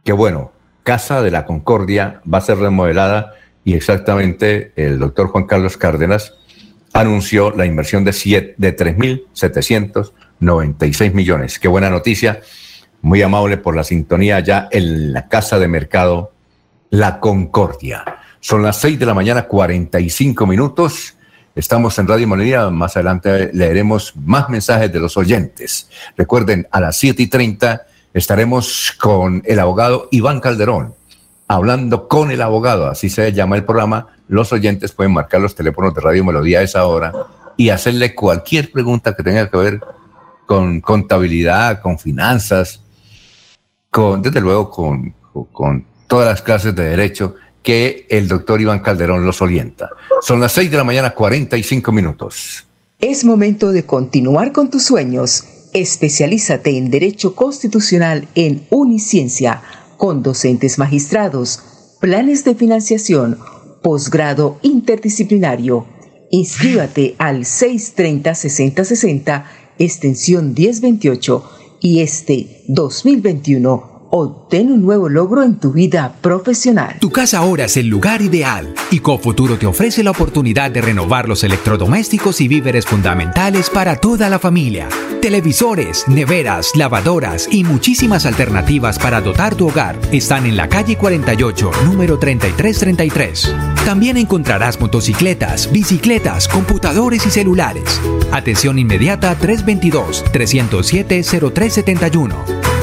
[0.05, 0.53] Que bueno,
[0.83, 3.35] Casa de la Concordia va a ser remodelada
[3.65, 6.35] y exactamente el doctor Juan Carlos Cárdenas
[6.93, 11.61] anunció la inversión de, siete, de 3.796 millones.
[11.61, 12.41] Qué buena noticia.
[13.01, 16.33] Muy amable por la sintonía ya en la Casa de Mercado
[16.91, 18.05] La Concordia.
[18.41, 21.17] Son las 6 de la mañana, 45 minutos.
[21.55, 22.71] Estamos en Radio Melodía.
[22.71, 25.89] Más adelante leeremos más mensajes de los oyentes.
[26.17, 30.95] Recuerden, a las 7 y 30 estaremos con el abogado Iván Calderón,
[31.49, 34.09] hablando con el abogado, así se llama el programa.
[34.29, 37.13] Los oyentes pueden marcar los teléfonos de Radio Melodía a esa hora
[37.57, 39.81] y hacerle cualquier pregunta que tenga que ver
[40.47, 42.81] con contabilidad, con finanzas,
[43.91, 49.41] con, desde luego, con, todas las clases de derecho que el doctor Iván Calderón los
[49.41, 49.89] orienta.
[50.21, 52.67] Son las 6 de la mañana, 45 minutos.
[52.99, 55.45] Es momento de continuar con tus sueños.
[55.73, 59.63] Especialízate en Derecho Constitucional en Uniciencia,
[59.97, 61.61] con docentes magistrados,
[62.01, 63.39] planes de financiación,
[63.83, 65.87] posgrado interdisciplinario.
[66.31, 69.45] Inscríbate al 630-6060,
[69.79, 71.51] extensión 1028,
[71.81, 76.97] y este 2021 Obtén un nuevo logro en tu vida profesional.
[77.01, 81.31] Tu casa ahora es el lugar ideal y Cofuturo te ofrece la oportunidad de renovar
[81.31, 84.87] los electrodomésticos y víveres fundamentales para toda la familia.
[85.23, 91.71] Televisores, neveras, lavadoras y muchísimas alternativas para dotar tu hogar están en la calle 48,
[91.87, 93.55] número 3333.
[93.87, 97.99] También encontrarás motocicletas, bicicletas, computadores y celulares.
[98.31, 99.35] Atención inmediata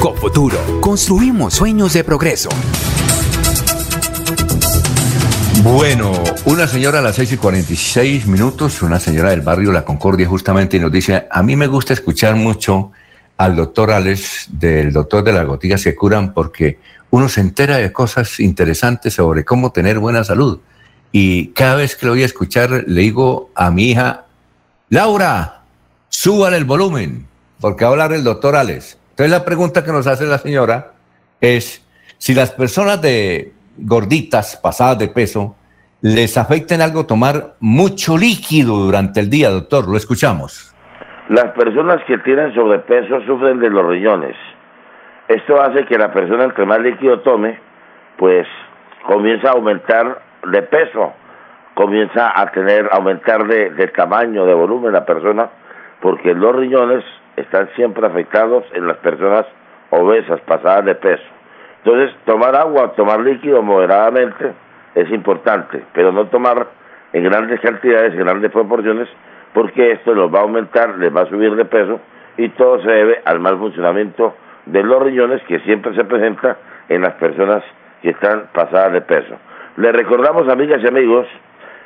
[0.00, 2.48] Cofuturo, construimos sueños de progreso.
[5.62, 6.12] Bueno,
[6.46, 10.78] una señora a las 6 y 46 minutos, una señora del barrio La Concordia justamente,
[10.78, 12.92] y nos dice, a mí me gusta escuchar mucho
[13.36, 16.78] al doctor Alex, del doctor de las gotillas que curan, porque
[17.10, 20.60] uno se entera de cosas interesantes sobre cómo tener buena salud.
[21.12, 24.24] Y cada vez que lo voy a escuchar, le digo a mi hija,
[24.88, 25.64] Laura,
[26.08, 27.26] súbale el volumen,
[27.60, 28.96] porque va a hablar el doctor Alex.
[29.20, 30.92] Entonces la pregunta que nos hace la señora
[31.42, 31.86] es
[32.16, 35.56] si las personas de gorditas, pasadas de peso,
[36.00, 39.86] les afecta en algo tomar mucho líquido durante el día, doctor.
[39.86, 40.74] Lo escuchamos.
[41.28, 44.34] Las personas que tienen sobrepeso sufren de los riñones.
[45.28, 47.58] Esto hace que la persona entre más líquido tome,
[48.16, 48.46] pues
[49.06, 51.12] comienza a aumentar de peso,
[51.74, 55.50] comienza a tener, aumentar de, de tamaño, de volumen la persona,
[56.00, 57.04] porque los riñones
[57.36, 59.46] están siempre afectados en las personas
[59.90, 61.24] obesas, pasadas de peso.
[61.84, 64.52] Entonces, tomar agua, tomar líquido moderadamente
[64.94, 66.66] es importante, pero no tomar
[67.12, 69.08] en grandes cantidades, en grandes proporciones,
[69.52, 72.00] porque esto los va a aumentar, les va a subir de peso
[72.36, 74.34] y todo se debe al mal funcionamiento
[74.66, 76.56] de los riñones que siempre se presenta
[76.88, 77.62] en las personas
[78.02, 79.36] que están pasadas de peso.
[79.76, 81.26] Les recordamos, amigas y amigos,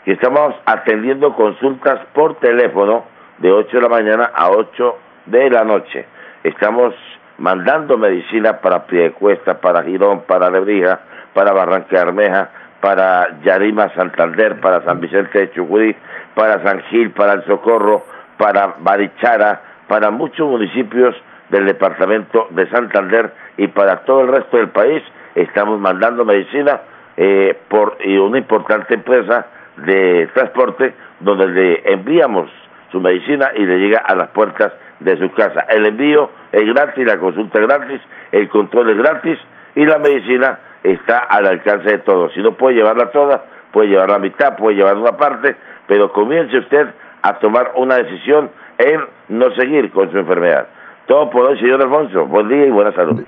[0.04, 3.04] que estamos atendiendo consultas por teléfono
[3.38, 4.96] de 8 de la mañana a 8
[5.26, 6.06] de la noche.
[6.42, 6.94] Estamos
[7.38, 11.00] mandando medicina para Piedecuesta, para Girón, para Lebrija,
[11.32, 15.96] para Barranca Armeja, para Yarima Santander, para San Vicente de Chucurí,
[16.34, 18.04] para San Gil, para El Socorro,
[18.36, 21.16] para Barichara, para muchos municipios
[21.48, 25.02] del departamento de Santander y para todo el resto del país.
[25.34, 26.80] Estamos mandando medicina
[27.16, 29.46] eh, por y una importante empresa
[29.76, 32.50] de transporte donde le enviamos
[32.92, 34.72] su medicina y le llega a las puertas
[35.04, 35.60] de su casa.
[35.68, 38.00] El envío es gratis, la consulta es gratis,
[38.32, 39.38] el control es gratis
[39.74, 42.32] y la medicina está al alcance de todos.
[42.34, 45.56] Si no puede llevarla toda, puede llevar la mitad, puede llevar una parte,
[45.86, 46.88] pero comience usted
[47.22, 50.66] a tomar una decisión en no seguir con su enfermedad.
[51.06, 52.26] Todo por hoy, señor Alfonso.
[52.26, 53.22] Buen día y buena salud.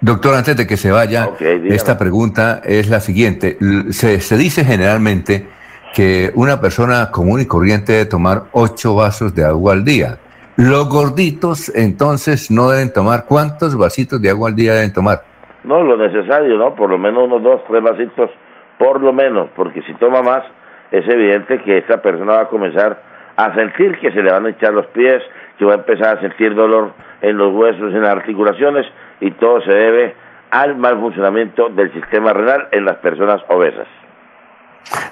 [0.00, 3.56] doctor, antes de que se vaya, esta pregunta es la siguiente.
[3.90, 5.46] Se, se dice generalmente
[5.94, 10.18] que una persona común y corriente debe tomar ocho vasos de agua al día.
[10.56, 13.26] Los gorditos, entonces, no deben tomar.
[13.28, 15.20] ¿Cuántos vasitos de agua al día deben tomar?
[15.64, 16.74] No, lo necesario, ¿no?
[16.74, 18.30] Por lo menos unos dos, tres vasitos,
[18.78, 20.44] por lo menos, porque si toma más,
[20.92, 23.02] es evidente que esta persona va a comenzar
[23.36, 25.22] a sentir que se le van a echar los pies,
[25.58, 28.86] que va a empezar a sentir dolor en los huesos, en las articulaciones,
[29.20, 30.14] y todo se debe
[30.50, 33.88] al mal funcionamiento del sistema renal en las personas obesas.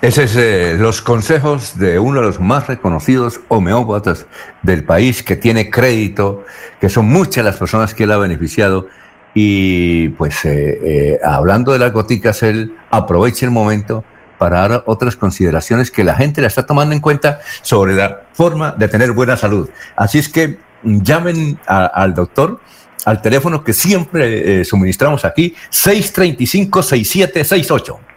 [0.00, 4.24] Esos son eh, los consejos de uno de los más reconocidos homeópatas
[4.62, 6.44] del país, que tiene crédito,
[6.80, 8.86] que son muchas las personas que él ha beneficiado.
[9.34, 14.04] Y pues eh, eh, hablando de las goticas, él aprovecha el momento
[14.38, 18.72] para dar otras consideraciones que la gente la está tomando en cuenta sobre la forma
[18.72, 19.70] de tener buena salud.
[19.96, 22.60] Así es que llamen al doctor
[23.06, 28.13] al teléfono que siempre suministramos aquí, 635-6768.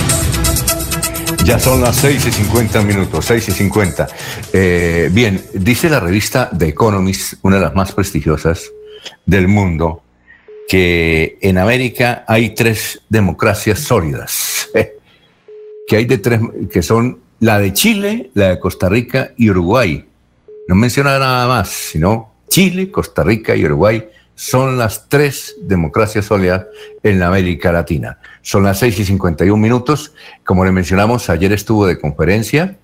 [1.44, 4.08] Ya son las 6 y 50 minutos, 6 y 50.
[4.54, 8.72] Eh, bien, dice la revista The Economist, una de las más prestigiosas
[9.26, 10.02] del mundo,
[10.66, 14.70] que en América hay tres democracias sólidas,
[15.86, 16.40] que hay de tres,
[16.72, 20.02] que son la de Chile, la de Costa Rica y Uruguay.
[20.66, 24.02] No menciona nada más, sino Chile, Costa Rica y Uruguay
[24.34, 26.66] son las tres democracias sólidas
[27.02, 28.18] en América Latina.
[28.44, 30.12] Son las 6 y 51 minutos.
[30.44, 32.76] Como le mencionamos, ayer estuvo de conferencia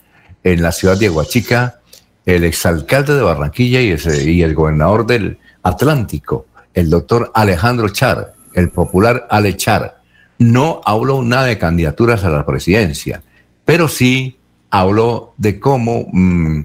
[0.43, 1.81] en la ciudad de Aguachica
[2.27, 3.95] el exalcalde de Barranquilla y,
[4.27, 10.01] y el gobernador del Atlántico, el doctor Alejandro Char, el popular Ale Char.
[10.39, 13.23] No habló nada de candidaturas a la presidencia,
[13.65, 14.39] pero sí
[14.71, 16.61] habló de cómo mm,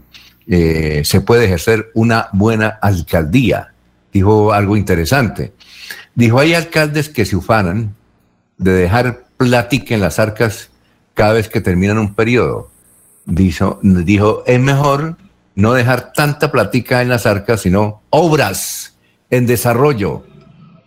[0.47, 3.75] eh, se puede ejercer una buena alcaldía
[4.15, 5.53] dijo algo interesante.
[6.15, 7.94] Dijo, hay alcaldes que se ufanan
[8.57, 10.69] de dejar plática en las arcas
[11.13, 12.69] cada vez que terminan un periodo.
[13.25, 15.17] Dijo, dijo, es mejor
[15.55, 18.97] no dejar tanta plática en las arcas, sino obras
[19.29, 20.23] en desarrollo,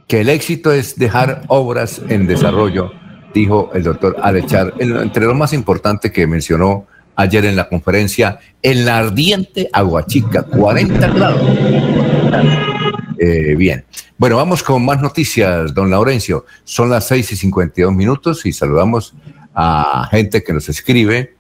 [0.07, 2.93] que el éxito es dejar obras en desarrollo,
[3.35, 6.86] dijo el doctor Alechar, entre lo más importante que mencionó
[7.16, 12.78] ayer en la conferencia, en la ardiente Aguachica, 40 grados.
[13.19, 13.85] Eh, bien.
[14.16, 16.47] Bueno, vamos con más noticias, don Laurencio.
[16.65, 19.15] Son las 6 y 52 minutos y saludamos
[19.55, 21.35] a gente que nos escribe.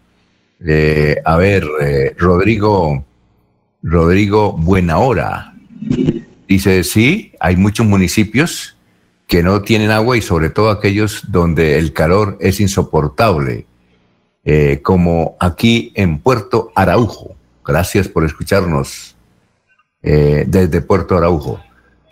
[0.66, 3.04] Eh, a ver, eh, Rodrigo,
[3.82, 5.54] Rodrigo Buenahora.
[6.48, 8.76] Dice, sí, hay muchos municipios
[9.28, 13.66] que no tienen agua y sobre todo aquellos donde el calor es insoportable,
[14.82, 17.36] como aquí en Puerto Araujo.
[17.62, 19.14] Gracias por escucharnos
[20.00, 21.60] desde Puerto Araujo.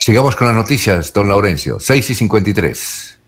[0.07, 3.19] Sigamos con las noticias, don Laurencio, 6 y 53.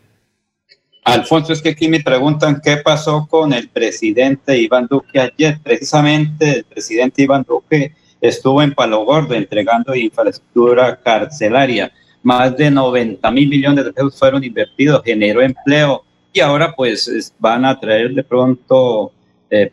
[1.06, 5.58] Alfonso, es que aquí me preguntan qué pasó con el presidente Iván Duque ayer.
[5.60, 11.90] Precisamente el presidente Iván Duque estuvo en Palo Gordo entregando infraestructura carcelaria.
[12.22, 17.64] Más de 90 mil millones de pesos fueron invertidos, generó empleo y ahora pues van
[17.64, 19.10] a traer de pronto
[19.50, 19.72] eh,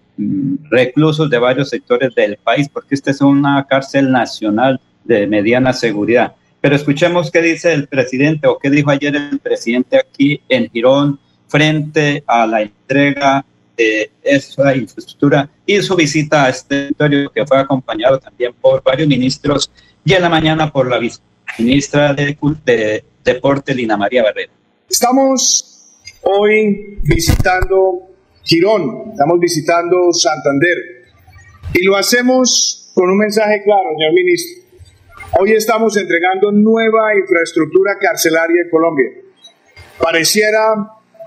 [0.72, 6.34] reclusos de varios sectores del país porque esta es una cárcel nacional de mediana seguridad.
[6.66, 11.20] Pero escuchemos qué dice el presidente o qué dijo ayer el presidente aquí en Girón
[11.48, 13.46] frente a la entrega
[13.78, 19.08] de esa infraestructura y su visita a este territorio que fue acompañado también por varios
[19.08, 19.70] ministros
[20.04, 21.00] y en la mañana por la
[21.60, 22.36] ministra de,
[22.66, 24.52] de Deporte, Lina María Barrera.
[24.90, 25.94] Estamos
[26.24, 28.10] hoy visitando
[28.42, 30.78] Girón, estamos visitando Santander
[31.76, 34.65] y lo hacemos con un mensaje claro, señor ministro.
[35.34, 39.10] Hoy estamos entregando nueva infraestructura carcelaria en Colombia.
[40.00, 40.76] Pareciera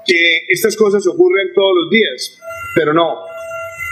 [0.07, 2.39] que estas cosas ocurren todos los días,
[2.75, 3.17] pero no.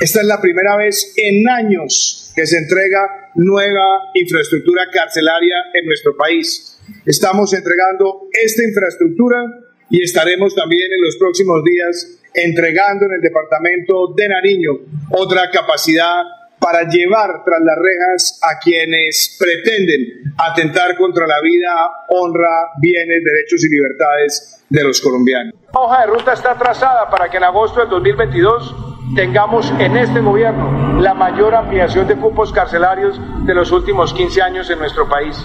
[0.01, 6.17] Esta es la primera vez en años que se entrega nueva infraestructura carcelaria en nuestro
[6.17, 6.79] país.
[7.05, 9.45] Estamos entregando esta infraestructura
[9.91, 14.73] y estaremos también en los próximos días entregando en el departamento de Nariño
[15.11, 16.23] otra capacidad
[16.59, 21.71] para llevar tras las rejas a quienes pretenden atentar contra la vida,
[22.09, 25.55] honra, bienes, derechos y libertades de los colombianos.
[25.73, 28.75] La hoja de ruta está trazada para que en agosto del 2022
[29.15, 34.71] tengamos en este gobierno la mayor ampliación de cupos carcelarios de los últimos 15 años
[34.71, 35.37] en nuestro país.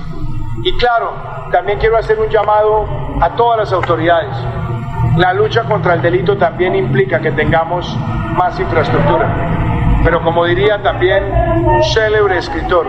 [0.63, 2.87] Y claro, también quiero hacer un llamado
[3.21, 4.35] a todas las autoridades.
[5.17, 7.95] La lucha contra el delito también implica que tengamos
[8.35, 9.60] más infraestructura
[10.03, 11.23] pero como diría también
[11.65, 12.87] un célebre escritor,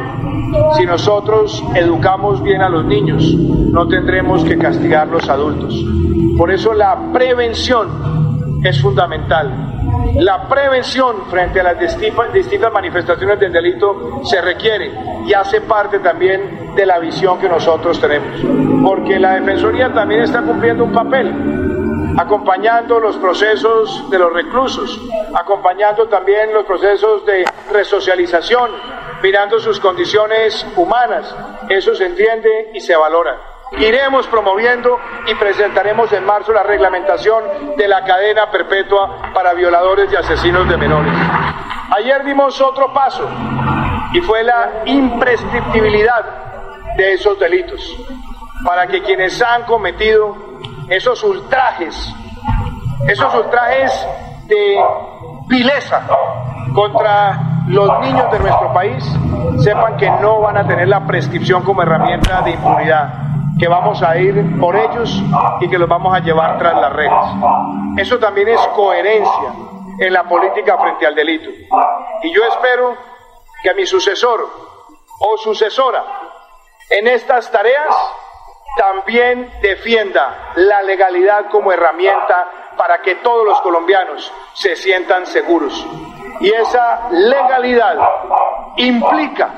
[0.76, 5.74] si nosotros educamos bien a los niños, no tendremos que castigar a los adultos.
[6.36, 9.70] Por eso la prevención es fundamental.
[10.16, 11.78] La prevención frente a las
[12.32, 14.92] distintas manifestaciones del delito se requiere
[15.26, 18.40] y hace parte también de la visión que nosotros tenemos.
[18.84, 21.71] Porque la Defensoría también está cumpliendo un papel
[22.18, 25.00] acompañando los procesos de los reclusos,
[25.34, 28.70] acompañando también los procesos de resocialización,
[29.22, 31.34] mirando sus condiciones humanas.
[31.68, 33.38] Eso se entiende y se valora.
[33.78, 40.16] Iremos promoviendo y presentaremos en marzo la reglamentación de la cadena perpetua para violadores y
[40.16, 41.14] asesinos de menores.
[41.96, 43.28] Ayer dimos otro paso
[44.12, 46.24] y fue la imprescriptibilidad
[46.96, 47.96] de esos delitos
[48.64, 50.36] para que quienes han cometido
[50.92, 52.14] esos ultrajes,
[53.08, 54.08] esos ultrajes
[54.46, 54.78] de
[55.48, 56.06] vileza
[56.74, 59.04] contra los niños de nuestro país,
[59.58, 63.14] sepan que no van a tener la prescripción como herramienta de impunidad,
[63.58, 65.22] que vamos a ir por ellos
[65.60, 67.24] y que los vamos a llevar tras las redes.
[67.96, 69.52] Eso también es coherencia
[69.98, 71.48] en la política frente al delito.
[72.22, 72.94] Y yo espero
[73.62, 74.40] que mi sucesor
[75.20, 76.04] o sucesora
[76.90, 77.94] en estas tareas
[78.76, 82.46] también defienda la legalidad como herramienta
[82.76, 85.86] para que todos los colombianos se sientan seguros.
[86.40, 87.96] Y esa legalidad
[88.76, 89.50] implica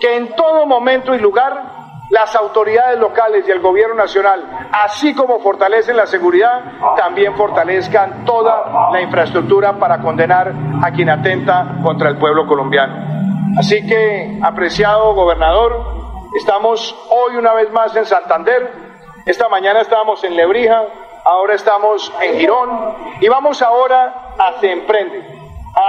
[0.00, 1.76] que en todo momento y lugar
[2.10, 6.62] las autoridades locales y el gobierno nacional, así como fortalecen la seguridad,
[6.96, 12.94] también fortalezcan toda la infraestructura para condenar a quien atenta contra el pueblo colombiano.
[13.58, 15.95] Así que, apreciado gobernador,
[16.36, 18.70] estamos hoy una vez más en Santander,
[19.24, 20.84] esta mañana estábamos en Lebrija,
[21.24, 25.24] ahora estamos en Girón y vamos ahora a Se Emprende.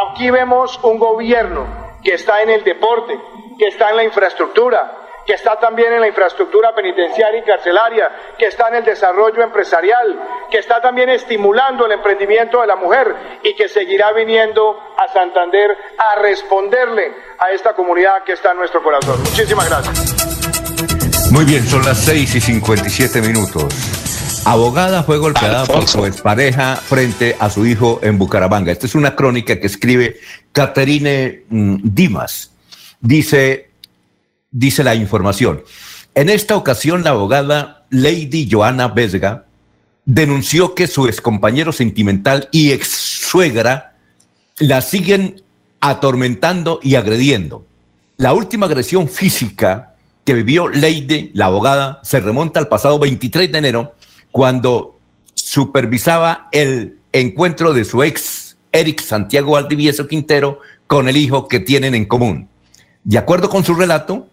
[0.10, 1.66] Aquí vemos un gobierno
[2.04, 3.20] que está en el deporte,
[3.58, 8.46] que está en la infraestructura, que está también en la infraestructura penitenciaria y carcelaria, que
[8.46, 10.20] está en el desarrollo empresarial,
[10.50, 13.14] que está también estimulando el emprendimiento de la mujer
[13.44, 18.82] y que seguirá viniendo a Santander a responderle a esta comunidad que está en nuestro
[18.82, 19.20] corazón.
[19.20, 20.17] Muchísimas gracias.
[21.32, 23.66] Muy bien, son las 6 y 57 minutos.
[24.46, 28.72] Abogada fue golpeada por su expareja frente a su hijo en Bucaramanga.
[28.72, 30.18] Esta es una crónica que escribe
[30.54, 32.52] Caterine mm, Dimas.
[33.02, 33.72] Dice,
[34.52, 35.64] dice la información.
[36.16, 39.46] En esta ocasión, la abogada Lady Joana Vesga
[40.06, 43.98] denunció que su excompañero sentimental y ex suegra
[44.60, 45.44] la siguen
[45.82, 47.66] atormentando y agrediendo.
[48.16, 49.87] La última agresión física
[50.28, 53.96] que vivió Lady, la abogada, se remonta al pasado 23 de enero,
[54.30, 55.00] cuando
[55.34, 61.96] supervisaba el encuentro de su ex, Eric Santiago Valdivieso Quintero, con el hijo que tienen
[61.96, 62.50] en común.
[63.06, 64.28] De acuerdo con su relato,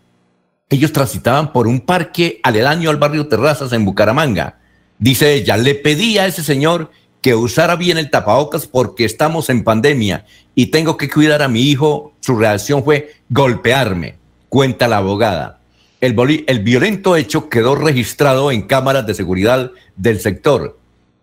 [0.69, 4.59] ellos transitaban por un parque aledaño al barrio Terrazas en Bucaramanga.
[4.99, 6.91] Dice ella, le pedí a ese señor
[7.23, 10.27] que usara bien el tapabocas porque estamos en pandemia
[10.57, 12.15] y tengo que cuidar a mi hijo.
[12.19, 14.17] Su reacción fue golpearme,
[14.49, 15.61] cuenta la abogada.
[16.05, 20.79] El, violento hecho quedó registrado en cámaras de seguridad del sector.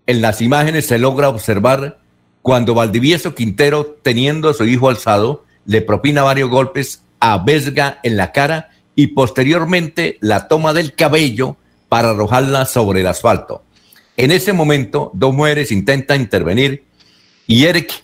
[0.07, 1.99] En las imágenes se logra observar
[2.41, 8.17] cuando Valdivieso Quintero, teniendo a su hijo alzado, le propina varios golpes a Vesga en
[8.17, 13.61] la cara y posteriormente la toma del cabello para arrojarla sobre el asfalto.
[14.17, 16.85] En ese momento, dos mujeres intentan intervenir
[17.45, 18.03] y Eric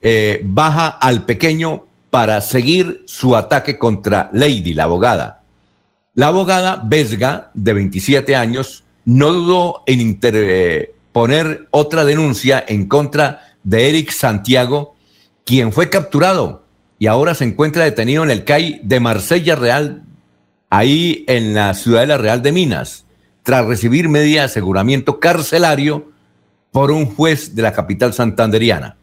[0.00, 5.43] eh, baja al pequeño para seguir su ataque contra Lady, la abogada.
[6.14, 13.88] La abogada Vesga, de 27 años, no dudó en interponer otra denuncia en contra de
[13.88, 14.94] Eric Santiago,
[15.44, 16.64] quien fue capturado
[17.00, 20.04] y ahora se encuentra detenido en el CAI de Marsella Real
[20.70, 23.04] ahí en la Ciudadela Real de Minas,
[23.42, 26.12] tras recibir media de aseguramiento carcelario
[26.70, 28.96] por un juez de la capital santanderiana.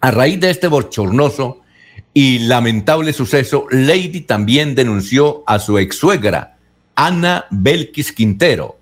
[0.00, 1.61] A raíz de este bochornoso
[2.14, 6.58] y lamentable suceso, Lady también denunció a su ex suegra,
[6.94, 8.78] Ana Belkis Quintero,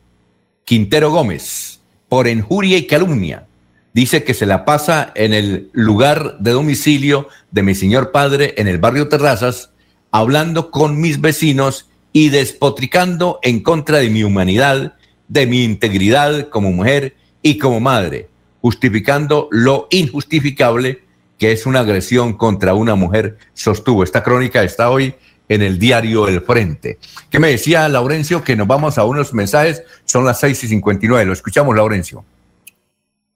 [0.64, 3.46] Quintero Gómez, por injuria y calumnia.
[3.92, 8.68] Dice que se la pasa en el lugar de domicilio de mi señor padre en
[8.68, 9.70] el barrio Terrazas
[10.10, 14.94] hablando con mis vecinos y despotricando en contra de mi humanidad,
[15.28, 18.28] de mi integridad como mujer y como madre,
[18.60, 21.02] justificando lo injustificable
[21.40, 24.04] que es una agresión contra una mujer, sostuvo.
[24.04, 25.14] Esta crónica está hoy
[25.48, 26.98] en el diario El Frente.
[27.30, 28.44] ¿Qué me decía Laurencio?
[28.44, 31.24] Que nos vamos a unos mensajes, son las seis y 59.
[31.24, 32.22] Lo escuchamos, Laurencio.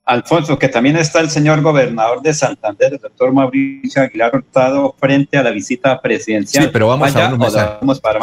[0.05, 5.39] Alfonso, que también está el señor gobernador de Santander, el doctor Mauricio Aguilar Hurtado, frente
[5.39, 6.65] a la visita presidencial.
[6.65, 7.77] Sí, pero vamos a unos mensajes.
[7.81, 8.19] Vamos, para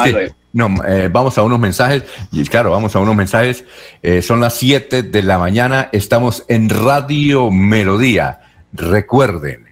[0.53, 3.65] no, eh, vamos a unos mensajes, y claro, vamos a unos mensajes.
[4.01, 8.43] Eh, son las 7 de la mañana, estamos en Radio Melodía.
[8.73, 9.72] Recuerden,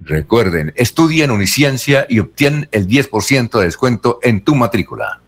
[0.00, 5.20] recuerden, estudien Uniciencia y obtienen el 10% de descuento en tu matrícula.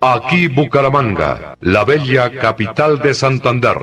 [0.00, 3.76] Aquí Bucaramanga, la bella capital de Santander.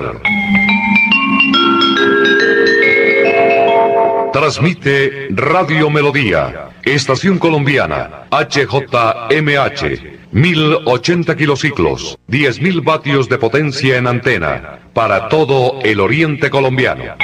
[4.32, 9.82] Transmite Radio Melodía, Estación Colombiana, HJMH,
[10.30, 17.16] 1080 kilociclos, 10.000 vatios de potencia en antena, para todo el oriente colombiano.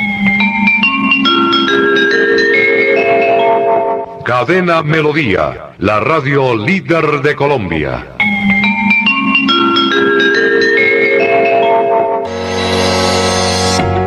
[4.29, 8.09] Cadena Melodía, la radio líder de Colombia.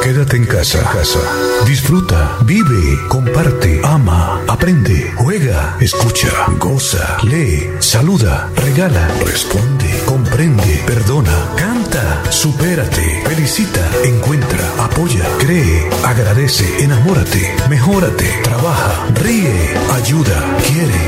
[0.01, 1.19] Quédate en casa, casa.
[1.65, 6.29] Disfruta, vive, comparte, ama, aprende, juega, escucha,
[6.59, 11.86] goza, lee, saluda, regala, responde, comprende, perdona, canta,
[12.29, 21.01] supérate, felicita, encuentra, apoya, cree, agradece, enamórate, mejórate, trabaja, ríe, ayuda, quiere.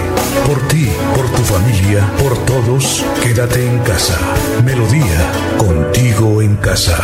[0.46, 4.18] Por ti, por tu familia, por todos, quédate en casa.
[4.64, 6.98] Melodía, contigo en casa.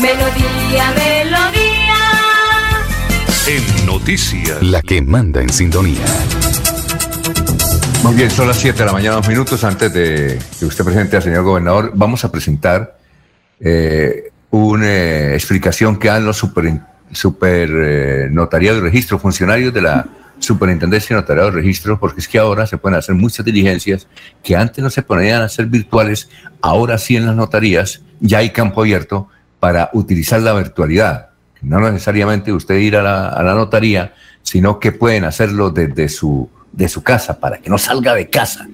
[0.00, 1.74] Melodía, melodía.
[3.46, 4.62] En noticias.
[4.62, 6.04] La que manda en sintonía.
[8.04, 11.16] Muy bien, son las 7 de la mañana, dos minutos antes de que usted presente
[11.16, 11.90] al señor gobernador.
[11.94, 12.98] Vamos a presentar
[13.58, 16.82] eh, una eh, explicación que dan los super,
[17.12, 18.28] super eh,
[18.82, 20.06] registro, funcionarios de la
[20.38, 24.06] superintendencia de notariado de registro, porque es que ahora se pueden hacer muchas diligencias
[24.42, 26.28] que antes no se podían hacer virtuales,
[26.60, 29.28] ahora sí en las notarías ya hay campo abierto
[29.60, 31.30] para utilizar la virtualidad.
[31.62, 33.02] No necesariamente usted ir a
[33.42, 34.12] la notaría,
[34.42, 38.66] sino que pueden hacerlo desde su, de su casa, para que no salga de casa.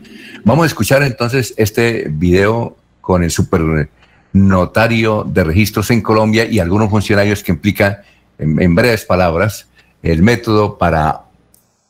[0.45, 3.89] Vamos a escuchar entonces este video con el super
[4.33, 7.99] notario de registros en Colombia y algunos funcionarios que implican,
[8.39, 9.67] en, en breves palabras,
[10.03, 11.23] el método para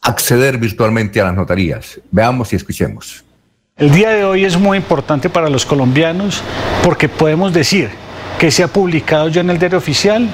[0.03, 2.01] acceder virtualmente a las notarías.
[2.11, 3.25] Veamos y escuchemos.
[3.77, 6.43] El día de hoy es muy importante para los colombianos
[6.83, 7.91] porque podemos decir
[8.39, 10.29] que se ha publicado ya en el diario oficial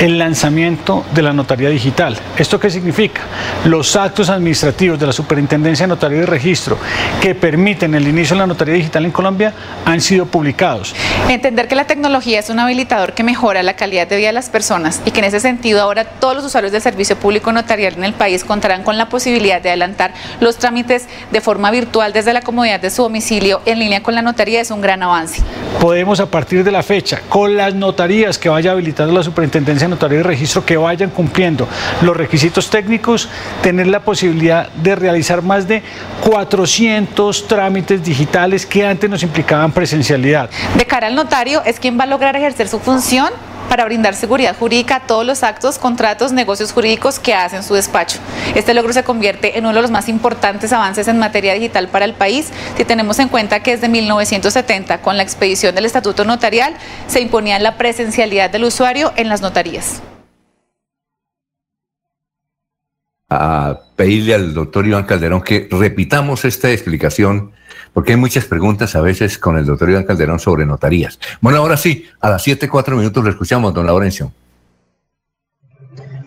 [0.00, 2.18] el lanzamiento de la notaría digital.
[2.36, 3.22] ¿Esto qué significa?
[3.64, 6.78] Los actos administrativos de la Superintendencia de Notaría y Registro
[7.20, 9.54] que permiten el inicio de la notaría digital en Colombia
[9.84, 10.94] han sido publicados.
[11.28, 14.50] Entender que la tecnología es un habilitador que mejora la calidad de vida de las
[14.50, 18.04] personas y que en ese sentido ahora todos los usuarios del servicio público notarial en
[18.04, 22.42] el país contarán con la posibilidad de adelantar los trámites de forma virtual desde la
[22.42, 25.40] comodidad de su domicilio en línea con la notaría es un gran avance.
[25.80, 29.90] Podemos a partir de la fecha, con las notarías que vaya habilitando la Superintendencia de
[29.90, 31.68] Notaría y Registro que vayan cumpliendo
[32.02, 33.28] los requisitos técnicos,
[33.62, 35.82] tener la posibilidad de realizar más de
[36.22, 40.50] 400 trámites digitales que antes nos implicaban presencialidad.
[40.76, 43.30] De cara al notario es quien va a lograr ejercer su función
[43.68, 47.74] para brindar seguridad jurídica a todos los actos, contratos, negocios jurídicos que hace en su
[47.74, 48.18] despacho.
[48.54, 52.04] Este logro se convierte en uno de los más importantes avances en materia digital para
[52.04, 56.74] el país si tenemos en cuenta que desde 1970, con la expedición del Estatuto Notarial,
[57.06, 60.02] se imponía la presencialidad del usuario en las notarías.
[63.36, 67.52] A pedirle al doctor Iván Calderón que repitamos esta explicación
[67.92, 71.18] porque hay muchas preguntas a veces con el doctor Iván Calderón sobre notarías.
[71.40, 74.32] Bueno, ahora sí, a las 7, 4 minutos lo escuchamos, don Laurencio.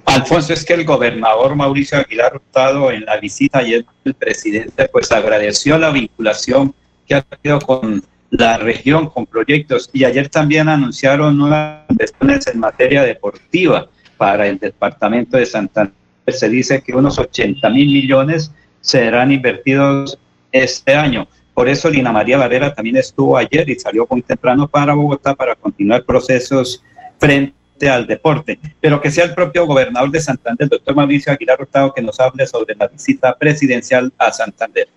[0.05, 5.11] Alfonso, es que el gobernador Mauricio Aguilar Hurtado en la visita ayer el presidente pues
[5.11, 6.73] agradeció la vinculación
[7.05, 12.59] que ha tenido con la región, con proyectos y ayer también anunciaron nuevas inversiones en
[12.59, 15.96] materia deportiva para el departamento de Santander.
[16.27, 18.51] Se dice que unos 80 mil millones
[18.81, 20.19] serán invertidos
[20.51, 21.27] este año.
[21.53, 25.55] Por eso Lina María Barrera también estuvo ayer y salió muy temprano para Bogotá para
[25.55, 26.83] continuar procesos
[27.17, 28.59] frente al deporte.
[28.79, 32.19] Pero que sea el propio gobernador de Santander, el doctor Mauricio Aguilar Hurtado, que nos
[32.19, 34.87] hable sobre la visita presidencial a Santander.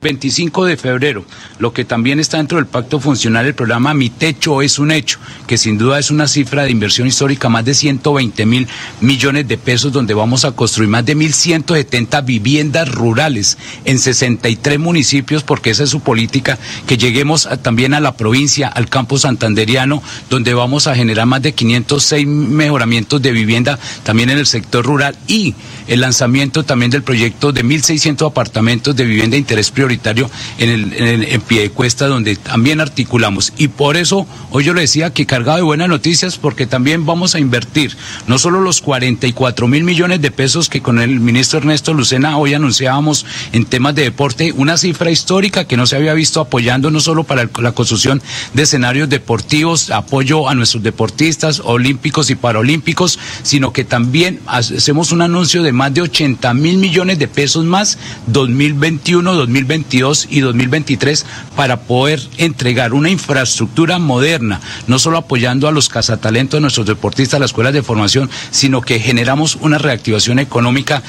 [0.00, 1.24] 25 de febrero,
[1.58, 5.18] lo que también está dentro del pacto funcional, el programa Mi Techo es un hecho,
[5.48, 8.68] que sin duda es una cifra de inversión histórica, más de 120 mil
[9.00, 15.42] millones de pesos, donde vamos a construir más de 1.170 viviendas rurales en 63 municipios,
[15.42, 20.00] porque esa es su política, que lleguemos también a la provincia, al campo santanderiano,
[20.30, 25.18] donde vamos a generar más de 506 mejoramientos de vivienda también en el sector rural
[25.26, 25.56] y
[25.88, 30.68] el lanzamiento también del proyecto de 1.600 apartamentos de vivienda de interés prioritario prioritario en
[30.68, 33.54] el, en pie de cuesta donde también articulamos.
[33.56, 37.34] Y por eso hoy yo le decía que cargado de buenas noticias porque también vamos
[37.34, 37.96] a invertir
[38.26, 42.52] no solo los 44 mil millones de pesos que con el ministro Ernesto Lucena hoy
[42.52, 47.00] anunciábamos en temas de deporte, una cifra histórica que no se había visto apoyando no
[47.00, 48.20] solo para la construcción
[48.52, 55.22] de escenarios deportivos, apoyo a nuestros deportistas olímpicos y paralímpicos, sino que también hacemos un
[55.22, 59.32] anuncio de más de 80 mil millones de pesos más 2021,
[59.78, 61.26] 2022 y 2023
[61.56, 67.50] para poder entregar una infraestructura moderna, no solo apoyando a los cazatalentos nuestros deportistas, las
[67.50, 71.02] escuelas de formación, sino que generamos una reactivación económica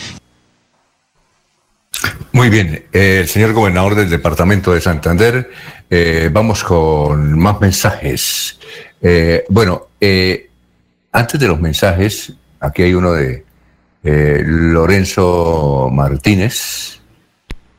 [2.32, 5.50] muy bien, el señor gobernador del departamento de Santander,
[5.90, 8.58] eh, vamos con más mensajes.
[9.02, 10.50] Eh, bueno, eh,
[11.12, 12.32] antes de los mensajes,
[12.62, 13.44] aquí hay uno de
[14.04, 16.99] Lorenzo Martínez.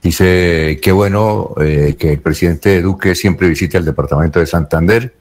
[0.02, 5.14] Dice, qué bueno que el presidente Duque siempre visite el departamento de Santander,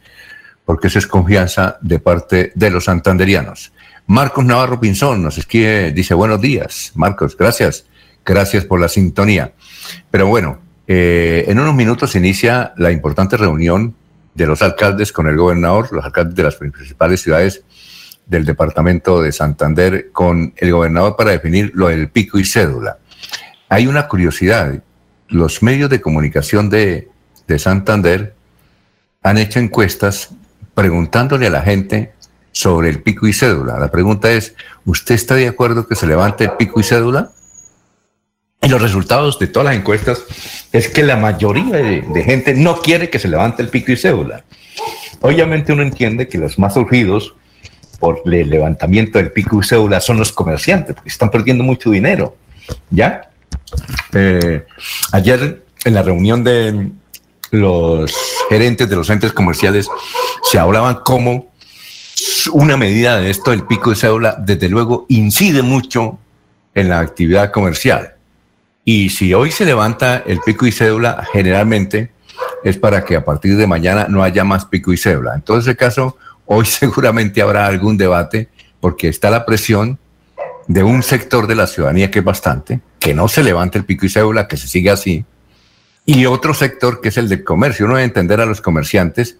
[0.63, 3.73] porque eso es confianza de parte de los santanderianos.
[4.07, 6.91] Marcos Navarro Pinzón nos escribe, dice, buenos días.
[6.95, 7.85] Marcos, gracias.
[8.25, 9.53] Gracias por la sintonía.
[10.09, 13.93] Pero bueno, eh, en unos minutos inicia la importante reunión
[14.33, 17.63] de los alcaldes con el gobernador, los alcaldes de las principales ciudades
[18.25, 22.97] del departamento de Santander con el gobernador para definir lo del pico y cédula.
[23.69, 24.83] Hay una curiosidad,
[25.27, 27.07] los medios de comunicación de,
[27.47, 28.33] de Santander
[29.21, 30.29] han hecho encuestas
[30.73, 32.13] preguntándole a la gente
[32.51, 33.77] sobre el pico y cédula.
[33.79, 34.55] La pregunta es,
[34.85, 37.31] ¿usted está de acuerdo que se levante el pico y cédula?
[38.61, 40.23] Y los resultados de todas las encuestas
[40.73, 44.43] es que la mayoría de, gente no quiere que se levante el pico y cédula.
[45.21, 47.35] Obviamente uno entiende que los más urgidos
[47.99, 52.35] por el levantamiento del pico y cédula son los comerciantes, porque están perdiendo mucho dinero.
[52.89, 53.28] ¿Ya?
[54.13, 54.65] Eh,
[55.11, 56.91] ayer en la reunión de
[57.51, 58.13] los
[58.49, 59.89] gerentes de los centros comerciales
[60.43, 61.51] se hablaban cómo
[62.51, 66.19] una medida de esto del pico y cédula, desde luego, incide mucho
[66.73, 68.15] en la actividad comercial.
[68.85, 72.11] Y si hoy se levanta el pico y cédula, generalmente
[72.63, 75.35] es para que a partir de mañana no haya más pico y cédula.
[75.35, 79.99] En todo ese caso, hoy seguramente habrá algún debate porque está la presión
[80.69, 84.05] de un sector de la ciudadanía que es bastante, que no se levante el pico
[84.05, 85.25] y cédula, que se siga así,
[86.05, 87.87] y otro sector que es el del comercio.
[87.87, 89.37] Uno debe entender a los comerciantes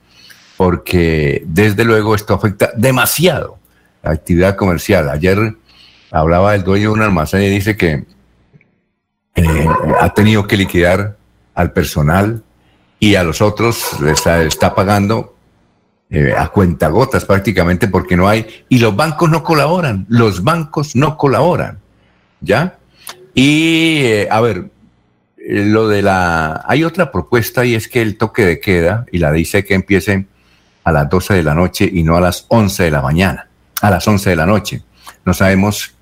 [0.57, 3.59] porque desde luego esto afecta demasiado
[4.01, 5.07] la actividad comercial.
[5.07, 5.55] Ayer
[6.09, 8.05] hablaba el dueño de un almacén y dice que
[9.35, 9.67] eh,
[9.99, 11.15] ha tenido que liquidar
[11.53, 12.43] al personal
[12.99, 15.35] y a los otros está, está pagando
[16.11, 21.17] eh, a cuentagotas prácticamente porque no hay, y los bancos no colaboran, los bancos no
[21.17, 21.79] colaboran,
[22.41, 22.77] ¿ya?
[23.35, 24.71] Y, eh, a ver,
[25.37, 29.31] lo de la, hay otra propuesta y es que el toque de queda, y la
[29.31, 30.25] dice que empiece
[30.83, 33.47] a las 12 de la noche y no a las 11 de la mañana,
[33.81, 34.81] a las 11 de la noche.
[35.25, 35.93] No sabemos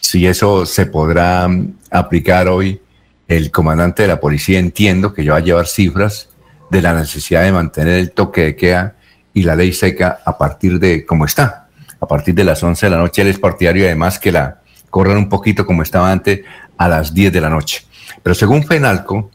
[0.00, 2.80] si eso se podrá mm, aplicar hoy.
[3.28, 6.28] El comandante de la policía entiendo que ya va a llevar cifras
[6.70, 8.96] de la necesidad de mantener el toque de queda
[9.34, 11.68] y la ley seca a partir de cómo está,
[12.00, 13.22] a partir de las 11 de la noche.
[13.22, 14.60] Él es partidario además que la
[14.90, 16.40] corran un poquito como estaba antes
[16.76, 17.86] a las 10 de la noche.
[18.22, 19.30] Pero según Fenalco,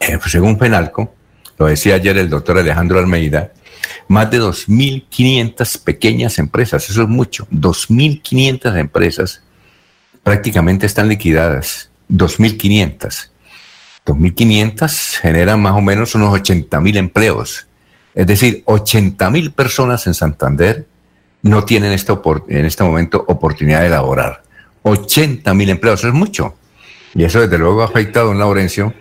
[0.00, 1.14] eh, pues según Fenalco,
[1.58, 3.52] lo decía ayer el doctor Alejandro Almeida,
[4.06, 9.42] más de 2.500 pequeñas empresas, eso es mucho, 2.500 empresas
[10.22, 13.30] prácticamente están liquidadas, 2.500.
[14.06, 17.67] 2.500 generan más o menos unos 80.000 empleos.
[18.18, 20.88] Es decir, 80.000 personas en Santander
[21.42, 24.42] no tienen en este momento oportunidad de laborar.
[24.82, 26.56] 80.000 empleos, eso es mucho.
[27.14, 28.92] Y eso desde luego afecta a don Laurencio,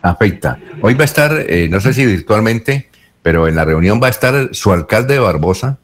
[0.00, 0.58] afecta.
[0.80, 2.88] Hoy va a estar, eh, no sé si virtualmente,
[3.20, 5.78] pero en la reunión va a estar su alcalde de Barbosa,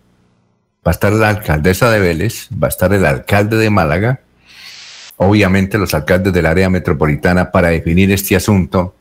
[0.87, 4.21] va a estar la alcaldesa de Vélez, va a estar el alcalde de Málaga,
[5.19, 8.95] obviamente los alcaldes del área metropolitana para definir este asunto,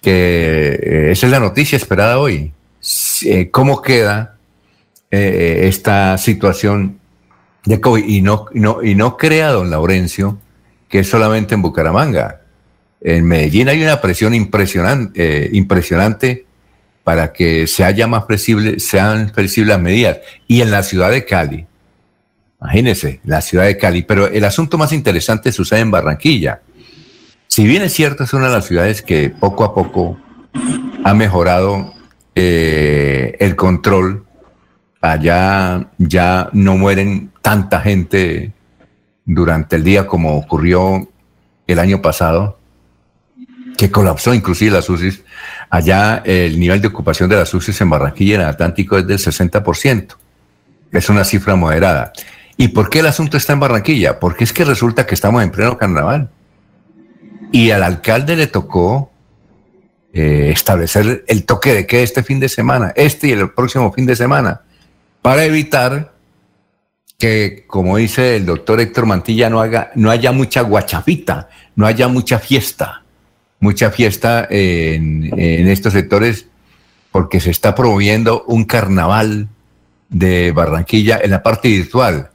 [0.00, 2.52] que eh, esa es la noticia esperada hoy.
[3.24, 4.36] Eh, ¿Cómo queda
[5.10, 6.98] eh, esta situación
[7.64, 8.04] de COVID?
[8.04, 10.38] Y no, no, y no crea don Laurencio
[10.88, 12.42] que es solamente en Bucaramanga.
[13.00, 16.46] En Medellín hay una presión impresionante, impresionante
[17.02, 20.18] para que se haya más flexible, sean flexibles las medidas.
[20.46, 21.66] Y en la ciudad de Cali,
[22.60, 26.62] imagínense, la ciudad de Cali, pero el asunto más interesante sucede en Barranquilla.
[27.46, 30.18] Si bien es cierto, es una de las ciudades que poco a poco
[31.04, 31.93] ha mejorado
[32.34, 34.24] eh, el control,
[35.00, 38.52] allá ya no mueren tanta gente
[39.24, 41.08] durante el día como ocurrió
[41.66, 42.58] el año pasado.
[43.76, 45.24] que colapsó inclusive las UCIs.
[45.68, 49.18] Allá el nivel de ocupación de las UCIs en Barranquilla, en el Atlántico, es del
[49.18, 50.14] 60%.
[50.92, 52.12] Es una cifra moderada.
[52.56, 54.20] ¿Y por qué el asunto está en Barranquilla?
[54.20, 56.30] Porque es que resulta que estamos en pleno carnaval.
[57.50, 59.10] Y al alcalde le tocó
[60.16, 64.06] eh, establecer el toque de queda este fin de semana, este y el próximo fin
[64.06, 64.60] de semana,
[65.22, 66.12] para evitar
[67.18, 72.06] que, como dice el doctor Héctor Mantilla, no, haga, no haya mucha guachafita, no haya
[72.06, 73.02] mucha fiesta,
[73.58, 76.46] mucha fiesta en, en estos sectores,
[77.10, 79.48] porque se está promoviendo un carnaval
[80.10, 82.30] de Barranquilla en la parte virtual.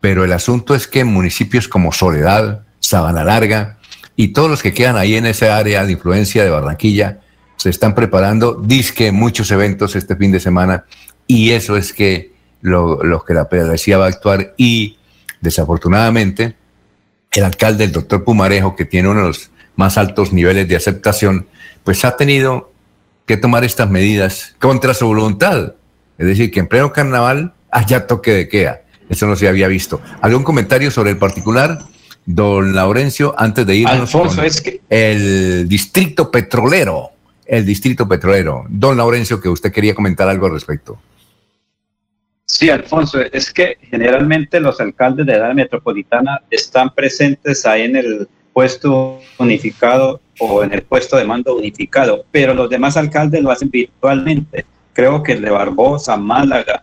[0.00, 3.77] Pero el asunto es que en municipios como Soledad, Sabana Larga
[4.20, 7.20] y todos los que quedan ahí en esa área de influencia de Barranquilla
[7.56, 10.86] se están preparando, disque muchos eventos este fin de semana
[11.28, 14.98] y eso es que lo, que la policía va a actuar y
[15.40, 16.56] desafortunadamente
[17.30, 21.46] el alcalde, el doctor Pumarejo, que tiene uno de los más altos niveles de aceptación,
[21.84, 22.72] pues ha tenido
[23.24, 25.74] que tomar estas medidas contra su voluntad.
[26.18, 28.82] Es decir, que en pleno carnaval haya toque de queda.
[29.08, 30.00] Eso no se había visto.
[30.20, 31.78] ¿Algún comentario sobre el particular?
[32.30, 34.82] Don Laurencio, antes de irnos Alfonso, es que...
[34.90, 37.08] el distrito petrolero,
[37.46, 38.66] el distrito petrolero.
[38.68, 41.00] Don Laurencio, que usted quería comentar algo al respecto.
[42.44, 48.28] Sí, Alfonso, es que generalmente los alcaldes de la metropolitana están presentes ahí en el
[48.52, 53.70] puesto unificado o en el puesto de mando unificado, pero los demás alcaldes lo hacen
[53.70, 54.66] virtualmente.
[54.92, 56.82] Creo que el de Barbosa, Málaga,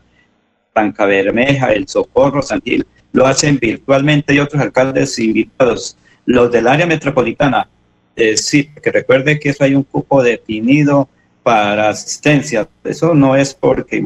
[0.76, 5.98] Franca Bermeja, El Socorro, San Gil, lo hacen virtualmente y otros alcaldes invitados.
[6.26, 7.70] Los del área metropolitana,
[8.14, 11.08] eh, sí, que recuerde que eso hay un cupo definido
[11.44, 12.68] para asistencia.
[12.84, 14.04] Eso no es porque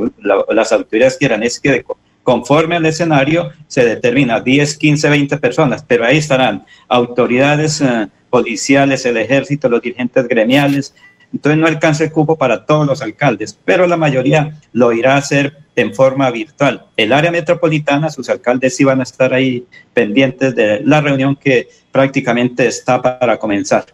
[0.54, 1.84] las autoridades quieran, es que
[2.22, 9.08] conforme al escenario se determina 10, 15, 20 personas, pero ahí estarán autoridades eh, policiales,
[9.08, 10.94] el ejército, los dirigentes gremiales,
[11.34, 15.18] entonces no alcanza el cupo para todos los alcaldes, pero la mayoría lo irá a
[15.18, 16.86] hacer en forma virtual.
[16.98, 21.70] El área metropolitana, sus alcaldes sí van a estar ahí pendientes de la reunión que
[21.92, 23.86] prácticamente está para comenzar.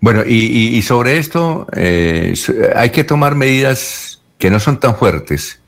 [0.00, 2.34] Bueno, y, sobre esto eh,
[2.74, 5.60] hay que tomar medidas que no son tan fuertes,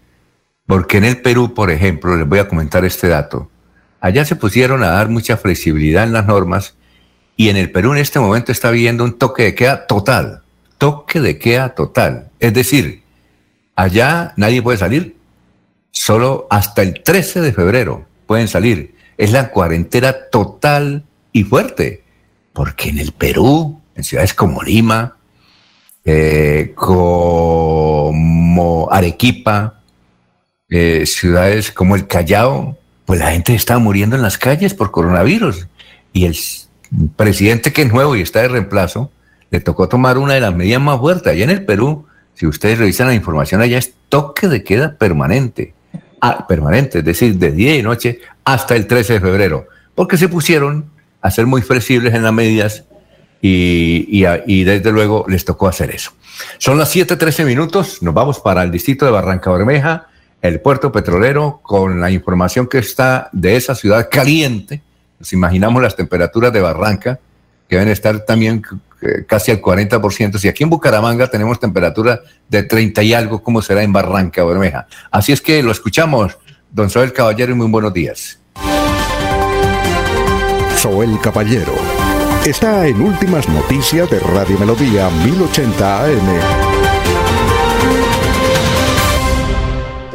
[0.66, 3.48] porque en el Perú, por ejemplo, les voy a comentar este dato,
[4.01, 6.76] allá se pusieron a dar mucha flexibilidad en las normas
[7.36, 10.43] y en el Perú en este momento está viendo un toque de queda total
[10.85, 12.28] toque de queda total.
[12.39, 13.02] Es decir,
[13.74, 15.16] allá nadie puede salir,
[15.90, 18.94] solo hasta el 13 de febrero pueden salir.
[19.16, 22.05] Es la cuarentena total y fuerte,
[22.52, 25.16] porque en el Perú, en ciudades como Lima,
[26.05, 28.12] eh, como
[28.90, 29.81] Arequipa,
[30.69, 35.66] eh, ciudades como el Callao, pues la gente está muriendo en las calles por coronavirus.
[36.12, 36.36] Y el
[37.16, 39.11] presidente que es nuevo y está de reemplazo,
[39.55, 41.32] le tocó tomar una de las medidas más fuertes.
[41.32, 45.74] Allá en el Perú, si ustedes revisan la información, allá es toque de queda permanente.
[46.20, 50.28] Ah, permanente, es decir, de día y noche hasta el 13 de febrero, porque se
[50.28, 50.86] pusieron
[51.20, 52.82] a ser muy flexibles en las medidas
[53.40, 56.10] y, y, desde luego les tocó hacer eso.
[56.59, 60.09] Son las 7:13 minutos, nos vamos para el distrito de Barranca Bermeja,
[60.43, 64.82] el puerto petrolero, con la información que está de esa ciudad caliente.
[65.20, 67.20] Nos imaginamos las temperaturas de Barranca,
[67.68, 68.62] que deben estar también
[69.05, 70.39] eh, casi al 40%.
[70.39, 74.86] Si aquí en Bucaramanga tenemos temperatura de 30 y algo, ¿cómo será en Barranca Bermeja?
[75.10, 76.39] Así es que lo escuchamos,
[76.70, 78.40] don Soel Caballero, y muy buenos días.
[80.76, 81.74] Soel Caballero
[82.44, 86.73] está en Últimas Noticias de Radio Melodía 1080 AM.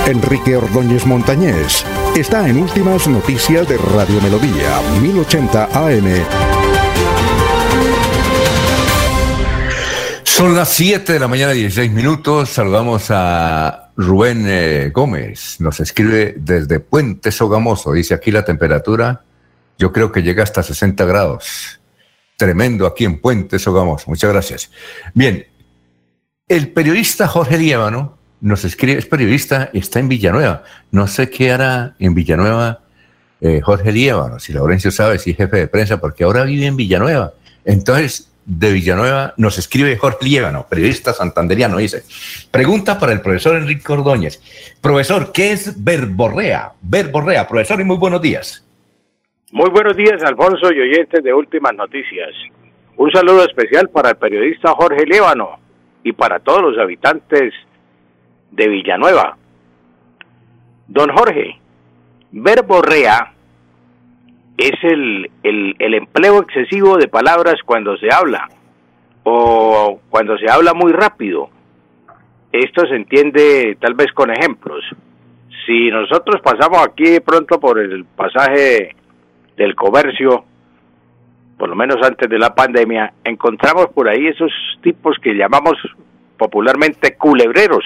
[0.06, 1.84] Enrique Ordóñez Montañés
[2.20, 6.04] está en Últimas Noticias de Radio Melodía, 1080 AM.
[10.24, 12.48] Son las 7 de la mañana, 16 minutos.
[12.48, 15.56] Saludamos a Rubén eh, Gómez.
[15.60, 17.92] Nos escribe desde Puente Sogamoso.
[17.92, 19.22] Dice aquí la temperatura,
[19.78, 21.80] yo creo que llega hasta 60 grados.
[22.38, 24.06] Tremendo aquí en Puente Sogamoso.
[24.08, 24.70] Muchas gracias.
[25.12, 25.46] Bien,
[26.48, 30.62] el periodista Jorge Líbano nos escribe, es periodista está en Villanueva.
[30.90, 32.80] No sé qué hará en Villanueva
[33.40, 37.32] eh, Jorge Líbano, si Laurencio sabe, si jefe de prensa, porque ahora vive en Villanueva.
[37.64, 42.02] Entonces, de Villanueva nos escribe Jorge Líbano, periodista santanderiano, dice,
[42.50, 44.40] pregunta para el profesor Enrique Ordóñez.
[44.80, 46.72] Profesor, ¿qué es verborrea?
[46.80, 48.64] Verborrea, profesor, y muy buenos días.
[49.50, 52.30] Muy buenos días, Alfonso y oyentes de Últimas Noticias.
[52.96, 55.58] Un saludo especial para el periodista Jorge Líbano
[56.02, 57.52] y para todos los habitantes
[58.56, 59.36] de Villanueva.
[60.88, 61.58] Don Jorge,
[62.32, 63.32] verborrea
[64.56, 68.48] es el, el, empleo excesivo de palabras cuando se habla
[69.24, 71.50] o cuando se habla muy rápido.
[72.52, 74.82] Esto se entiende tal vez con ejemplos.
[75.66, 78.96] Si nosotros pasamos aquí pronto por el pasaje
[79.56, 80.44] del comercio,
[81.58, 85.74] por lo menos antes de la pandemia, encontramos por ahí esos tipos que llamamos
[86.38, 87.84] popularmente culebreros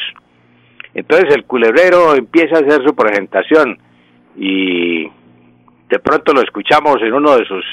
[0.94, 3.78] entonces el culebrero empieza a hacer su presentación
[4.36, 5.04] y
[5.88, 7.64] de pronto lo escuchamos en uno de sus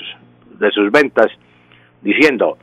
[0.60, 1.27] de sus ventas
[2.02, 2.57] diciendo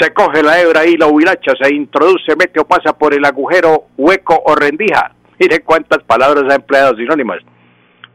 [0.00, 3.84] se coge la hebra y la huilacha, se introduce, mete o pasa por el agujero,
[3.96, 5.12] hueco o rendija.
[5.38, 7.38] Mire cuántas palabras ha empleado sinónimas.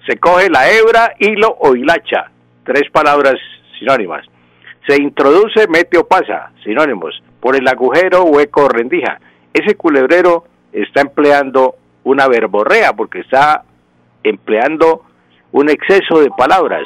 [0.07, 2.31] Se coge la hebra, hilo o hilacha.
[2.65, 3.35] Tres palabras
[3.79, 4.25] sinónimas.
[4.87, 7.21] Se introduce, mete o pasa, sinónimos.
[7.39, 9.19] Por el agujero, hueco o rendija.
[9.53, 13.63] Ese culebrero está empleando una verborrea porque está
[14.23, 15.03] empleando
[15.51, 16.83] un exceso de palabras.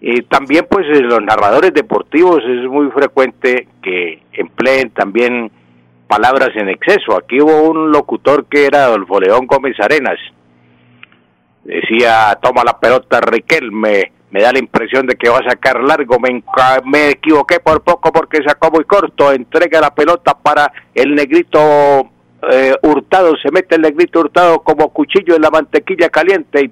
[0.00, 5.50] Y también pues los narradores deportivos es muy frecuente que empleen también
[6.06, 7.16] palabras en exceso.
[7.16, 10.18] Aquí hubo un locutor que era Adolfo León Gómez Arenas.
[11.64, 16.18] Decía, toma la pelota Riquelme, me da la impresión de que va a sacar largo,
[16.18, 16.42] me,
[16.84, 22.08] me equivoqué por poco porque sacó muy corto, entrega la pelota para el negrito
[22.42, 26.64] eh, Hurtado, se mete el negrito Hurtado como cuchillo en la mantequilla caliente.
[26.64, 26.70] Y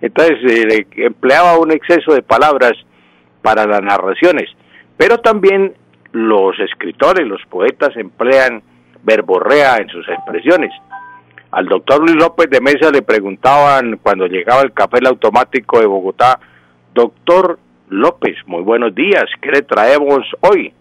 [0.00, 2.72] entonces eh, empleaba un exceso de palabras
[3.42, 4.50] para las narraciones.
[4.96, 5.74] Pero también
[6.12, 8.62] los escritores, los poetas emplean
[9.02, 10.70] verborrea en sus expresiones.
[11.50, 16.40] Al doctor Luis López de Mesa le preguntaban cuando llegaba el café automático de Bogotá,
[16.94, 20.72] doctor López, muy buenos días, ¿qué le traemos hoy?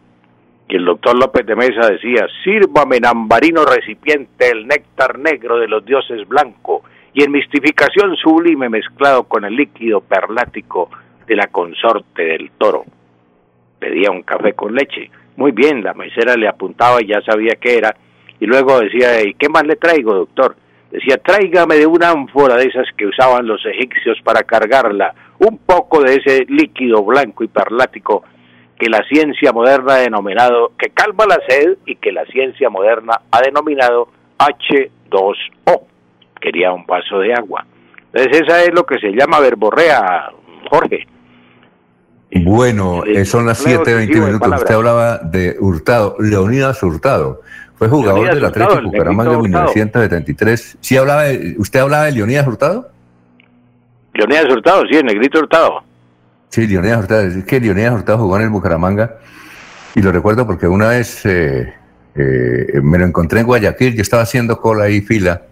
[0.72, 5.68] Y el doctor López de Mesa decía, sírvame en ambarino recipiente el néctar negro de
[5.68, 6.84] los dioses blanco
[7.14, 10.90] y en mistificación sublime mezclado con el líquido perlático
[11.28, 12.86] de la consorte del toro.
[13.80, 15.12] Pedía un café con leche.
[15.36, 17.94] Muy bien, la mesera le apuntaba y ya sabía qué era.
[18.40, 20.56] Y luego decía, ¿y qué más le traigo, doctor?
[20.90, 26.02] Decía, tráigame de una ánfora de esas que usaban los egipcios para cargarla, un poco
[26.02, 28.24] de ese líquido blanco y perlático
[28.82, 33.22] que la ciencia moderna ha denominado, que calma la sed y que la ciencia moderna
[33.30, 34.08] ha denominado
[34.40, 35.82] H2O.
[36.42, 37.64] Quería un vaso de agua.
[38.12, 40.32] Entonces esa es lo que se llama verborrea,
[40.72, 41.06] Jorge.
[42.44, 44.52] Bueno, eh, son las 7.20 minutos.
[44.52, 47.42] Usted hablaba de Hurtado, Leonidas Hurtado.
[47.76, 50.78] Fue jugador del Atlético Bucaramanga en 1973.
[50.82, 51.26] ¿Sí hablaba
[51.60, 52.90] ¿Usted hablaba de Leonidas Hurtado?
[54.16, 55.91] Leonidas Hurtado, sí, el negrito Hurtado.
[56.52, 57.22] Sí, Leonidas Hurtado.
[57.22, 59.16] Es que Leonidas Hurtado jugó en el Bucaramanga
[59.96, 61.74] y lo recuerdo porque una vez eh,
[62.16, 65.44] eh, me lo encontré en Guayaquil, yo estaba haciendo cola ahí, fila,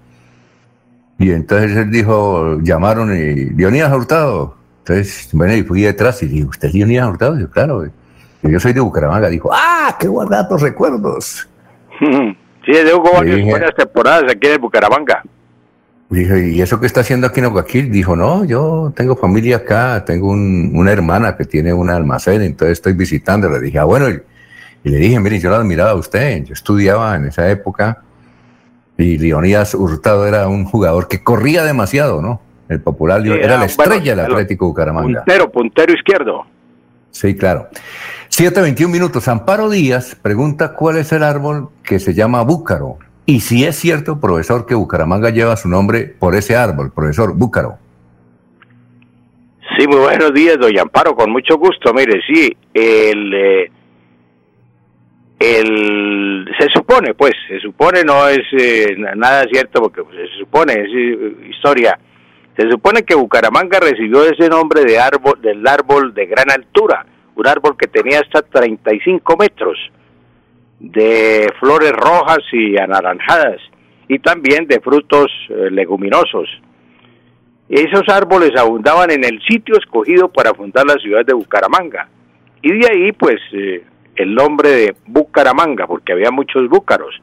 [1.18, 4.56] y entonces él dijo, llamaron y Dionías Hurtado.
[4.80, 7.38] Entonces, bueno, y fui detrás y dije, ¿usted es Dionías Hurtado?
[7.38, 7.86] Y yo, claro,
[8.42, 9.28] y yo soy de Bucaramanga.
[9.28, 11.48] Dijo, ¡ah, qué guardados recuerdos!
[12.66, 15.24] Sí, de Hugo varias, varias temporadas aquí en Bucaramanga.
[16.10, 17.92] Dije, ¿y eso qué está haciendo aquí en Guayaquil?
[17.92, 22.74] Dijo, no, yo tengo familia acá, tengo un- una hermana que tiene un almacén, entonces
[22.80, 23.48] estoy visitando.
[23.50, 24.20] Le dije, ah, bueno, y,
[24.84, 28.00] y le dije, mire, yo lo admiraba a usted, yo estudiaba en esa época
[28.98, 32.42] y Leonidas Hurtado era un jugador que corría demasiado, ¿no?
[32.70, 35.24] El popular, Sí, era, era, la estrella bueno, del Atlético Bucaramanga.
[35.24, 36.46] Puntero, puntero izquierdo.
[37.12, 37.68] Sí, claro.
[38.30, 39.28] 7.21 minutos.
[39.28, 42.98] Amparo Díaz pregunta cuál es el árbol que se llama búcaro.
[43.30, 47.78] Y si es cierto, profesor, que Bucaramanga lleva su nombre por ese árbol, profesor Búcaro.
[49.78, 51.94] Sí, muy buenos días, doña Amparo, con mucho gusto.
[51.94, 53.72] Mire, sí, el, eh,
[55.40, 60.40] el, se supone, pues, se supone, no es eh, na- nada cierto, porque pues, se
[60.40, 62.00] supone, es eh, historia.
[62.58, 67.46] Se supone que Bucaramanga recibió ese nombre de árbol, del árbol de gran altura, un
[67.48, 69.78] árbol que tenía hasta 35 metros,
[70.80, 73.62] de flores rojas y anaranjadas,
[74.08, 76.50] y también de frutos eh, leguminosos.
[77.68, 82.08] Esos árboles abundaban en el sitio escogido para fundar la ciudad de Bucaramanga.
[82.62, 83.84] Y de ahí, pues, eh,
[84.16, 87.16] el nombre de Bucaramanga, porque había muchos búcaros.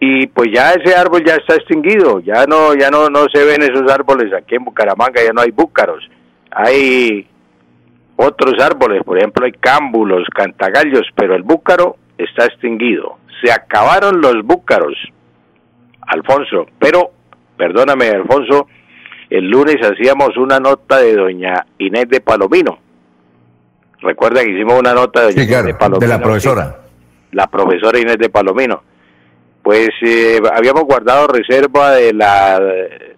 [0.00, 3.62] Y pues ya ese árbol ya está extinguido, ya no, ya no, no se ven
[3.62, 6.08] esos árboles aquí en Bucaramanga, ya no hay búcaros.
[6.50, 7.26] Hay
[8.16, 13.16] otros árboles, por ejemplo, hay cámbulos, cantagallos, pero el búcaro está extinguido.
[13.42, 14.94] Se acabaron los búcaros,
[16.02, 17.10] Alfonso, pero,
[17.56, 18.66] perdóname, Alfonso,
[19.30, 22.78] el lunes hacíamos una nota de doña Inés de Palomino.
[24.00, 26.00] Recuerda que hicimos una nota de doña Sí, claro, de Palomino.
[26.00, 26.76] de la profesora.
[27.32, 28.82] la profesora Inés de Palomino.
[29.62, 33.16] Pues eh, habíamos guardado reserva de la eh,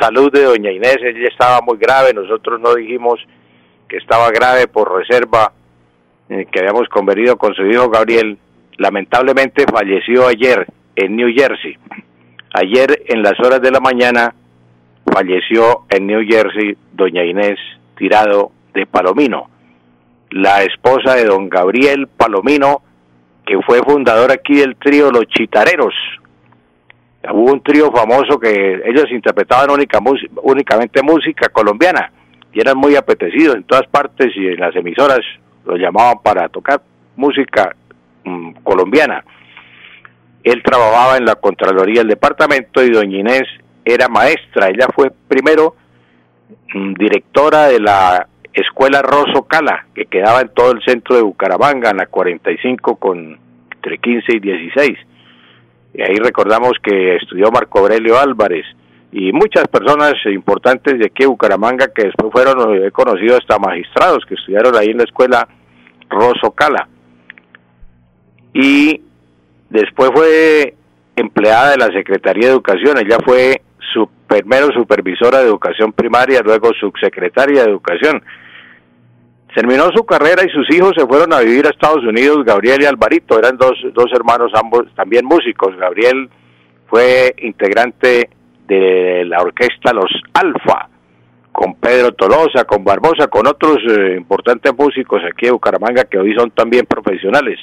[0.00, 3.20] salud de doña Inés, ella estaba muy grave, nosotros no dijimos
[3.88, 5.52] que estaba grave por reserva
[6.32, 8.38] eh, que habíamos convenido con su hijo Gabriel.
[8.78, 11.76] Lamentablemente falleció ayer en New Jersey.
[12.54, 14.34] Ayer en las horas de la mañana
[15.04, 17.58] falleció en New Jersey doña Inés
[17.98, 19.50] Tirado de Palomino,
[20.30, 22.80] la esposa de don Gabriel Palomino,
[23.44, 25.94] que fue fundador aquí del trío Los Chitareros.
[27.30, 29.98] Hubo un trío famoso que ellos interpretaban única,
[30.42, 32.10] únicamente música colombiana
[32.54, 35.20] y eran muy apetecidos en todas partes y en las emisoras
[35.64, 36.82] los llamaban para tocar
[37.16, 37.74] música
[38.24, 39.24] mm, colombiana.
[40.42, 43.44] Él trabajaba en la Contraloría del departamento y doña Inés
[43.84, 44.68] era maestra.
[44.68, 45.76] Ella fue primero
[46.74, 51.90] mm, directora de la escuela Rosso Cala, que quedaba en todo el centro de Bucaramanga,
[51.90, 53.38] en la 45 con
[53.72, 54.98] entre 15 y 16.
[55.94, 58.64] Y ahí recordamos que estudió Marco Aurelio Álvarez
[59.12, 64.24] y muchas personas importantes de aquí de Bucaramanga que después fueron, he conocido hasta magistrados
[64.26, 65.46] que estudiaron ahí en la escuela
[66.08, 66.88] Rosso Cala.
[68.54, 69.02] Y
[69.68, 70.74] después fue
[71.14, 73.60] empleada de la Secretaría de Educación, ella fue
[73.92, 78.22] su primero supervisora de educación primaria, luego subsecretaria de educación.
[79.54, 82.86] Terminó su carrera y sus hijos se fueron a vivir a Estados Unidos, Gabriel y
[82.86, 85.76] Alvarito, eran dos, dos hermanos ambos también músicos.
[85.76, 86.30] Gabriel
[86.86, 88.30] fue integrante
[88.66, 90.88] de la orquesta Los Alfa,
[91.52, 96.34] con Pedro Tolosa, con Barbosa, con otros eh, importantes músicos aquí de Bucaramanga que hoy
[96.34, 97.58] son también profesionales.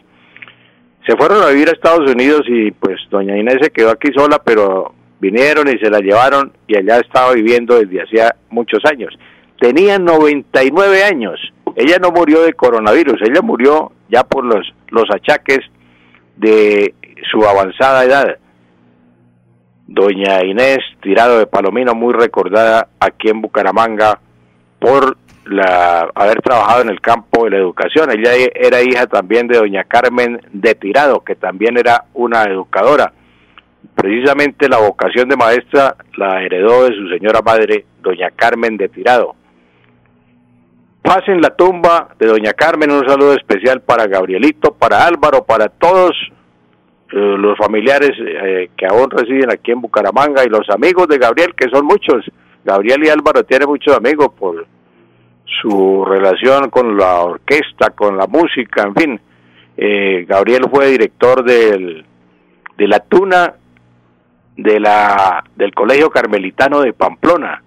[1.07, 4.41] Se fueron a vivir a Estados Unidos y pues doña Inés se quedó aquí sola,
[4.43, 9.17] pero vinieron y se la llevaron y allá estaba viviendo desde hacía muchos años.
[9.59, 11.39] Tenía 99 años.
[11.75, 15.59] Ella no murió de coronavirus, ella murió ya por los, los achaques
[16.37, 16.93] de
[17.31, 18.37] su avanzada edad.
[19.91, 24.19] Doña Inés Tirado de Palomino, muy recordada aquí en Bucaramanga
[24.77, 28.11] por la, haber trabajado en el campo de la educación.
[28.11, 33.11] Ella era hija también de doña Carmen de Tirado, que también era una educadora.
[33.95, 39.35] Precisamente la vocación de maestra la heredó de su señora madre, doña Carmen de Tirado.
[41.01, 46.11] Pasen la tumba de doña Carmen, un saludo especial para Gabrielito, para Álvaro, para todos
[47.11, 51.69] los familiares eh, que aún residen aquí en Bucaramanga y los amigos de Gabriel, que
[51.69, 52.25] son muchos.
[52.63, 54.65] Gabriel y Álvaro tienen muchos amigos por
[55.61, 59.21] su relación con la orquesta, con la música, en fin.
[59.77, 62.05] Eh, Gabriel fue director del,
[62.77, 63.53] de la Tuna
[64.57, 67.63] de la, del Colegio Carmelitano de Pamplona.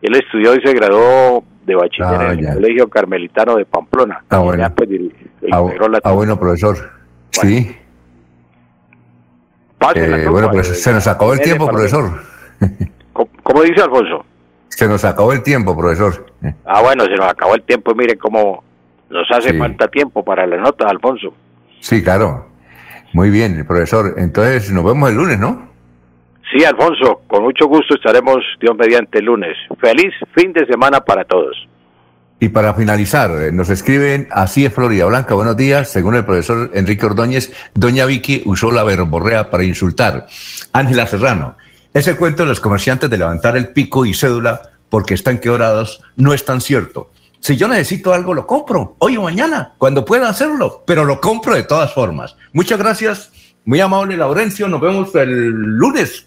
[0.00, 2.54] Él estudió y se graduó de bachiller Ah, en el ya.
[2.54, 4.24] Colegio Carmelitano de Pamplona.
[4.30, 4.66] Ah, bueno.
[4.74, 4.88] pues,
[5.52, 5.62] Ah,
[6.04, 6.76] ah, bueno, profesor.
[7.30, 7.76] Sí.
[9.94, 12.22] Eh, bueno, pues se nos acabó el tiempo, profesor.
[13.12, 14.24] ¿Cómo, dice Alfonso?
[14.68, 16.26] Se nos acabó el tiempo, profesor.
[16.64, 17.94] Ah, bueno, se nos acabó el tiempo.
[17.94, 18.62] Mire cómo
[19.08, 21.34] nos hace falta tiempo para la nota, Alfonso.
[21.80, 22.46] Sí, claro.
[23.12, 24.14] Muy bien, profesor.
[24.18, 25.70] Entonces nos vemos el lunes, ¿no?
[26.52, 29.56] Sí, Alfonso, con mucho gusto estaremos, Dios mediante, el lunes.
[29.80, 31.56] Feliz fin de semana para todos.
[32.42, 36.70] Y para finalizar, eh, nos escriben, así es Florida Blanca, buenos días, según el profesor
[36.72, 40.26] Enrique Ordóñez, doña Vicky usó la verborrea para insultar.
[40.72, 41.58] Ángela Serrano,
[41.92, 46.32] ese cuento de los comerciantes de levantar el pico y cédula porque están quebrados no
[46.32, 47.10] es tan cierto.
[47.40, 51.54] Si yo necesito algo, lo compro, hoy o mañana, cuando pueda hacerlo, pero lo compro
[51.54, 52.36] de todas formas.
[52.54, 53.32] Muchas gracias,
[53.66, 56.26] muy amable Laurencio, nos vemos el lunes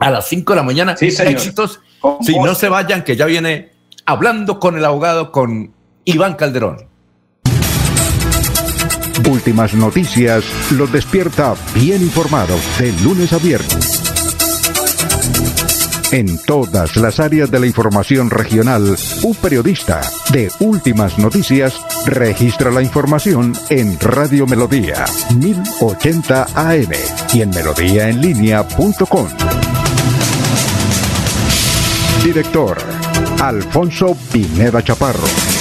[0.00, 0.96] a las 5 de la mañana.
[0.96, 1.80] Sí, Éxitos.
[2.22, 3.73] Si no se vayan, que ya viene
[4.06, 5.72] hablando con el abogado, con
[6.04, 6.88] Iván Calderón.
[9.28, 14.02] Últimas noticias los despierta bien informados de lunes a viernes.
[16.12, 20.00] En todas las áreas de la información regional, un periodista
[20.30, 26.92] de Últimas Noticias registra la información en Radio Melodía 1080 AM
[27.32, 29.28] y en melodíaenlínea.com.
[32.22, 33.03] Director
[33.46, 35.53] Alfonso Pineda Chaparro.